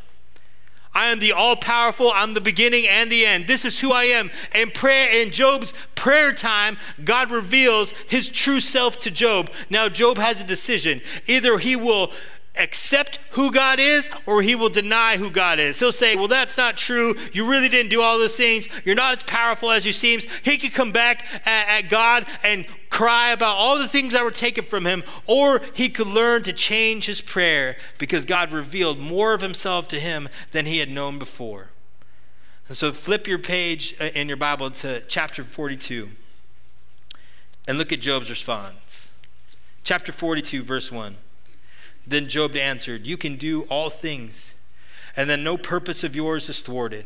I 0.93 1.07
am 1.07 1.19
the 1.19 1.31
all 1.31 1.55
powerful. 1.55 2.11
I'm 2.13 2.33
the 2.33 2.41
beginning 2.41 2.85
and 2.87 3.11
the 3.11 3.25
end. 3.25 3.47
This 3.47 3.63
is 3.63 3.79
who 3.79 3.91
I 3.91 4.05
am. 4.05 4.31
And 4.53 4.73
prayer 4.73 5.09
in 5.09 5.31
Job's 5.31 5.73
prayer 5.95 6.33
time, 6.33 6.77
God 7.03 7.31
reveals 7.31 7.91
his 7.91 8.27
true 8.29 8.59
self 8.59 8.97
to 8.99 9.11
Job. 9.11 9.51
Now 9.69 9.87
Job 9.87 10.17
has 10.17 10.41
a 10.41 10.47
decision. 10.47 11.01
Either 11.27 11.59
he 11.59 11.75
will 11.75 12.11
accept 12.59 13.19
who 13.31 13.51
God 13.51 13.79
is 13.79 14.09
or 14.25 14.41
he 14.41 14.55
will 14.55 14.69
deny 14.69 15.17
who 15.17 15.29
God 15.31 15.59
is. 15.59 15.79
He'll 15.79 15.91
say, 15.91 16.15
Well, 16.15 16.27
that's 16.27 16.57
not 16.57 16.77
true. 16.77 17.15
You 17.33 17.49
really 17.49 17.69
didn't 17.69 17.89
do 17.89 18.01
all 18.01 18.19
those 18.19 18.37
things. 18.37 18.67
You're 18.85 18.95
not 18.95 19.13
as 19.15 19.23
powerful 19.23 19.71
as 19.71 19.85
you 19.85 19.93
seem. 19.93 20.19
He 20.43 20.57
could 20.57 20.73
come 20.73 20.91
back 20.91 21.25
at, 21.45 21.83
at, 21.83 21.89
God 21.89 22.25
and 22.43 22.65
cry 22.89 23.31
about 23.31 23.55
all 23.55 23.77
the 23.77 23.87
things 23.87 24.13
that 24.13 24.23
were 24.23 24.31
taken 24.31 24.63
from 24.63 24.85
him, 24.85 25.03
or 25.25 25.61
he 25.73 25.89
could 25.89 26.07
learn 26.07 26.43
to 26.43 26.53
change 26.53 27.05
his 27.05 27.21
prayer 27.21 27.77
because 27.97 28.25
God 28.25 28.51
revealed 28.51 28.99
more 28.99 29.33
of 29.33 29.41
himself 29.41 29.87
to 29.89 29.99
him 29.99 30.27
than 30.51 30.65
he 30.65 30.79
had 30.79 30.89
known 30.89 31.17
before. 31.19 31.69
And 32.67 32.77
so 32.77 32.91
flip 32.91 33.27
your 33.27 33.39
page 33.39 33.95
uh, 33.99 34.05
in 34.13 34.27
your 34.27 34.37
Bible 34.37 34.69
to 34.71 35.01
chapter 35.07 35.43
42 35.43 36.09
and 37.67 37.77
look 37.77 37.91
at 37.91 37.99
Job's 37.99 38.29
response. 38.29 39.15
Chapter 39.83 40.11
42, 40.11 40.63
verse 40.63 40.91
1. 40.91 41.15
Then 42.09 42.27
Job 42.27 42.55
answered, 42.55 43.05
You 43.05 43.17
can 43.17 43.35
do 43.35 43.61
all 43.63 43.91
things, 43.91 44.55
and 45.15 45.29
then 45.29 45.43
no 45.43 45.57
purpose 45.57 46.03
of 46.03 46.15
yours 46.15 46.49
is 46.49 46.61
thwarted. 46.61 47.05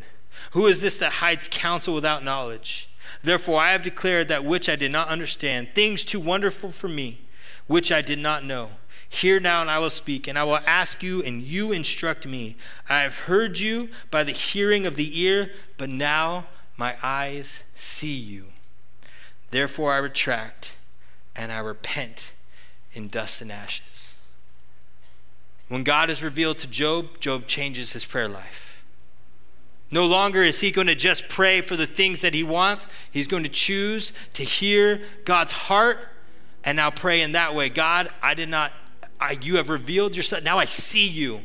Who 0.52 0.66
is 0.66 0.80
this 0.80 0.96
that 0.96 1.12
hides 1.12 1.48
counsel 1.50 1.94
without 1.94 2.24
knowledge? 2.24 2.88
Therefore, 3.22 3.60
I 3.60 3.72
have 3.72 3.82
declared 3.82 4.28
that 4.28 4.46
which 4.46 4.66
I 4.68 4.76
did 4.76 4.90
not 4.90 5.08
understand, 5.08 5.68
things 5.74 6.04
too 6.04 6.20
wonderful 6.20 6.70
for 6.70 6.88
me, 6.88 7.20
which 7.66 7.92
I 7.92 8.00
did 8.00 8.18
not 8.18 8.44
know. 8.44 8.70
Hear 9.06 9.38
now, 9.40 9.60
and 9.60 9.70
I 9.70 9.78
will 9.78 9.90
speak, 9.90 10.26
and 10.26 10.38
I 10.38 10.44
will 10.44 10.60
ask 10.66 11.02
you, 11.02 11.22
and 11.22 11.42
you 11.42 11.70
instruct 11.70 12.26
me. 12.26 12.56
I 12.88 13.02
have 13.02 13.20
heard 13.20 13.60
you 13.60 13.90
by 14.10 14.24
the 14.24 14.32
hearing 14.32 14.86
of 14.86 14.96
the 14.96 15.20
ear, 15.20 15.50
but 15.76 15.90
now 15.90 16.46
my 16.78 16.96
eyes 17.02 17.62
see 17.74 18.16
you. 18.16 18.46
Therefore, 19.50 19.92
I 19.92 19.98
retract, 19.98 20.74
and 21.36 21.52
I 21.52 21.58
repent 21.58 22.32
in 22.94 23.08
dust 23.08 23.42
and 23.42 23.52
ashes. 23.52 23.93
When 25.68 25.82
God 25.82 26.10
is 26.10 26.22
revealed 26.22 26.58
to 26.58 26.66
Job, 26.66 27.20
Job 27.20 27.46
changes 27.46 27.92
his 27.92 28.04
prayer 28.04 28.28
life. 28.28 28.84
No 29.90 30.06
longer 30.06 30.42
is 30.42 30.60
he 30.60 30.70
going 30.70 30.86
to 30.88 30.94
just 30.94 31.28
pray 31.28 31.60
for 31.60 31.76
the 31.76 31.86
things 31.86 32.20
that 32.22 32.34
he 32.34 32.42
wants. 32.42 32.88
He's 33.10 33.26
going 33.26 33.44
to 33.44 33.48
choose 33.48 34.12
to 34.34 34.42
hear 34.42 35.00
God's 35.24 35.52
heart 35.52 35.98
and 36.64 36.76
now 36.76 36.90
pray 36.90 37.20
in 37.20 37.32
that 37.32 37.54
way. 37.54 37.68
God, 37.68 38.08
I 38.22 38.34
did 38.34 38.48
not, 38.48 38.72
I, 39.20 39.36
you 39.40 39.56
have 39.56 39.68
revealed 39.68 40.16
yourself. 40.16 40.42
Now 40.42 40.58
I 40.58 40.64
see 40.64 41.08
you. 41.08 41.42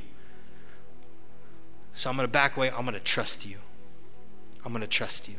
So 1.93 2.09
I'm 2.09 2.15
going 2.15 2.27
to 2.27 2.31
back 2.31 2.57
away. 2.57 2.71
I'm 2.71 2.81
going 2.81 2.93
to 2.93 2.99
trust 2.99 3.45
you. 3.45 3.57
I'm 4.65 4.71
going 4.71 4.81
to 4.81 4.87
trust 4.87 5.27
you. 5.27 5.35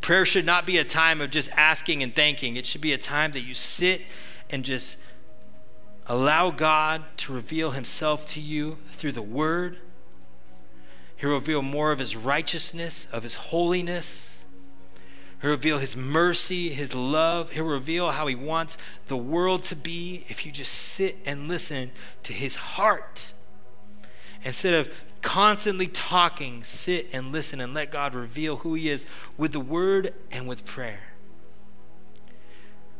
Prayer 0.00 0.24
should 0.24 0.46
not 0.46 0.66
be 0.66 0.78
a 0.78 0.84
time 0.84 1.20
of 1.20 1.30
just 1.30 1.50
asking 1.52 2.02
and 2.02 2.14
thanking. 2.14 2.56
It 2.56 2.66
should 2.66 2.80
be 2.80 2.92
a 2.92 2.98
time 2.98 3.32
that 3.32 3.42
you 3.42 3.54
sit 3.54 4.02
and 4.50 4.64
just 4.64 4.98
allow 6.06 6.50
God 6.50 7.02
to 7.18 7.32
reveal 7.32 7.72
himself 7.72 8.26
to 8.26 8.40
you 8.40 8.78
through 8.86 9.12
the 9.12 9.22
word. 9.22 9.78
He'll 11.16 11.30
reveal 11.30 11.62
more 11.62 11.92
of 11.92 11.98
his 11.98 12.16
righteousness, 12.16 13.06
of 13.12 13.22
his 13.22 13.34
holiness. 13.34 14.46
He'll 15.40 15.50
reveal 15.50 15.78
his 15.78 15.96
mercy, 15.96 16.70
his 16.70 16.94
love. 16.94 17.50
He'll 17.50 17.64
reveal 17.64 18.10
how 18.10 18.26
he 18.26 18.34
wants 18.34 18.78
the 19.06 19.16
world 19.16 19.62
to 19.64 19.76
be 19.76 20.24
if 20.28 20.44
you 20.44 20.52
just 20.52 20.72
sit 20.72 21.16
and 21.24 21.48
listen 21.48 21.90
to 22.24 22.32
his 22.32 22.56
heart. 22.56 23.32
Instead 24.44 24.74
of 24.74 24.92
constantly 25.22 25.86
talking, 25.86 26.64
sit 26.64 27.14
and 27.14 27.32
listen 27.32 27.60
and 27.60 27.72
let 27.72 27.90
God 27.90 28.14
reveal 28.14 28.56
who 28.56 28.74
He 28.74 28.90
is 28.90 29.06
with 29.36 29.52
the 29.52 29.60
Word 29.60 30.14
and 30.30 30.46
with 30.46 30.66
prayer. 30.66 31.14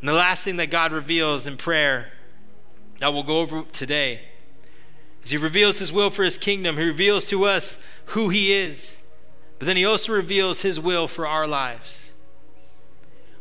And 0.00 0.08
the 0.08 0.14
last 0.14 0.44
thing 0.44 0.56
that 0.56 0.70
God 0.70 0.92
reveals 0.92 1.46
in 1.46 1.56
prayer 1.56 2.12
that 3.02 3.12
we'll 3.12 3.24
go 3.24 3.40
over 3.40 3.62
today 3.72 4.20
As 5.24 5.32
He 5.32 5.36
reveals 5.36 5.80
His 5.80 5.92
will 5.92 6.08
for 6.08 6.22
His 6.22 6.38
kingdom. 6.38 6.76
He 6.76 6.84
reveals 6.84 7.24
to 7.30 7.44
us 7.46 7.84
who 8.06 8.28
He 8.28 8.52
is, 8.52 9.02
but 9.58 9.66
then 9.66 9.76
He 9.76 9.84
also 9.84 10.12
reveals 10.12 10.62
His 10.62 10.78
will 10.78 11.08
for 11.08 11.26
our 11.26 11.48
lives. 11.48 12.14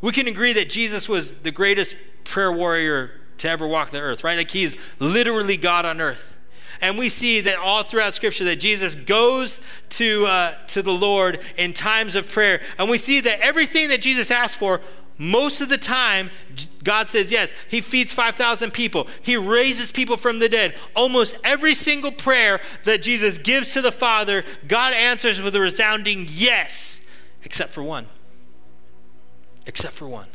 We 0.01 0.13
can 0.13 0.27
agree 0.27 0.51
that 0.53 0.67
Jesus 0.67 1.07
was 1.07 1.43
the 1.43 1.51
greatest 1.51 1.95
prayer 2.23 2.51
warrior 2.51 3.11
to 3.37 3.49
ever 3.51 3.67
walk 3.67 3.91
the 3.91 4.01
earth, 4.01 4.23
right? 4.23 4.35
Like 4.35 4.49
He's 4.49 4.77
literally 4.99 5.57
God 5.57 5.85
on 5.85 6.01
earth. 6.01 6.37
And 6.81 6.97
we 6.97 7.09
see 7.09 7.39
that 7.41 7.59
all 7.59 7.83
throughout 7.83 8.15
Scripture 8.15 8.45
that 8.45 8.59
Jesus 8.59 8.95
goes 8.95 9.61
to, 9.89 10.25
uh, 10.25 10.53
to 10.69 10.81
the 10.81 10.91
Lord 10.91 11.39
in 11.55 11.73
times 11.73 12.15
of 12.15 12.31
prayer. 12.31 12.61
And 12.79 12.89
we 12.89 12.97
see 12.97 13.19
that 13.19 13.39
everything 13.41 13.89
that 13.89 14.01
Jesus 14.01 14.31
asked 14.31 14.57
for, 14.57 14.81
most 15.21 15.61
of 15.61 15.69
the 15.69 15.77
time, 15.77 16.31
God 16.83 17.07
says 17.07 17.31
yes. 17.31 17.53
He 17.69 17.79
feeds 17.79 18.11
5,000 18.11 18.71
people, 18.71 19.07
He 19.21 19.37
raises 19.37 19.91
people 19.91 20.17
from 20.17 20.39
the 20.39 20.49
dead. 20.49 20.73
Almost 20.95 21.37
every 21.43 21.75
single 21.75 22.11
prayer 22.11 22.59
that 22.85 23.03
Jesus 23.03 23.37
gives 23.37 23.71
to 23.73 23.81
the 23.81 23.91
Father, 23.91 24.43
God 24.67 24.93
answers 24.93 25.39
with 25.39 25.55
a 25.55 25.61
resounding 25.61 26.25
yes, 26.27 27.05
except 27.43 27.69
for 27.69 27.83
one. 27.83 28.07
Except 29.67 29.93
for 29.93 30.07
one. 30.07 30.25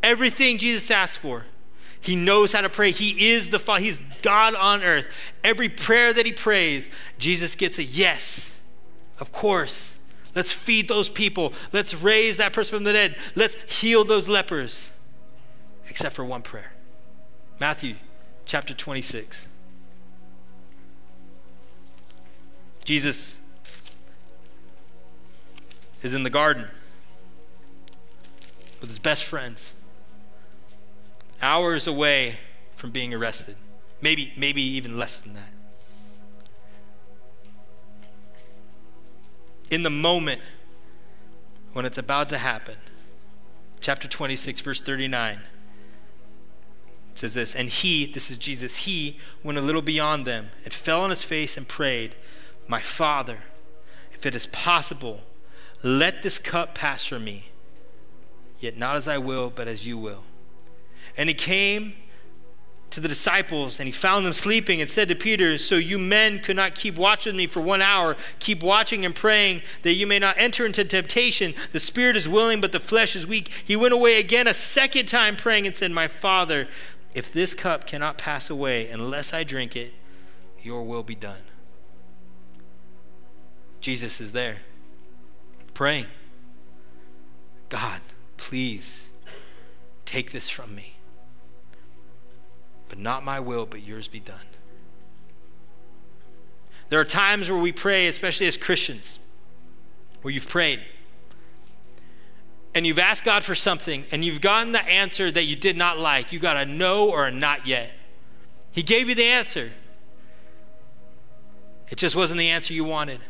Everything 0.00 0.58
Jesus 0.58 0.92
asked 0.92 1.18
for, 1.18 1.46
he 2.00 2.14
knows 2.14 2.52
how 2.52 2.60
to 2.60 2.68
pray. 2.68 2.92
He 2.92 3.32
is 3.32 3.50
the 3.50 3.58
Father. 3.58 3.82
He's 3.82 4.00
God 4.22 4.54
on 4.54 4.84
earth. 4.84 5.08
Every 5.42 5.68
prayer 5.68 6.12
that 6.12 6.24
he 6.24 6.32
prays, 6.32 6.88
Jesus 7.18 7.56
gets 7.56 7.78
a 7.78 7.84
yes. 7.84 8.60
Of 9.18 9.32
course. 9.32 10.01
Let's 10.34 10.52
feed 10.52 10.88
those 10.88 11.08
people. 11.08 11.52
Let's 11.72 11.94
raise 11.94 12.38
that 12.38 12.52
person 12.52 12.78
from 12.78 12.84
the 12.84 12.92
dead. 12.92 13.16
Let's 13.34 13.56
heal 13.80 14.04
those 14.04 14.28
lepers. 14.28 14.92
Except 15.88 16.14
for 16.14 16.24
one 16.24 16.42
prayer. 16.42 16.72
Matthew 17.60 17.96
chapter 18.44 18.74
26. 18.74 19.48
Jesus 22.84 23.40
is 26.02 26.14
in 26.14 26.24
the 26.24 26.30
garden 26.30 26.66
with 28.80 28.90
his 28.90 28.98
best 28.98 29.24
friends 29.24 29.74
hours 31.40 31.86
away 31.86 32.38
from 32.74 32.90
being 32.90 33.12
arrested. 33.12 33.56
Maybe, 34.00 34.32
maybe 34.36 34.62
even 34.62 34.98
less 34.98 35.20
than 35.20 35.34
that. 35.34 35.52
In 39.72 39.84
the 39.84 39.90
moment 39.90 40.42
when 41.72 41.86
it's 41.86 41.96
about 41.96 42.28
to 42.28 42.36
happen, 42.36 42.76
chapter 43.80 44.06
26, 44.06 44.60
verse 44.60 44.82
39, 44.82 45.40
it 47.10 47.18
says 47.18 47.32
this 47.32 47.54
And 47.54 47.70
he, 47.70 48.04
this 48.04 48.30
is 48.30 48.36
Jesus, 48.36 48.84
he 48.84 49.18
went 49.42 49.56
a 49.56 49.62
little 49.62 49.80
beyond 49.80 50.26
them 50.26 50.50
and 50.64 50.74
fell 50.74 51.00
on 51.00 51.08
his 51.08 51.24
face 51.24 51.56
and 51.56 51.66
prayed, 51.66 52.14
My 52.68 52.80
Father, 52.80 53.38
if 54.12 54.26
it 54.26 54.34
is 54.34 54.44
possible, 54.44 55.22
let 55.82 56.22
this 56.22 56.38
cup 56.38 56.74
pass 56.74 57.06
from 57.06 57.24
me, 57.24 57.46
yet 58.58 58.76
not 58.76 58.96
as 58.96 59.08
I 59.08 59.16
will, 59.16 59.48
but 59.48 59.68
as 59.68 59.86
you 59.86 59.96
will. 59.96 60.24
And 61.16 61.30
he 61.30 61.34
came 61.34 61.94
to 62.92 63.00
the 63.00 63.08
disciples 63.08 63.80
and 63.80 63.86
he 63.86 63.92
found 63.92 64.24
them 64.24 64.32
sleeping 64.32 64.80
and 64.80 64.88
said 64.88 65.08
to 65.08 65.14
Peter, 65.14 65.58
So 65.58 65.76
you 65.76 65.98
men 65.98 66.38
could 66.38 66.56
not 66.56 66.74
keep 66.74 66.96
watch 66.96 67.26
with 67.26 67.34
me 67.34 67.46
for 67.46 67.60
one 67.60 67.82
hour. 67.82 68.16
Keep 68.38 68.62
watching 68.62 69.04
and 69.04 69.14
praying 69.14 69.62
that 69.82 69.94
you 69.94 70.06
may 70.06 70.18
not 70.18 70.36
enter 70.38 70.64
into 70.64 70.84
temptation. 70.84 71.54
The 71.72 71.80
spirit 71.80 72.16
is 72.16 72.28
willing, 72.28 72.60
but 72.60 72.72
the 72.72 72.80
flesh 72.80 73.16
is 73.16 73.26
weak. 73.26 73.48
He 73.64 73.76
went 73.76 73.94
away 73.94 74.18
again 74.18 74.46
a 74.46 74.54
second 74.54 75.06
time 75.06 75.36
praying 75.36 75.66
and 75.66 75.74
said, 75.76 75.90
My 75.90 76.08
Father, 76.08 76.68
if 77.14 77.32
this 77.32 77.54
cup 77.54 77.86
cannot 77.86 78.18
pass 78.18 78.48
away 78.48 78.88
unless 78.88 79.34
I 79.34 79.44
drink 79.44 79.76
it, 79.76 79.92
your 80.62 80.82
will 80.82 81.02
be 81.02 81.14
done. 81.14 81.42
Jesus 83.80 84.20
is 84.20 84.32
there 84.32 84.58
praying, 85.74 86.06
God, 87.68 88.00
please 88.36 89.12
take 90.04 90.30
this 90.30 90.48
from 90.48 90.74
me. 90.74 90.96
But 92.92 92.98
not 92.98 93.24
my 93.24 93.40
will, 93.40 93.64
but 93.64 93.86
yours 93.86 94.06
be 94.06 94.20
done. 94.20 94.36
There 96.90 97.00
are 97.00 97.06
times 97.06 97.48
where 97.48 97.58
we 97.58 97.72
pray, 97.72 98.06
especially 98.06 98.46
as 98.46 98.58
Christians, 98.58 99.18
where 100.20 100.34
you've 100.34 100.46
prayed 100.46 100.78
and 102.74 102.86
you've 102.86 102.98
asked 102.98 103.24
God 103.24 103.44
for 103.44 103.54
something 103.54 104.04
and 104.12 104.22
you've 104.22 104.42
gotten 104.42 104.72
the 104.72 104.84
answer 104.84 105.30
that 105.30 105.46
you 105.46 105.56
did 105.56 105.74
not 105.74 105.98
like. 105.98 106.34
You 106.34 106.38
got 106.38 106.58
a 106.58 106.66
no 106.66 107.08
or 107.08 107.24
a 107.24 107.30
not 107.30 107.66
yet. 107.66 107.90
He 108.72 108.82
gave 108.82 109.08
you 109.08 109.14
the 109.14 109.24
answer. 109.24 109.70
It 111.90 111.96
just 111.96 112.14
wasn't 112.14 112.40
the 112.40 112.50
answer 112.50 112.74
you 112.74 112.84
wanted. 112.84 113.20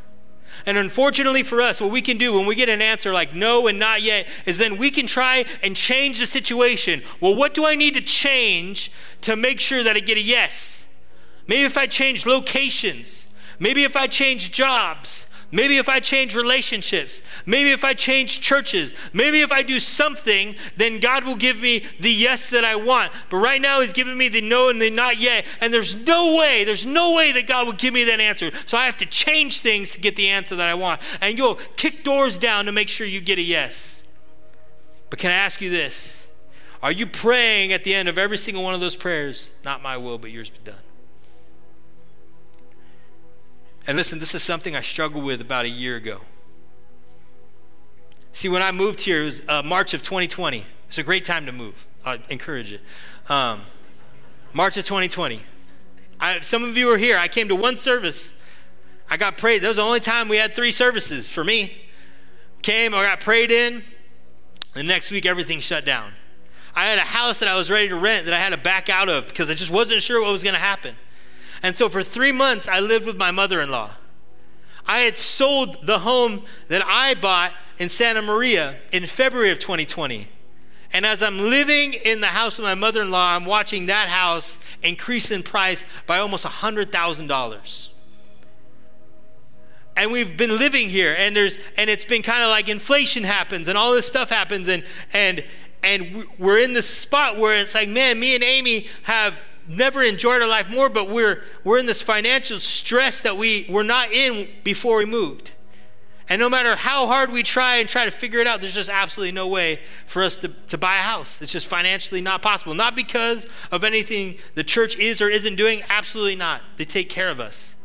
And 0.66 0.78
unfortunately 0.78 1.42
for 1.42 1.60
us, 1.60 1.80
what 1.80 1.90
we 1.90 2.02
can 2.02 2.18
do 2.18 2.34
when 2.34 2.46
we 2.46 2.54
get 2.54 2.68
an 2.68 2.82
answer 2.82 3.12
like 3.12 3.34
no 3.34 3.66
and 3.66 3.78
not 3.78 4.02
yet 4.02 4.28
is 4.46 4.58
then 4.58 4.76
we 4.76 4.90
can 4.90 5.06
try 5.06 5.44
and 5.62 5.76
change 5.76 6.18
the 6.18 6.26
situation. 6.26 7.02
Well, 7.20 7.34
what 7.34 7.54
do 7.54 7.66
I 7.66 7.74
need 7.74 7.94
to 7.94 8.00
change 8.00 8.92
to 9.22 9.36
make 9.36 9.60
sure 9.60 9.82
that 9.82 9.96
I 9.96 10.00
get 10.00 10.18
a 10.18 10.22
yes? 10.22 10.88
Maybe 11.46 11.64
if 11.64 11.76
I 11.76 11.86
change 11.86 12.26
locations, 12.26 13.26
maybe 13.58 13.82
if 13.82 13.96
I 13.96 14.06
change 14.06 14.52
jobs, 14.52 15.26
Maybe 15.54 15.76
if 15.76 15.86
I 15.86 16.00
change 16.00 16.34
relationships, 16.34 17.20
maybe 17.44 17.72
if 17.72 17.84
I 17.84 17.92
change 17.92 18.40
churches, 18.40 18.94
maybe 19.12 19.42
if 19.42 19.52
I 19.52 19.62
do 19.62 19.78
something, 19.78 20.56
then 20.78 20.98
God 20.98 21.24
will 21.24 21.36
give 21.36 21.60
me 21.60 21.84
the 22.00 22.10
yes 22.10 22.48
that 22.50 22.64
I 22.64 22.74
want. 22.74 23.12
But 23.28 23.36
right 23.36 23.60
now, 23.60 23.82
He's 23.82 23.92
giving 23.92 24.16
me 24.16 24.28
the 24.28 24.40
no 24.40 24.70
and 24.70 24.80
the 24.80 24.88
not 24.88 25.20
yet. 25.20 25.44
And 25.60 25.72
there's 25.72 25.94
no 25.94 26.36
way, 26.36 26.64
there's 26.64 26.86
no 26.86 27.14
way 27.14 27.32
that 27.32 27.46
God 27.46 27.66
will 27.66 27.74
give 27.74 27.92
me 27.92 28.04
that 28.04 28.18
answer. 28.18 28.50
So 28.64 28.78
I 28.78 28.86
have 28.86 28.96
to 28.96 29.06
change 29.06 29.60
things 29.60 29.92
to 29.92 30.00
get 30.00 30.16
the 30.16 30.30
answer 30.30 30.56
that 30.56 30.68
I 30.68 30.74
want. 30.74 31.02
And 31.20 31.36
you'll 31.36 31.56
kick 31.76 32.02
doors 32.02 32.38
down 32.38 32.64
to 32.64 32.72
make 32.72 32.88
sure 32.88 33.06
you 33.06 33.20
get 33.20 33.38
a 33.38 33.42
yes. 33.42 34.02
But 35.10 35.18
can 35.18 35.30
I 35.30 35.34
ask 35.34 35.60
you 35.60 35.68
this? 35.68 36.28
Are 36.82 36.90
you 36.90 37.06
praying 37.06 37.74
at 37.74 37.84
the 37.84 37.94
end 37.94 38.08
of 38.08 38.16
every 38.16 38.38
single 38.38 38.64
one 38.64 38.72
of 38.72 38.80
those 38.80 38.96
prayers, 38.96 39.52
not 39.66 39.82
my 39.82 39.98
will, 39.98 40.16
but 40.16 40.30
yours 40.30 40.48
be 40.48 40.58
done? 40.64 40.80
And 43.86 43.96
listen, 43.96 44.18
this 44.18 44.34
is 44.34 44.42
something 44.42 44.76
I 44.76 44.80
struggled 44.80 45.24
with 45.24 45.40
about 45.40 45.64
a 45.64 45.68
year 45.68 45.96
ago. 45.96 46.20
See, 48.32 48.48
when 48.48 48.62
I 48.62 48.72
moved 48.72 49.02
here, 49.02 49.22
it 49.22 49.24
was 49.24 49.48
uh, 49.48 49.62
March 49.62 49.92
of 49.92 50.02
2020. 50.02 50.64
It's 50.88 50.98
a 50.98 51.02
great 51.02 51.24
time 51.24 51.46
to 51.46 51.52
move. 51.52 51.86
I 52.04 52.20
encourage 52.28 52.72
it. 52.72 52.80
Um, 53.28 53.62
March 54.52 54.76
of 54.76 54.84
2020. 54.84 55.40
I, 56.20 56.40
some 56.40 56.62
of 56.62 56.76
you 56.76 56.88
are 56.88 56.98
here. 56.98 57.18
I 57.18 57.28
came 57.28 57.48
to 57.48 57.56
one 57.56 57.76
service. 57.76 58.34
I 59.10 59.16
got 59.16 59.36
prayed. 59.36 59.62
That 59.62 59.68
was 59.68 59.76
the 59.76 59.82
only 59.82 60.00
time 60.00 60.28
we 60.28 60.36
had 60.36 60.54
three 60.54 60.70
services 60.70 61.30
for 61.30 61.44
me. 61.44 61.72
Came, 62.62 62.94
I 62.94 63.02
got 63.04 63.20
prayed 63.20 63.50
in. 63.50 63.82
The 64.74 64.82
next 64.82 65.10
week, 65.10 65.26
everything 65.26 65.60
shut 65.60 65.84
down. 65.84 66.12
I 66.74 66.86
had 66.86 66.98
a 66.98 67.02
house 67.02 67.40
that 67.40 67.48
I 67.48 67.56
was 67.56 67.70
ready 67.70 67.88
to 67.88 67.96
rent 67.96 68.24
that 68.24 68.32
I 68.32 68.38
had 68.38 68.50
to 68.50 68.56
back 68.56 68.88
out 68.88 69.08
of 69.08 69.26
because 69.26 69.50
I 69.50 69.54
just 69.54 69.70
wasn't 69.70 70.00
sure 70.00 70.22
what 70.22 70.32
was 70.32 70.42
going 70.42 70.54
to 70.54 70.60
happen. 70.60 70.94
And 71.62 71.76
so 71.76 71.88
for 71.88 72.02
three 72.02 72.32
months, 72.32 72.68
I 72.68 72.80
lived 72.80 73.06
with 73.06 73.16
my 73.16 73.30
mother 73.30 73.60
in 73.60 73.70
law. 73.70 73.90
I 74.86 74.98
had 74.98 75.16
sold 75.16 75.86
the 75.86 76.00
home 76.00 76.42
that 76.68 76.84
I 76.84 77.14
bought 77.14 77.52
in 77.78 77.88
Santa 77.88 78.20
Maria 78.20 78.76
in 78.90 79.06
February 79.06 79.50
of 79.50 79.58
2020. 79.60 80.26
And 80.92 81.06
as 81.06 81.22
I'm 81.22 81.38
living 81.38 81.94
in 82.04 82.20
the 82.20 82.28
house 82.28 82.58
of 82.58 82.64
my 82.64 82.74
mother 82.74 83.02
in 83.02 83.10
law, 83.10 83.34
I'm 83.34 83.46
watching 83.46 83.86
that 83.86 84.08
house 84.08 84.58
increase 84.82 85.30
in 85.30 85.42
price 85.42 85.86
by 86.06 86.18
almost 86.18 86.44
$100,000 86.44 87.88
and 89.96 90.10
we've 90.10 90.36
been 90.36 90.58
living 90.58 90.88
here 90.88 91.14
and 91.18 91.36
there's 91.36 91.58
and 91.76 91.90
it's 91.90 92.04
been 92.04 92.22
kind 92.22 92.42
of 92.42 92.48
like 92.48 92.68
inflation 92.68 93.24
happens 93.24 93.68
and 93.68 93.76
all 93.76 93.92
this 93.92 94.06
stuff 94.06 94.30
happens 94.30 94.68
and 94.68 94.84
and 95.12 95.44
and 95.82 96.24
we're 96.38 96.58
in 96.58 96.72
this 96.72 96.88
spot 96.88 97.36
where 97.36 97.56
it's 97.60 97.74
like 97.74 97.88
man 97.88 98.18
me 98.18 98.34
and 98.34 98.42
amy 98.42 98.86
have 99.02 99.34
never 99.68 100.02
enjoyed 100.02 100.42
our 100.42 100.48
life 100.48 100.68
more 100.68 100.88
but 100.88 101.08
we're 101.08 101.42
we're 101.64 101.78
in 101.78 101.86
this 101.86 102.02
financial 102.02 102.58
stress 102.58 103.22
that 103.22 103.36
we 103.36 103.66
were 103.68 103.84
not 103.84 104.10
in 104.10 104.48
before 104.64 104.98
we 104.98 105.04
moved. 105.04 105.54
And 106.28 106.40
no 106.40 106.48
matter 106.48 106.76
how 106.76 107.06
hard 107.08 107.30
we 107.30 107.42
try 107.42 107.76
and 107.76 107.88
try 107.88 108.04
to 108.04 108.10
figure 108.10 108.40
it 108.40 108.46
out 108.46 108.60
there's 108.60 108.74
just 108.74 108.88
absolutely 108.88 109.32
no 109.32 109.48
way 109.48 109.80
for 110.06 110.22
us 110.22 110.38
to, 110.38 110.48
to 110.48 110.78
buy 110.78 110.96
a 110.96 111.02
house. 111.02 111.42
It's 111.42 111.52
just 111.52 111.66
financially 111.66 112.20
not 112.20 112.42
possible. 112.42 112.74
Not 112.74 112.96
because 112.96 113.46
of 113.70 113.84
anything 113.84 114.36
the 114.54 114.64
church 114.64 114.96
is 114.98 115.20
or 115.20 115.28
isn't 115.28 115.56
doing 115.56 115.82
absolutely 115.90 116.36
not. 116.36 116.62
They 116.76 116.84
take 116.84 117.10
care 117.10 117.28
of 117.28 117.40
us. 117.40 117.76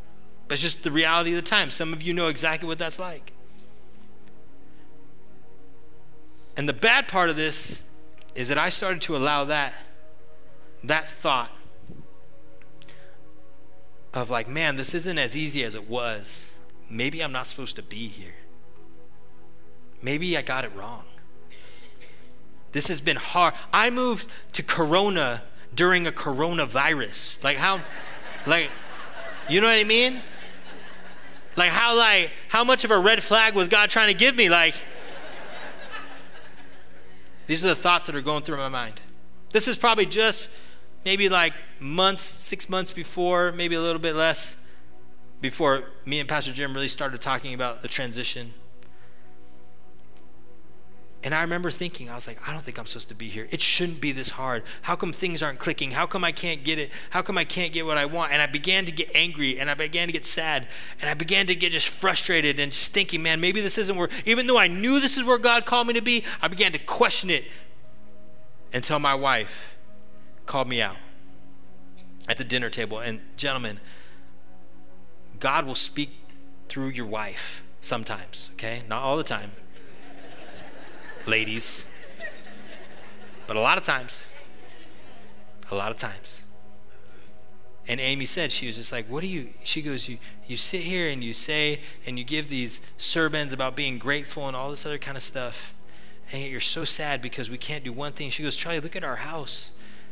But 0.47 0.53
it's 0.53 0.61
just 0.61 0.83
the 0.83 0.91
reality 0.91 1.31
of 1.31 1.35
the 1.35 1.41
time. 1.41 1.71
Some 1.71 1.91
of 1.91 2.01
you 2.01 2.13
know 2.13 2.27
exactly 2.27 2.67
what 2.67 2.77
that's 2.77 2.99
like. 2.99 3.33
And 6.55 6.69
the 6.69 6.73
bad 6.73 7.07
part 7.07 7.29
of 7.29 7.35
this 7.35 7.83
is 8.33 8.47
that 8.49 8.57
I 8.57 8.69
started 8.69 9.01
to 9.01 9.17
allow 9.17 9.43
that 9.45 9.73
that 10.83 11.09
thought 11.09 11.51
of 14.17 14.29
like, 14.29 14.47
man, 14.47 14.75
this 14.75 14.93
isn't 14.93 15.17
as 15.17 15.37
easy 15.37 15.63
as 15.63 15.75
it 15.75 15.89
was. 15.89 16.57
Maybe 16.89 17.23
I'm 17.23 17.31
not 17.31 17.47
supposed 17.47 17.75
to 17.75 17.83
be 17.83 18.07
here. 18.07 18.33
Maybe 20.01 20.37
I 20.37 20.41
got 20.41 20.63
it 20.63 20.73
wrong. 20.75 21.05
This 22.71 22.87
has 22.87 23.01
been 23.01 23.17
hard. 23.17 23.53
I 23.71 23.89
moved 23.89 24.29
to 24.53 24.63
Corona 24.63 25.43
during 25.73 26.05
a 26.07 26.11
coronavirus. 26.11 27.43
Like 27.43 27.57
how 27.57 27.81
like 28.45 28.69
you 29.49 29.61
know 29.61 29.67
what 29.67 29.79
I 29.79 29.83
mean? 29.83 30.21
Like 31.55 31.69
how 31.69 31.97
like 31.97 32.31
how 32.49 32.63
much 32.63 32.83
of 32.83 32.91
a 32.91 32.99
red 32.99 33.23
flag 33.23 33.55
was 33.55 33.67
God 33.67 33.89
trying 33.89 34.09
to 34.09 34.15
give 34.15 34.35
me? 34.35 34.49
Like 34.49 34.75
these 37.47 37.63
are 37.63 37.69
the 37.69 37.75
thoughts 37.75 38.07
that 38.07 38.15
are 38.15 38.21
going 38.21 38.43
through 38.43 38.57
my 38.57 38.69
mind. 38.69 39.01
This 39.51 39.67
is 39.67 39.77
probably 39.77 40.05
just 40.05 40.47
maybe 41.07 41.29
like 41.29 41.53
months, 41.79 42.23
six 42.23 42.67
months 42.67 42.91
before, 42.91 43.53
maybe 43.53 43.75
a 43.75 43.79
little 43.79 44.01
bit 44.01 44.13
less, 44.13 44.57
before 45.39 45.85
me 46.03 46.19
and 46.19 46.27
Pastor 46.27 46.51
Jim 46.51 46.73
really 46.73 46.89
started 46.89 47.21
talking 47.21 47.53
about 47.53 47.81
the 47.81 47.87
transition. 47.87 48.53
And 51.23 51.33
I 51.33 51.39
remember 51.43 51.71
thinking, 51.71 52.09
I 52.09 52.15
was 52.15 52.27
like, 52.27 52.45
I 52.45 52.51
don't 52.51 52.61
think 52.61 52.77
I'm 52.77 52.85
supposed 52.85 53.07
to 53.07 53.15
be 53.15 53.29
here. 53.29 53.47
It 53.51 53.61
shouldn't 53.61 54.01
be 54.01 54.11
this 54.11 54.31
hard. 54.31 54.63
How 54.81 54.97
come 54.97 55.13
things 55.13 55.41
aren't 55.41 55.59
clicking? 55.59 55.91
How 55.91 56.07
come 56.07 56.25
I 56.25 56.33
can't 56.33 56.65
get 56.65 56.77
it? 56.77 56.91
How 57.11 57.21
come 57.21 57.37
I 57.37 57.45
can't 57.45 57.71
get 57.71 57.85
what 57.85 57.97
I 57.97 58.05
want? 58.05 58.33
And 58.33 58.41
I 58.41 58.47
began 58.47 58.83
to 58.83 58.91
get 58.91 59.09
angry 59.15 59.61
and 59.61 59.69
I 59.69 59.75
began 59.75 60.07
to 60.07 60.13
get 60.13 60.25
sad 60.25 60.67
and 60.99 61.09
I 61.09 61.13
began 61.13 61.47
to 61.47 61.55
get 61.55 61.71
just 61.71 61.87
frustrated 61.87 62.59
and 62.59 62.73
just 62.73 62.93
thinking, 62.93 63.23
man, 63.23 63.39
maybe 63.39 63.61
this 63.61 63.77
isn't 63.77 63.95
where, 63.95 64.09
even 64.25 64.45
though 64.45 64.57
I 64.57 64.67
knew 64.67 64.99
this 64.99 65.15
is 65.15 65.23
where 65.23 65.37
God 65.37 65.65
called 65.65 65.87
me 65.87 65.93
to 65.93 66.01
be, 66.01 66.25
I 66.41 66.49
began 66.49 66.73
to 66.73 66.79
question 66.79 67.29
it 67.29 67.45
until 68.73 68.99
my 68.99 69.15
wife 69.15 69.76
called 70.47 70.67
me 70.67 70.81
out 70.81 70.95
at 72.27 72.37
the 72.37 72.43
dinner 72.43 72.69
table. 72.69 72.99
And 72.99 73.21
gentlemen, 73.37 73.79
God 75.39 75.65
will 75.65 75.75
speak 75.75 76.09
through 76.67 76.89
your 76.89 77.05
wife 77.05 77.63
sometimes, 77.79 78.49
okay? 78.53 78.81
Not 78.89 79.03
all 79.03 79.17
the 79.17 79.23
time 79.23 79.51
ladies. 81.27 81.87
But 83.45 83.55
a 83.55 83.61
lot 83.61 83.77
of 83.77 83.83
times, 83.83 84.31
a 85.71 85.75
lot 85.75 85.91
of 85.91 85.97
times. 85.97 86.45
And 87.89 88.01
Amy 88.01 88.25
said, 88.25 88.51
she 88.51 88.67
was 88.67 88.75
just 88.75 88.91
like, 88.91 89.09
What 89.09 89.21
do 89.21 89.27
you, 89.27 89.49
she 89.63 89.81
goes, 89.81 90.09
you, 90.09 90.17
you 90.45 90.57
sit 90.57 90.81
here 90.81 91.07
and 91.07 91.23
you 91.23 91.33
say, 91.33 91.79
and 92.05 92.19
you 92.19 92.25
give 92.25 92.49
these 92.49 92.81
sermons 92.97 93.53
about 93.53 93.77
being 93.77 93.97
grateful 93.97 94.47
and 94.47 94.55
all 94.55 94.69
this 94.69 94.85
other 94.85 94.97
kind 94.97 95.15
of 95.15 95.23
stuff. 95.23 95.73
And 96.31 96.41
yet 96.41 96.51
you're 96.51 96.59
so 96.59 96.83
sad 96.83 97.21
because 97.21 97.49
we 97.49 97.57
can't 97.57 97.85
do 97.85 97.93
one 97.93 98.11
thing. 98.11 98.29
She 98.29 98.43
goes, 98.43 98.57
Charlie, 98.57 98.81
look 98.81 98.97
at 98.97 99.05
our 99.05 99.17
house. 99.17 99.71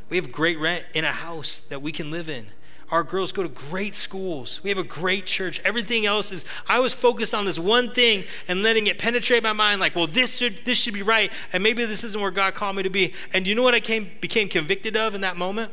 We 0.09 0.17
have 0.17 0.31
great 0.31 0.59
rent 0.59 0.85
in 0.93 1.03
a 1.03 1.11
house 1.11 1.61
that 1.61 1.81
we 1.81 1.91
can 1.91 2.11
live 2.11 2.29
in. 2.29 2.47
Our 2.91 3.03
girls 3.03 3.31
go 3.31 3.41
to 3.41 3.49
great 3.49 3.95
schools. 3.95 4.61
We 4.63 4.69
have 4.69 4.77
a 4.77 4.83
great 4.83 5.25
church. 5.25 5.59
Everything 5.65 6.05
else 6.05 6.31
is, 6.31 6.45
I 6.67 6.79
was 6.79 6.93
focused 6.93 7.33
on 7.33 7.45
this 7.45 7.57
one 7.57 7.91
thing 7.91 8.25
and 8.47 8.61
letting 8.61 8.85
it 8.85 8.99
penetrate 8.99 9.41
my 9.41 9.53
mind 9.53 9.81
like, 9.81 9.95
well, 9.95 10.05
this 10.05 10.37
should, 10.37 10.63
this 10.65 10.77
should 10.77 10.93
be 10.93 11.01
right. 11.01 11.31
And 11.51 11.63
maybe 11.63 11.83
this 11.85 12.03
isn't 12.03 12.21
where 12.21 12.29
God 12.29 12.53
called 12.53 12.75
me 12.75 12.83
to 12.83 12.89
be. 12.91 13.13
And 13.33 13.47
you 13.47 13.55
know 13.55 13.63
what 13.63 13.73
I 13.73 13.79
came, 13.79 14.11
became 14.21 14.47
convicted 14.49 14.95
of 14.95 15.15
in 15.15 15.21
that 15.21 15.35
moment? 15.35 15.71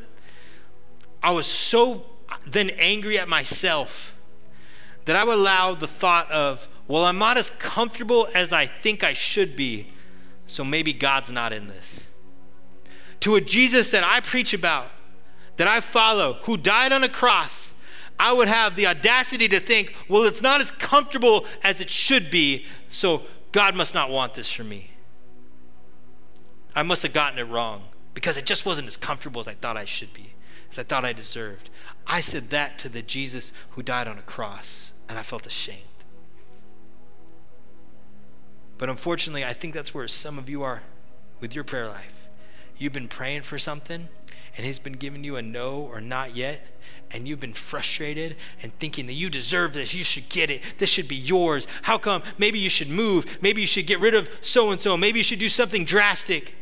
I 1.23 1.33
was 1.33 1.47
so 1.47 2.07
then 2.47 2.71
angry 2.79 3.19
at 3.19 3.29
myself 3.29 4.17
that 5.05 5.15
I 5.15 5.25
would 5.25 5.37
allow 5.37 5.75
the 5.75 5.87
thought 5.87 6.31
of, 6.31 6.67
well, 6.89 7.05
I'm 7.05 7.19
not 7.19 7.37
as 7.37 7.51
comfortable 7.51 8.27
as 8.35 8.53
I 8.53 8.67
think 8.67 9.05
I 9.05 9.13
should 9.13 9.55
be, 9.55 9.89
so 10.47 10.65
maybe 10.65 10.93
God's 10.93 11.31
not 11.31 11.53
in 11.53 11.67
this. 11.67 12.12
To 13.23 13.37
a 13.37 13.41
Jesus 13.41 13.91
that 13.93 14.05
I 14.05 14.21
preach 14.21 14.53
about, 14.53 14.91
that 15.57 15.69
I 15.69 15.81
follow, 15.81 16.35
who 16.43 16.57
died 16.57 16.93
on 16.93 17.05
a 17.05 17.09
cross, 17.09 17.75
I 18.19 18.33
would 18.33 18.49
have 18.49 18.75
the 18.75 18.87
audacity 18.87 19.47
to 19.49 19.61
think, 19.61 19.95
well, 20.09 20.25
it's 20.25 20.43
not 20.43 20.61
as 20.61 20.71
comfortable 20.71 21.47
as 21.63 21.81
it 21.81 21.89
should 21.89 22.31
be, 22.31 22.67
so 22.89 23.23
God 23.53 23.77
must 23.77 23.95
not 23.95 24.11
want 24.11 24.35
this 24.35 24.51
for 24.51 24.65
me. 24.65 24.91
I 26.75 26.83
must 26.83 27.03
have 27.03 27.13
gotten 27.13 27.39
it 27.39 27.45
wrong 27.45 27.85
because 28.15 28.37
it 28.37 28.45
just 28.45 28.67
wasn't 28.67 28.89
as 28.89 28.97
comfortable 28.97 29.41
as 29.41 29.49
I 29.49 29.55
thought 29.55 29.77
I 29.77 29.85
should 29.85 30.13
be, 30.13 30.35
as 30.71 30.79
I 30.79 30.83
thought 30.83 31.05
I 31.05 31.13
deserved. 31.13 31.71
I 32.07 32.21
said 32.21 32.51
that 32.51 32.79
to 32.81 32.89
the 32.89 33.03
Jesus 33.03 33.53
who 33.71 33.83
died 33.83 34.09
on 34.09 34.19
a 34.19 34.23
cross, 34.23 34.95
and 35.09 35.19
I 35.19 35.23
felt 35.23 35.47
ashamed. 35.47 35.79
But 38.79 38.89
unfortunately, 38.89 39.45
I 39.45 39.53
think 39.53 39.75
that's 39.75 39.95
where 39.95 40.09
some 40.09 40.39
of 40.39 40.51
you 40.51 40.63
are 40.65 40.83
with 41.41 41.55
your 41.55 41.63
prayer 41.63 41.89
life. 41.89 42.22
You've 42.83 42.93
been 42.93 43.07
praying 43.07 43.43
for 43.43 43.59
something, 43.59 44.09
and 44.57 44.67
He's 44.67 44.81
been 44.81 44.95
giving 44.95 45.23
you 45.23 45.37
a 45.37 45.43
no 45.43 45.77
or 45.77 46.01
not 46.01 46.35
yet, 46.35 46.67
and 47.13 47.29
you've 47.29 47.39
been 47.39 47.53
frustrated 47.53 48.35
and 48.61 48.73
thinking 48.73 49.07
that 49.07 49.13
you 49.13 49.31
deserve 49.31 49.73
this, 49.73 49.95
you 49.95 50.03
should 50.03 50.29
get 50.29 50.51
it, 50.51 50.75
this 50.79 50.91
should 50.91 51.07
be 51.07 51.15
yours. 51.15 51.69
How 51.83 51.97
come? 51.97 52.25
Maybe 52.39 52.59
you 52.59 52.69
should 52.69 52.91
move, 52.91 53.41
maybe 53.41 53.61
you 53.61 53.69
should 53.69 53.87
get 53.87 54.01
rid 54.01 54.15
of 54.15 54.29
so 54.41 54.73
and 54.73 54.81
so, 54.81 54.97
maybe 54.97 55.21
you 55.21 55.23
should 55.23 55.39
do 55.39 55.49
something 55.49 55.85
drastic. 55.85 56.57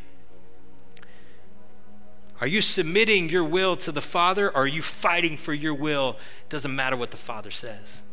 Are 2.39 2.45
you 2.45 2.61
submitting 2.61 3.29
your 3.29 3.43
will 3.43 3.75
to 3.77 3.91
the 3.91 4.01
Father 4.01 4.49
or 4.49 4.57
are 4.57 4.67
you 4.67 4.83
fighting 4.83 5.37
for 5.37 5.55
your 5.55 5.73
will? 5.73 6.17
It 6.43 6.49
doesn't 6.49 6.75
matter 6.75 6.95
what 6.95 7.09
the 7.09 7.17
Father 7.17 7.49
says. 7.49 8.03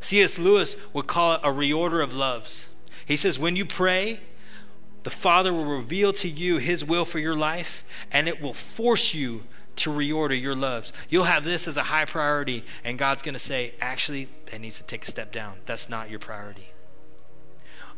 C.S. 0.00 0.40
Lewis 0.40 0.76
would 0.92 1.06
call 1.06 1.34
it 1.34 1.40
a 1.44 1.48
reorder 1.48 2.02
of 2.02 2.12
loves. 2.12 2.70
He 3.06 3.16
says, 3.16 3.38
when 3.38 3.54
you 3.54 3.64
pray, 3.64 4.20
the 5.04 5.10
Father 5.10 5.52
will 5.52 5.64
reveal 5.64 6.12
to 6.14 6.28
you 6.28 6.58
His 6.58 6.84
will 6.84 7.04
for 7.04 7.18
your 7.18 7.36
life, 7.36 7.84
and 8.12 8.28
it 8.28 8.40
will 8.40 8.52
force 8.52 9.14
you 9.14 9.44
to 9.76 9.90
reorder 9.90 10.40
your 10.40 10.56
loves. 10.56 10.92
You'll 11.08 11.24
have 11.24 11.44
this 11.44 11.68
as 11.68 11.76
a 11.76 11.84
high 11.84 12.04
priority, 12.04 12.64
and 12.84 12.98
God's 12.98 13.22
going 13.22 13.34
to 13.34 13.38
say, 13.38 13.74
actually, 13.80 14.28
that 14.50 14.60
needs 14.60 14.78
to 14.78 14.84
take 14.84 15.04
a 15.04 15.06
step 15.06 15.32
down. 15.32 15.58
That's 15.66 15.88
not 15.88 16.10
your 16.10 16.18
priority. 16.18 16.70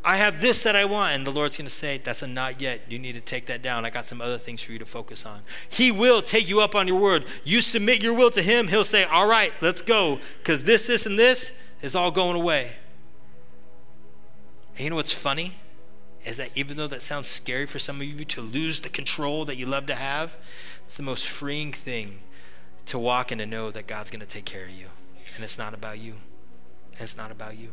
I 0.03 0.16
have 0.16 0.40
this 0.40 0.62
that 0.62 0.74
I 0.74 0.86
want, 0.86 1.12
and 1.12 1.26
the 1.26 1.30
Lord's 1.30 1.59
going 1.59 1.68
to 1.68 1.74
say, 1.74 1.98
That's 1.98 2.22
a 2.22 2.26
not 2.26 2.61
yet. 2.61 2.82
You 2.88 2.98
need 2.98 3.14
to 3.16 3.20
take 3.20 3.46
that 3.46 3.61
down. 3.61 3.84
I 3.84 3.90
got 3.90 4.07
some 4.07 4.22
other 4.22 4.38
things 4.38 4.62
for 4.62 4.72
you 4.72 4.78
to 4.78 4.86
focus 4.86 5.26
on. 5.26 5.40
He 5.68 5.90
will 5.92 6.22
take 6.22 6.48
you 6.48 6.61
up 6.61 6.74
on 6.74 6.88
your 6.88 6.98
word. 6.98 7.26
You 7.44 7.61
submit 7.61 8.03
your 8.03 8.14
will 8.14 8.30
to 8.30 8.42
Him, 8.42 8.68
He'll 8.68 8.84
say, 8.84 9.05
All 9.05 9.28
right, 9.28 9.53
let's 9.61 9.82
go, 9.82 10.18
because 10.38 10.64
this, 10.64 10.86
this, 10.86 11.05
and 11.05 11.18
this 11.18 11.59
is 11.82 11.94
all 11.94 12.11
going 12.11 12.36
away. 12.36 12.72
And 14.76 14.84
you 14.84 14.90
know 14.90 14.96
what's 14.96 15.12
funny? 15.12 15.57
Is 16.24 16.36
that 16.36 16.56
even 16.56 16.76
though 16.76 16.86
that 16.86 17.02
sounds 17.02 17.26
scary 17.26 17.66
for 17.66 17.78
some 17.78 18.00
of 18.00 18.06
you 18.06 18.24
to 18.24 18.40
lose 18.40 18.80
the 18.80 18.88
control 18.88 19.44
that 19.46 19.56
you 19.56 19.66
love 19.66 19.86
to 19.86 19.94
have, 19.94 20.36
it's 20.84 20.96
the 20.96 21.02
most 21.02 21.26
freeing 21.26 21.72
thing 21.72 22.18
to 22.86 22.98
walk 22.98 23.30
and 23.30 23.38
to 23.38 23.46
know 23.46 23.70
that 23.70 23.86
God's 23.86 24.10
going 24.10 24.20
to 24.20 24.26
take 24.26 24.44
care 24.44 24.64
of 24.64 24.70
you. 24.70 24.88
And 25.34 25.44
it's 25.44 25.58
not 25.58 25.74
about 25.74 25.98
you. 25.98 26.14
It's 26.98 27.16
not 27.16 27.30
about 27.30 27.56
you. 27.56 27.68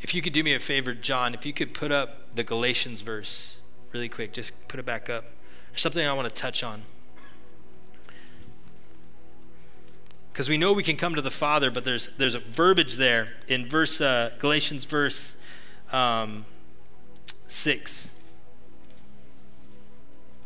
If 0.00 0.14
you 0.14 0.20
could 0.20 0.32
do 0.32 0.42
me 0.42 0.54
a 0.54 0.60
favor, 0.60 0.92
John, 0.92 1.34
if 1.34 1.46
you 1.46 1.52
could 1.52 1.72
put 1.72 1.92
up 1.92 2.34
the 2.34 2.44
Galatians 2.44 3.00
verse 3.00 3.60
really 3.92 4.08
quick, 4.08 4.32
just 4.32 4.68
put 4.68 4.80
it 4.80 4.84
back 4.84 5.08
up. 5.08 5.24
There's 5.70 5.82
something 5.82 6.06
I 6.06 6.12
want 6.12 6.28
to 6.28 6.34
touch 6.34 6.62
on. 6.62 6.82
Because 10.34 10.48
we 10.48 10.58
know 10.58 10.72
we 10.72 10.82
can 10.82 10.96
come 10.96 11.14
to 11.14 11.22
the 11.22 11.30
Father, 11.30 11.70
but 11.70 11.84
there's 11.84 12.08
there's 12.18 12.34
a 12.34 12.40
verbiage 12.40 12.96
there 12.96 13.28
in 13.46 13.68
verse 13.68 14.00
uh, 14.00 14.32
Galatians 14.40 14.84
verse 14.84 15.40
um, 15.92 16.44
six. 17.46 18.18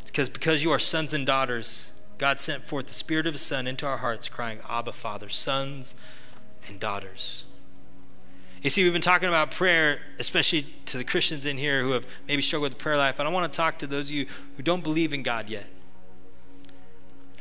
Because 0.05 0.29
because 0.29 0.63
you 0.63 0.69
are 0.69 0.77
sons 0.77 1.11
and 1.11 1.25
daughters, 1.25 1.93
God 2.19 2.39
sent 2.39 2.61
forth 2.61 2.85
the 2.85 2.93
Spirit 2.93 3.25
of 3.25 3.33
His 3.33 3.41
Son 3.41 3.65
into 3.65 3.87
our 3.87 3.97
hearts, 3.97 4.29
crying, 4.29 4.59
"Abba, 4.69 4.91
Father, 4.91 5.27
sons 5.27 5.95
and 6.67 6.79
daughters." 6.79 7.45
You 8.61 8.69
see, 8.69 8.83
we've 8.83 8.93
been 8.93 9.01
talking 9.01 9.29
about 9.29 9.49
prayer, 9.49 10.01
especially 10.19 10.67
to 10.85 10.99
the 10.99 11.03
Christians 11.03 11.47
in 11.47 11.57
here 11.57 11.81
who 11.81 11.91
have 11.91 12.05
maybe 12.27 12.43
struggled 12.43 12.73
with 12.73 12.77
prayer 12.77 12.97
life. 12.97 13.15
But 13.17 13.25
I 13.25 13.29
want 13.29 13.51
to 13.51 13.57
talk 13.57 13.79
to 13.79 13.87
those 13.87 14.09
of 14.09 14.11
you 14.11 14.27
who 14.55 14.61
don't 14.61 14.83
believe 14.83 15.13
in 15.13 15.23
God 15.23 15.49
yet. 15.49 15.65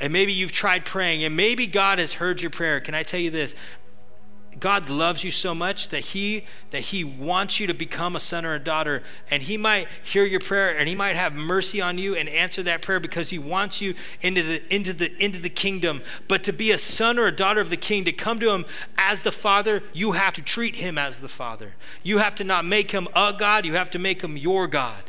And 0.01 0.13
maybe 0.13 0.33
you've 0.33 0.53
tried 0.53 0.85
praying, 0.85 1.25
and 1.25 1.37
maybe 1.37 1.67
God 1.67 1.99
has 1.99 2.15
heard 2.15 2.41
your 2.41 2.51
prayer. 2.51 2.81
Can 2.81 2.95
I 2.95 3.03
tell 3.03 3.21
you 3.21 3.31
this? 3.31 3.55
God 4.61 4.91
loves 4.91 5.23
you 5.23 5.31
so 5.31 5.55
much 5.55 5.91
that 5.91 6.01
he 6.01 6.45
that 6.71 6.81
he 6.81 7.05
wants 7.05 7.61
you 7.61 7.67
to 7.67 7.75
become 7.75 8.17
a 8.17 8.21
son 8.21 8.45
or 8.45 8.55
a 8.55 8.59
daughter 8.59 9.03
and 9.31 9.43
he 9.43 9.57
might 9.57 9.89
hear 10.03 10.25
your 10.25 10.41
prayer 10.41 10.77
and 10.77 10.89
he 10.89 10.95
might 10.95 11.17
have 11.17 11.35
mercy 11.35 11.81
on 11.81 11.99
you 11.99 12.17
and 12.17 12.29
answer 12.29 12.63
that 12.65 12.83
prayer 12.83 12.99
because 12.99 13.31
he 13.31 13.39
wants 13.39 13.81
you 13.81 13.95
into 14.21 14.43
the 14.43 14.75
into 14.75 14.93
the 14.93 15.15
into 15.23 15.39
the 15.39 15.51
kingdom 15.51 16.03
but 16.27 16.43
to 16.45 16.53
be 16.53 16.71
a 16.71 16.79
son 16.79 17.19
or 17.19 17.27
a 17.27 17.33
daughter 17.33 17.61
of 17.61 17.71
the 17.71 17.77
king 17.77 18.05
to 18.05 18.13
come 18.13 18.41
to 18.41 18.51
him 18.51 18.65
as 18.97 19.23
the 19.23 19.33
father 19.33 19.83
you 19.93 20.13
have 20.13 20.33
to 20.33 20.43
treat 20.43 20.77
him 20.77 20.99
as 20.99 21.21
the 21.21 21.29
father 21.29 21.75
you 22.03 22.19
have 22.19 22.35
to 22.35 22.43
not 22.43 22.65
make 22.65 22.91
him 22.91 23.07
a 23.15 23.33
god 23.33 23.65
you 23.65 23.75
have 23.75 23.91
to 23.91 23.99
make 23.99 24.23
him 24.23 24.37
your 24.37 24.67
god 24.67 25.05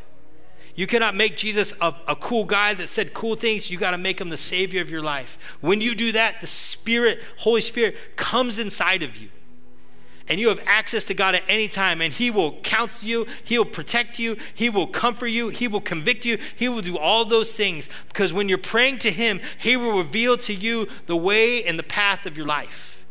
you 0.75 0.87
cannot 0.87 1.15
make 1.15 1.35
Jesus 1.35 1.73
a, 1.81 1.93
a 2.07 2.15
cool 2.15 2.45
guy 2.45 2.73
that 2.73 2.89
said 2.89 3.13
cool 3.13 3.35
things. 3.35 3.69
You 3.69 3.77
got 3.77 3.91
to 3.91 3.97
make 3.97 4.21
him 4.21 4.29
the 4.29 4.37
savior 4.37 4.81
of 4.81 4.89
your 4.89 5.01
life. 5.01 5.57
When 5.61 5.81
you 5.81 5.95
do 5.95 6.11
that, 6.13 6.41
the 6.41 6.47
Spirit, 6.47 7.21
Holy 7.37 7.61
Spirit, 7.61 8.15
comes 8.15 8.59
inside 8.59 9.03
of 9.03 9.17
you 9.17 9.29
and 10.29 10.39
you 10.39 10.49
have 10.49 10.61
access 10.67 11.05
to 11.05 11.15
God 11.15 11.33
at 11.33 11.43
any 11.49 11.67
time, 11.67 12.01
and 12.01 12.13
He 12.13 12.29
will 12.29 12.53
counsel 12.61 13.09
you, 13.09 13.25
He 13.43 13.57
will 13.57 13.65
protect 13.65 14.19
you, 14.19 14.37
He 14.53 14.69
will 14.69 14.85
comfort 14.85 15.27
you, 15.27 15.49
He 15.49 15.67
will 15.67 15.81
convict 15.81 16.23
you, 16.23 16.37
He 16.55 16.69
will 16.69 16.81
do 16.81 16.97
all 16.97 17.25
those 17.25 17.55
things. 17.55 17.89
Because 18.07 18.31
when 18.31 18.47
you're 18.47 18.59
praying 18.59 18.99
to 18.99 19.11
Him, 19.11 19.41
He 19.57 19.75
will 19.75 19.97
reveal 19.97 20.37
to 20.37 20.53
you 20.53 20.87
the 21.07 21.17
way 21.17 21.63
and 21.63 21.79
the 21.79 21.83
path 21.83 22.27
of 22.27 22.37
your 22.37 22.45
life. 22.45 23.07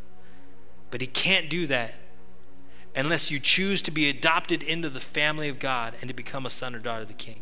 But 0.92 1.00
He 1.00 1.08
can't 1.08 1.50
do 1.50 1.66
that 1.66 1.94
unless 2.94 3.30
you 3.30 3.40
choose 3.40 3.82
to 3.82 3.90
be 3.90 4.08
adopted 4.08 4.62
into 4.62 4.88
the 4.88 5.00
family 5.00 5.48
of 5.48 5.58
God 5.58 5.94
and 6.00 6.08
to 6.08 6.14
become 6.14 6.46
a 6.46 6.50
son 6.50 6.74
or 6.74 6.78
daughter 6.78 7.02
of 7.02 7.08
the 7.08 7.14
King. 7.14 7.40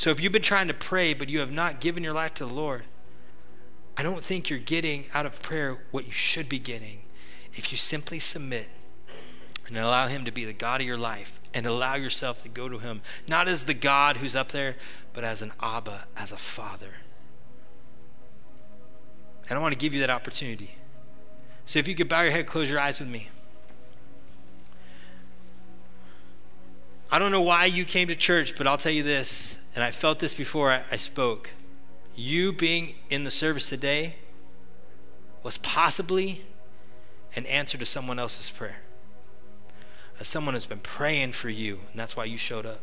So 0.00 0.08
if 0.08 0.18
you've 0.18 0.32
been 0.32 0.40
trying 0.40 0.68
to 0.68 0.72
pray, 0.72 1.12
but 1.12 1.28
you 1.28 1.40
have 1.40 1.52
not 1.52 1.78
given 1.78 2.02
your 2.02 2.14
life 2.14 2.32
to 2.36 2.46
the 2.46 2.54
Lord, 2.54 2.84
I 3.98 4.02
don't 4.02 4.24
think 4.24 4.48
you're 4.48 4.58
getting 4.58 5.04
out 5.12 5.26
of 5.26 5.42
prayer 5.42 5.82
what 5.90 6.06
you 6.06 6.10
should 6.10 6.48
be 6.48 6.58
getting 6.58 7.02
if 7.52 7.70
you 7.70 7.76
simply 7.76 8.18
submit 8.18 8.68
and 9.68 9.76
allow 9.76 10.06
Him 10.06 10.24
to 10.24 10.30
be 10.30 10.46
the 10.46 10.54
God 10.54 10.80
of 10.80 10.86
your 10.86 10.96
life 10.96 11.38
and 11.52 11.66
allow 11.66 11.96
yourself 11.96 12.42
to 12.44 12.48
go 12.48 12.66
to 12.66 12.78
Him, 12.78 13.02
not 13.28 13.46
as 13.46 13.66
the 13.66 13.74
God 13.74 14.16
who's 14.16 14.34
up 14.34 14.52
there, 14.52 14.76
but 15.12 15.22
as 15.22 15.42
an 15.42 15.52
Abba, 15.60 16.06
as 16.16 16.32
a 16.32 16.38
Father. 16.38 16.94
And 19.50 19.58
I 19.58 19.60
want 19.60 19.74
to 19.74 19.78
give 19.78 19.92
you 19.92 20.00
that 20.00 20.08
opportunity. 20.08 20.76
So 21.66 21.78
if 21.78 21.86
you 21.86 21.94
could 21.94 22.08
bow 22.08 22.22
your 22.22 22.32
head, 22.32 22.46
close 22.46 22.70
your 22.70 22.80
eyes 22.80 23.00
with 23.00 23.10
me. 23.10 23.28
I 27.12 27.18
don't 27.18 27.32
know 27.32 27.42
why 27.42 27.64
you 27.64 27.84
came 27.84 28.06
to 28.08 28.14
church, 28.14 28.56
but 28.56 28.66
I'll 28.66 28.78
tell 28.78 28.92
you 28.92 29.02
this, 29.02 29.60
and 29.74 29.82
I 29.82 29.90
felt 29.90 30.20
this 30.20 30.32
before 30.32 30.70
I, 30.70 30.82
I 30.92 30.96
spoke. 30.96 31.50
You 32.14 32.52
being 32.52 32.94
in 33.08 33.24
the 33.24 33.30
service 33.30 33.68
today 33.68 34.14
was 35.42 35.58
possibly 35.58 36.42
an 37.34 37.46
answer 37.46 37.76
to 37.78 37.86
someone 37.86 38.18
else's 38.18 38.50
prayer. 38.50 38.80
As 40.20 40.28
someone 40.28 40.54
has 40.54 40.66
been 40.66 40.80
praying 40.80 41.32
for 41.32 41.48
you, 41.48 41.80
and 41.90 41.98
that's 41.98 42.16
why 42.16 42.24
you 42.24 42.36
showed 42.36 42.66
up. 42.66 42.80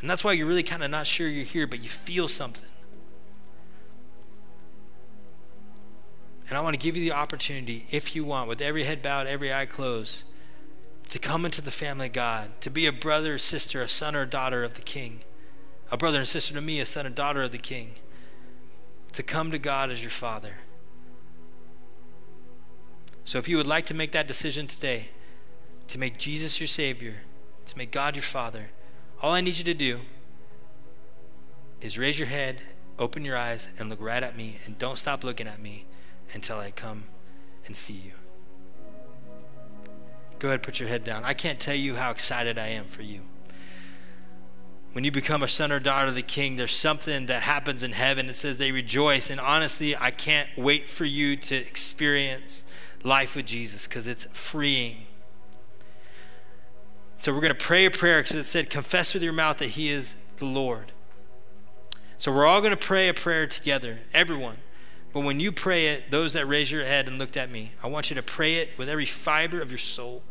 And 0.00 0.08
that's 0.08 0.22
why 0.22 0.34
you're 0.34 0.46
really 0.46 0.62
kind 0.62 0.84
of 0.84 0.90
not 0.90 1.06
sure 1.06 1.26
you're 1.26 1.44
here, 1.44 1.66
but 1.66 1.82
you 1.82 1.88
feel 1.88 2.28
something. 2.28 2.68
And 6.48 6.56
I 6.56 6.60
want 6.60 6.74
to 6.74 6.78
give 6.78 6.96
you 6.96 7.02
the 7.02 7.12
opportunity, 7.12 7.86
if 7.90 8.14
you 8.14 8.24
want, 8.24 8.48
with 8.48 8.60
every 8.60 8.84
head 8.84 9.02
bowed, 9.02 9.26
every 9.26 9.52
eye 9.52 9.66
closed, 9.66 10.22
to 11.08 11.18
come 11.18 11.44
into 11.44 11.62
the 11.62 11.70
family 11.70 12.06
of 12.06 12.12
God, 12.12 12.60
to 12.60 12.70
be 12.70 12.86
a 12.86 12.92
brother 12.92 13.34
or 13.34 13.38
sister, 13.38 13.80
a 13.82 13.88
son 13.88 14.16
or 14.16 14.26
daughter 14.26 14.64
of 14.64 14.74
the 14.74 14.82
King, 14.82 15.20
a 15.90 15.96
brother 15.96 16.18
and 16.18 16.28
sister 16.28 16.52
to 16.54 16.60
me, 16.60 16.80
a 16.80 16.86
son 16.86 17.06
and 17.06 17.14
daughter 17.14 17.42
of 17.42 17.52
the 17.52 17.58
King, 17.58 17.92
to 19.12 19.22
come 19.22 19.50
to 19.50 19.58
God 19.58 19.90
as 19.90 20.02
your 20.02 20.10
Father. 20.10 20.54
So 23.24 23.38
if 23.38 23.48
you 23.48 23.56
would 23.56 23.66
like 23.66 23.86
to 23.86 23.94
make 23.94 24.12
that 24.12 24.28
decision 24.28 24.66
today, 24.66 25.10
to 25.88 25.98
make 25.98 26.18
Jesus 26.18 26.60
your 26.60 26.66
Savior, 26.66 27.14
to 27.66 27.78
make 27.78 27.92
God 27.92 28.16
your 28.16 28.22
Father, 28.22 28.70
all 29.22 29.32
I 29.32 29.40
need 29.40 29.58
you 29.58 29.64
to 29.64 29.74
do 29.74 30.00
is 31.80 31.98
raise 31.98 32.18
your 32.18 32.28
head, 32.28 32.60
open 32.98 33.24
your 33.24 33.36
eyes, 33.36 33.68
and 33.78 33.88
look 33.88 34.00
right 34.00 34.22
at 34.22 34.36
me, 34.36 34.58
and 34.64 34.78
don't 34.78 34.98
stop 34.98 35.22
looking 35.22 35.46
at 35.46 35.60
me 35.60 35.86
until 36.32 36.58
I 36.58 36.70
come 36.70 37.04
and 37.64 37.76
see 37.76 37.94
you. 37.94 38.12
Go 40.46 40.50
ahead, 40.50 40.62
put 40.62 40.78
your 40.78 40.88
head 40.88 41.02
down. 41.02 41.24
I 41.24 41.34
can't 41.34 41.58
tell 41.58 41.74
you 41.74 41.96
how 41.96 42.12
excited 42.12 42.56
I 42.56 42.68
am 42.68 42.84
for 42.84 43.02
you. 43.02 43.22
When 44.92 45.02
you 45.02 45.10
become 45.10 45.42
a 45.42 45.48
son 45.48 45.72
or 45.72 45.80
daughter 45.80 46.06
of 46.06 46.14
the 46.14 46.22
king, 46.22 46.54
there's 46.54 46.70
something 46.70 47.26
that 47.26 47.42
happens 47.42 47.82
in 47.82 47.90
heaven. 47.90 48.28
It 48.28 48.36
says 48.36 48.56
they 48.56 48.70
rejoice. 48.70 49.28
And 49.28 49.40
honestly, 49.40 49.96
I 49.96 50.12
can't 50.12 50.48
wait 50.56 50.88
for 50.88 51.04
you 51.04 51.34
to 51.34 51.56
experience 51.56 52.64
life 53.02 53.34
with 53.34 53.46
Jesus 53.46 53.88
because 53.88 54.06
it's 54.06 54.26
freeing. 54.26 55.06
So 57.16 57.32
we're 57.32 57.40
going 57.40 57.52
to 57.52 57.58
pray 57.58 57.84
a 57.84 57.90
prayer 57.90 58.22
because 58.22 58.36
it 58.36 58.44
said, 58.44 58.70
confess 58.70 59.14
with 59.14 59.24
your 59.24 59.32
mouth 59.32 59.58
that 59.58 59.70
He 59.70 59.88
is 59.88 60.14
the 60.36 60.46
Lord. 60.46 60.92
So 62.18 62.32
we're 62.32 62.46
all 62.46 62.60
going 62.60 62.70
to 62.70 62.76
pray 62.76 63.08
a 63.08 63.14
prayer 63.14 63.48
together, 63.48 63.98
everyone. 64.14 64.58
But 65.12 65.24
when 65.24 65.40
you 65.40 65.50
pray 65.50 65.88
it, 65.88 66.12
those 66.12 66.34
that 66.34 66.46
raise 66.46 66.70
your 66.70 66.84
head 66.84 67.08
and 67.08 67.18
looked 67.18 67.36
at 67.36 67.50
me, 67.50 67.72
I 67.82 67.88
want 67.88 68.10
you 68.10 68.14
to 68.14 68.22
pray 68.22 68.54
it 68.54 68.78
with 68.78 68.88
every 68.88 69.06
fiber 69.06 69.60
of 69.60 69.72
your 69.72 69.78
soul. 69.78 70.22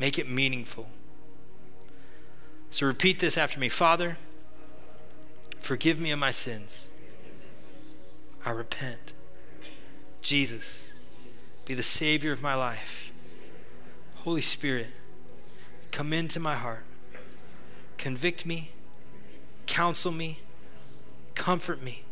Make 0.00 0.18
it 0.18 0.28
meaningful. 0.28 0.88
So 2.70 2.86
repeat 2.86 3.20
this 3.20 3.36
after 3.36 3.60
me 3.60 3.68
Father, 3.68 4.16
forgive 5.60 6.00
me 6.00 6.10
of 6.10 6.18
my 6.18 6.30
sins. 6.30 6.90
I 8.44 8.50
repent. 8.50 9.12
Jesus 10.22 10.94
be 11.66 11.74
the 11.74 11.82
Savior 11.82 12.32
of 12.32 12.42
my 12.42 12.54
life. 12.54 13.12
Holy 14.24 14.40
Spirit, 14.40 14.88
come 15.92 16.14
into 16.14 16.40
my 16.40 16.54
heart. 16.54 16.84
Convict 17.98 18.46
me, 18.46 18.70
counsel 19.66 20.12
me, 20.12 20.38
comfort 21.34 21.82
me. 21.82 22.04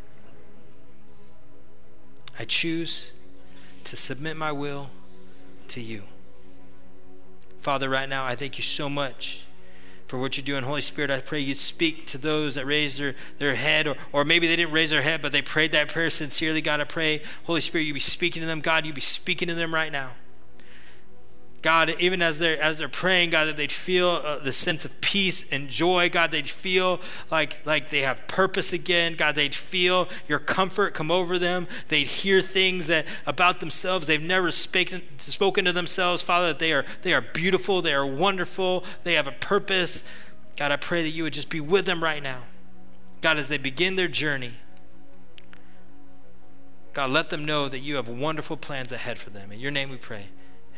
I 2.39 2.45
choose 2.45 3.15
to 3.85 3.97
submit 3.97 4.37
my 4.37 4.53
will 4.53 4.91
to 5.69 5.81
you. 5.81 6.05
Father, 7.59 7.89
right 7.89 8.09
now, 8.09 8.25
I 8.25 8.35
thank 8.35 8.57
you 8.57 8.65
so 8.65 8.89
much 8.89 9.43
for 10.07 10.19
what 10.19 10.37
you're 10.37 10.45
doing. 10.45 10.65
Holy 10.65 10.81
Spirit, 10.81 11.11
I 11.11 11.21
pray 11.21 11.41
you 11.41 11.55
speak 11.55 12.07
to 12.07 12.19
those 12.19 12.55
that 12.55 12.65
raised 12.65 12.99
their, 12.99 13.15
their 13.39 13.57
head, 13.57 13.87
or, 13.87 13.97
or 14.13 14.25
maybe 14.25 14.47
they 14.47 14.57
didn't 14.57 14.73
raise 14.73 14.91
their 14.91 15.03
head, 15.03 15.21
but 15.21 15.33
they 15.33 15.43
prayed 15.43 15.73
that 15.73 15.89
prayer 15.89 16.09
sincerely. 16.09 16.63
God, 16.63 16.81
I 16.81 16.85
pray, 16.85 17.21
Holy 17.45 17.61
Spirit, 17.61 17.85
you 17.85 17.95
be 17.95 18.01
speaking 18.01 18.41
to 18.41 18.47
them. 18.47 18.61
God, 18.61 18.87
you 18.87 18.93
be 18.93 19.01
speaking 19.03 19.49
to 19.49 19.55
them 19.55 19.75
right 19.75 19.93
now. 19.93 20.13
God, 21.61 21.91
even 21.99 22.23
as 22.23 22.39
they're 22.39 22.61
as 22.61 22.79
they're 22.79 22.89
praying, 22.89 23.31
God, 23.31 23.47
that 23.47 23.57
they'd 23.57 23.73
feel 23.73 24.21
uh, 24.25 24.39
the 24.39 24.53
sense 24.53 24.85
of 24.85 25.01
peace 25.01 25.53
and 25.53 25.69
joy. 25.69 26.09
God, 26.09 26.31
they'd 26.31 26.49
feel 26.49 27.01
like 27.33 27.59
like 27.67 27.91
they 27.91 28.03
have 28.03 28.27
purpose 28.29 28.73
again. 28.73 29.15
God, 29.15 29.35
they'd 29.35 29.55
feel 29.55 30.09
your 30.29 30.39
comfort 30.39 30.95
come 30.95 31.11
over 31.11 31.37
them. 31.37 31.67
They'd 31.89 32.07
hear 32.07 32.41
things 32.41 32.87
that 32.87 33.07
about 33.27 33.59
themselves 33.59 34.07
they've 34.07 34.23
never 34.23 34.53
spoken 34.53 35.03
spoken 35.19 35.65
to 35.65 35.73
themselves. 35.73 36.23
Father, 36.23 36.49
that 36.49 36.61
they 36.61 36.73
are 36.73 36.85
they 37.03 37.13
are 37.13 37.21
beautiful, 37.21 37.83
they 37.83 37.95
are 37.95 38.07
wonderful, 38.07 38.85
they 39.03 39.15
have 39.15 39.27
a 39.27 39.33
purpose. 39.33 40.05
God, 40.57 40.71
I 40.71 40.77
pray 40.77 41.03
that 41.03 41.11
you 41.11 41.25
would 41.25 41.33
just 41.33 41.51
be 41.51 41.61
with 41.61 41.87
them 41.87 42.03
right 42.03 42.23
now. 42.23 42.43
God, 43.21 43.37
as 43.37 43.49
they 43.49 43.59
begin 43.59 43.97
their 43.97 44.09
journey. 44.09 44.53
God, 46.93 47.11
let 47.11 47.31
them 47.31 47.45
know 47.45 47.69
that 47.69 47.81
you 47.81 47.97
have 47.97 48.09
wonderful 48.09 48.57
plans 48.57 48.93
ahead 48.93 49.19
for 49.19 49.31
them. 49.31 49.53
In 49.53 49.61
your 49.61 49.71
name 49.71 49.91
we 49.91 49.97
pray. 49.97 50.27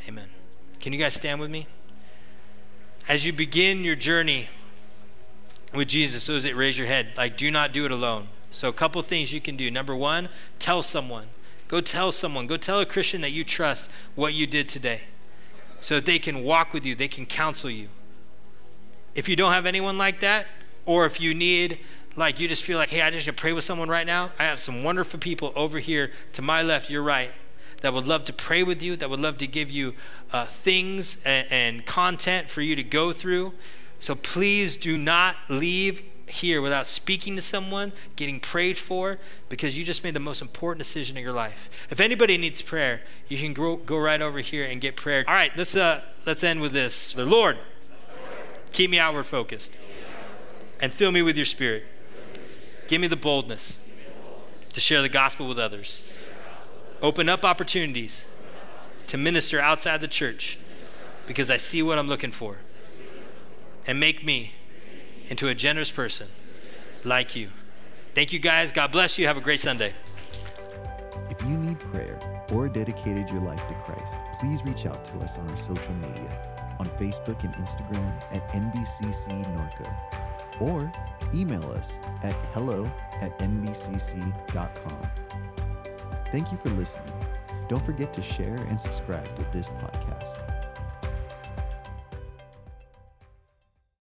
Amen. 0.08 0.28
Can 0.80 0.92
you 0.92 0.98
guys 0.98 1.14
stand 1.14 1.40
with 1.40 1.50
me? 1.50 1.66
As 3.08 3.26
you 3.26 3.32
begin 3.32 3.84
your 3.84 3.96
journey 3.96 4.48
with 5.74 5.88
Jesus, 5.88 6.26
those 6.26 6.44
that 6.44 6.56
raise 6.56 6.78
your 6.78 6.86
head, 6.86 7.08
like 7.16 7.36
do 7.36 7.50
not 7.50 7.72
do 7.72 7.84
it 7.84 7.92
alone. 7.92 8.28
So, 8.50 8.68
a 8.68 8.72
couple 8.72 9.00
things 9.02 9.32
you 9.32 9.40
can 9.40 9.56
do. 9.56 9.70
Number 9.70 9.94
one, 9.94 10.28
tell 10.58 10.82
someone. 10.82 11.26
Go 11.68 11.80
tell 11.80 12.10
someone. 12.10 12.48
Go 12.48 12.56
tell 12.56 12.80
a 12.80 12.86
Christian 12.86 13.20
that 13.20 13.30
you 13.30 13.44
trust 13.44 13.90
what 14.16 14.34
you 14.34 14.46
did 14.46 14.68
today 14.68 15.02
so 15.80 15.94
that 15.94 16.06
they 16.06 16.18
can 16.18 16.42
walk 16.42 16.72
with 16.72 16.84
you, 16.84 16.94
they 16.94 17.08
can 17.08 17.26
counsel 17.26 17.70
you. 17.70 17.88
If 19.14 19.28
you 19.28 19.36
don't 19.36 19.52
have 19.52 19.66
anyone 19.66 19.98
like 19.98 20.20
that, 20.20 20.46
or 20.84 21.06
if 21.06 21.20
you 21.20 21.32
need, 21.34 21.78
like, 22.16 22.40
you 22.40 22.48
just 22.48 22.64
feel 22.64 22.76
like, 22.78 22.90
hey, 22.90 23.02
I 23.02 23.10
just 23.10 23.26
need 23.26 23.36
to 23.36 23.40
pray 23.40 23.52
with 23.52 23.64
someone 23.64 23.88
right 23.88 24.06
now, 24.06 24.30
I 24.38 24.44
have 24.44 24.60
some 24.60 24.82
wonderful 24.82 25.18
people 25.18 25.52
over 25.56 25.78
here 25.78 26.10
to 26.34 26.42
my 26.42 26.62
left, 26.62 26.90
your 26.90 27.02
right, 27.02 27.30
that 27.80 27.92
would 27.92 28.06
love 28.06 28.24
to 28.26 28.32
pray 28.32 28.62
with 28.62 28.82
you, 28.82 28.96
that 28.96 29.08
would 29.10 29.20
love 29.20 29.38
to 29.38 29.46
give 29.46 29.70
you 29.70 29.94
uh, 30.32 30.44
things 30.44 31.22
and, 31.24 31.46
and 31.50 31.86
content 31.86 32.50
for 32.50 32.60
you 32.60 32.76
to 32.76 32.82
go 32.82 33.12
through. 33.12 33.54
So 33.98 34.14
please 34.14 34.76
do 34.76 34.96
not 34.96 35.36
leave 35.48 36.02
here 36.26 36.62
without 36.62 36.86
speaking 36.86 37.36
to 37.36 37.42
someone, 37.42 37.92
getting 38.16 38.40
prayed 38.40 38.78
for, 38.78 39.18
because 39.48 39.76
you 39.76 39.84
just 39.84 40.04
made 40.04 40.14
the 40.14 40.20
most 40.20 40.40
important 40.40 40.78
decision 40.78 41.16
of 41.16 41.22
your 41.22 41.32
life. 41.32 41.88
If 41.90 42.00
anybody 42.00 42.38
needs 42.38 42.62
prayer, 42.62 43.02
you 43.28 43.36
can 43.36 43.52
go, 43.52 43.76
go 43.76 43.98
right 43.98 44.22
over 44.22 44.38
here 44.38 44.64
and 44.64 44.80
get 44.80 44.96
prayer. 44.96 45.24
All 45.26 45.34
right, 45.34 45.50
let's, 45.56 45.76
uh, 45.76 46.02
let's 46.26 46.44
end 46.44 46.60
with 46.60 46.72
this. 46.72 47.12
The 47.12 47.26
Lord, 47.26 47.58
keep 48.72 48.90
me 48.90 48.98
outward 48.98 49.26
focused 49.26 49.72
and 50.80 50.92
fill 50.92 51.12
me 51.12 51.22
with 51.22 51.36
your 51.36 51.46
spirit. 51.46 51.84
Give 52.86 53.00
me 53.00 53.06
the 53.06 53.16
boldness 53.16 53.78
to 54.72 54.80
share 54.80 55.02
the 55.02 55.08
gospel 55.08 55.48
with 55.48 55.58
others. 55.58 56.02
Open 57.02 57.28
up 57.28 57.44
opportunities 57.44 58.28
to 59.06 59.16
minister 59.16 59.58
outside 59.58 60.00
the 60.00 60.08
church 60.08 60.58
because 61.26 61.50
I 61.50 61.56
see 61.56 61.82
what 61.82 61.98
I'm 61.98 62.08
looking 62.08 62.30
for. 62.30 62.58
And 63.86 63.98
make 63.98 64.24
me 64.24 64.52
into 65.28 65.48
a 65.48 65.54
generous 65.54 65.90
person 65.90 66.28
like 67.04 67.34
you. 67.34 67.48
Thank 68.14 68.32
you 68.32 68.38
guys. 68.38 68.72
God 68.72 68.92
bless 68.92 69.18
you. 69.18 69.26
Have 69.26 69.36
a 69.36 69.40
great 69.40 69.60
Sunday. 69.60 69.94
If 71.30 71.40
you 71.42 71.56
need 71.56 71.78
prayer 71.78 72.18
or 72.52 72.68
dedicated 72.68 73.30
your 73.30 73.40
life 73.40 73.66
to 73.68 73.74
Christ, 73.74 74.16
please 74.38 74.62
reach 74.64 74.84
out 74.84 75.04
to 75.06 75.18
us 75.20 75.38
on 75.38 75.48
our 75.48 75.56
social 75.56 75.94
media 75.94 76.76
on 76.78 76.86
Facebook 76.86 77.42
and 77.44 77.54
Instagram 77.54 78.22
at 78.32 78.46
NBCC 78.52 79.44
Norco 79.56 80.20
or 80.60 80.92
email 81.34 81.64
us 81.72 81.98
at 82.22 82.34
hello 82.52 82.90
at 83.20 83.38
nbcc.com. 83.38 85.08
Thank 86.30 86.52
you 86.52 86.58
for 86.58 86.70
listening. 86.70 87.12
Don't 87.68 87.84
forget 87.84 88.12
to 88.14 88.22
share 88.22 88.56
and 88.68 88.80
subscribe 88.80 89.34
to 89.36 89.44
this 89.52 89.70
podcast. 89.70 90.49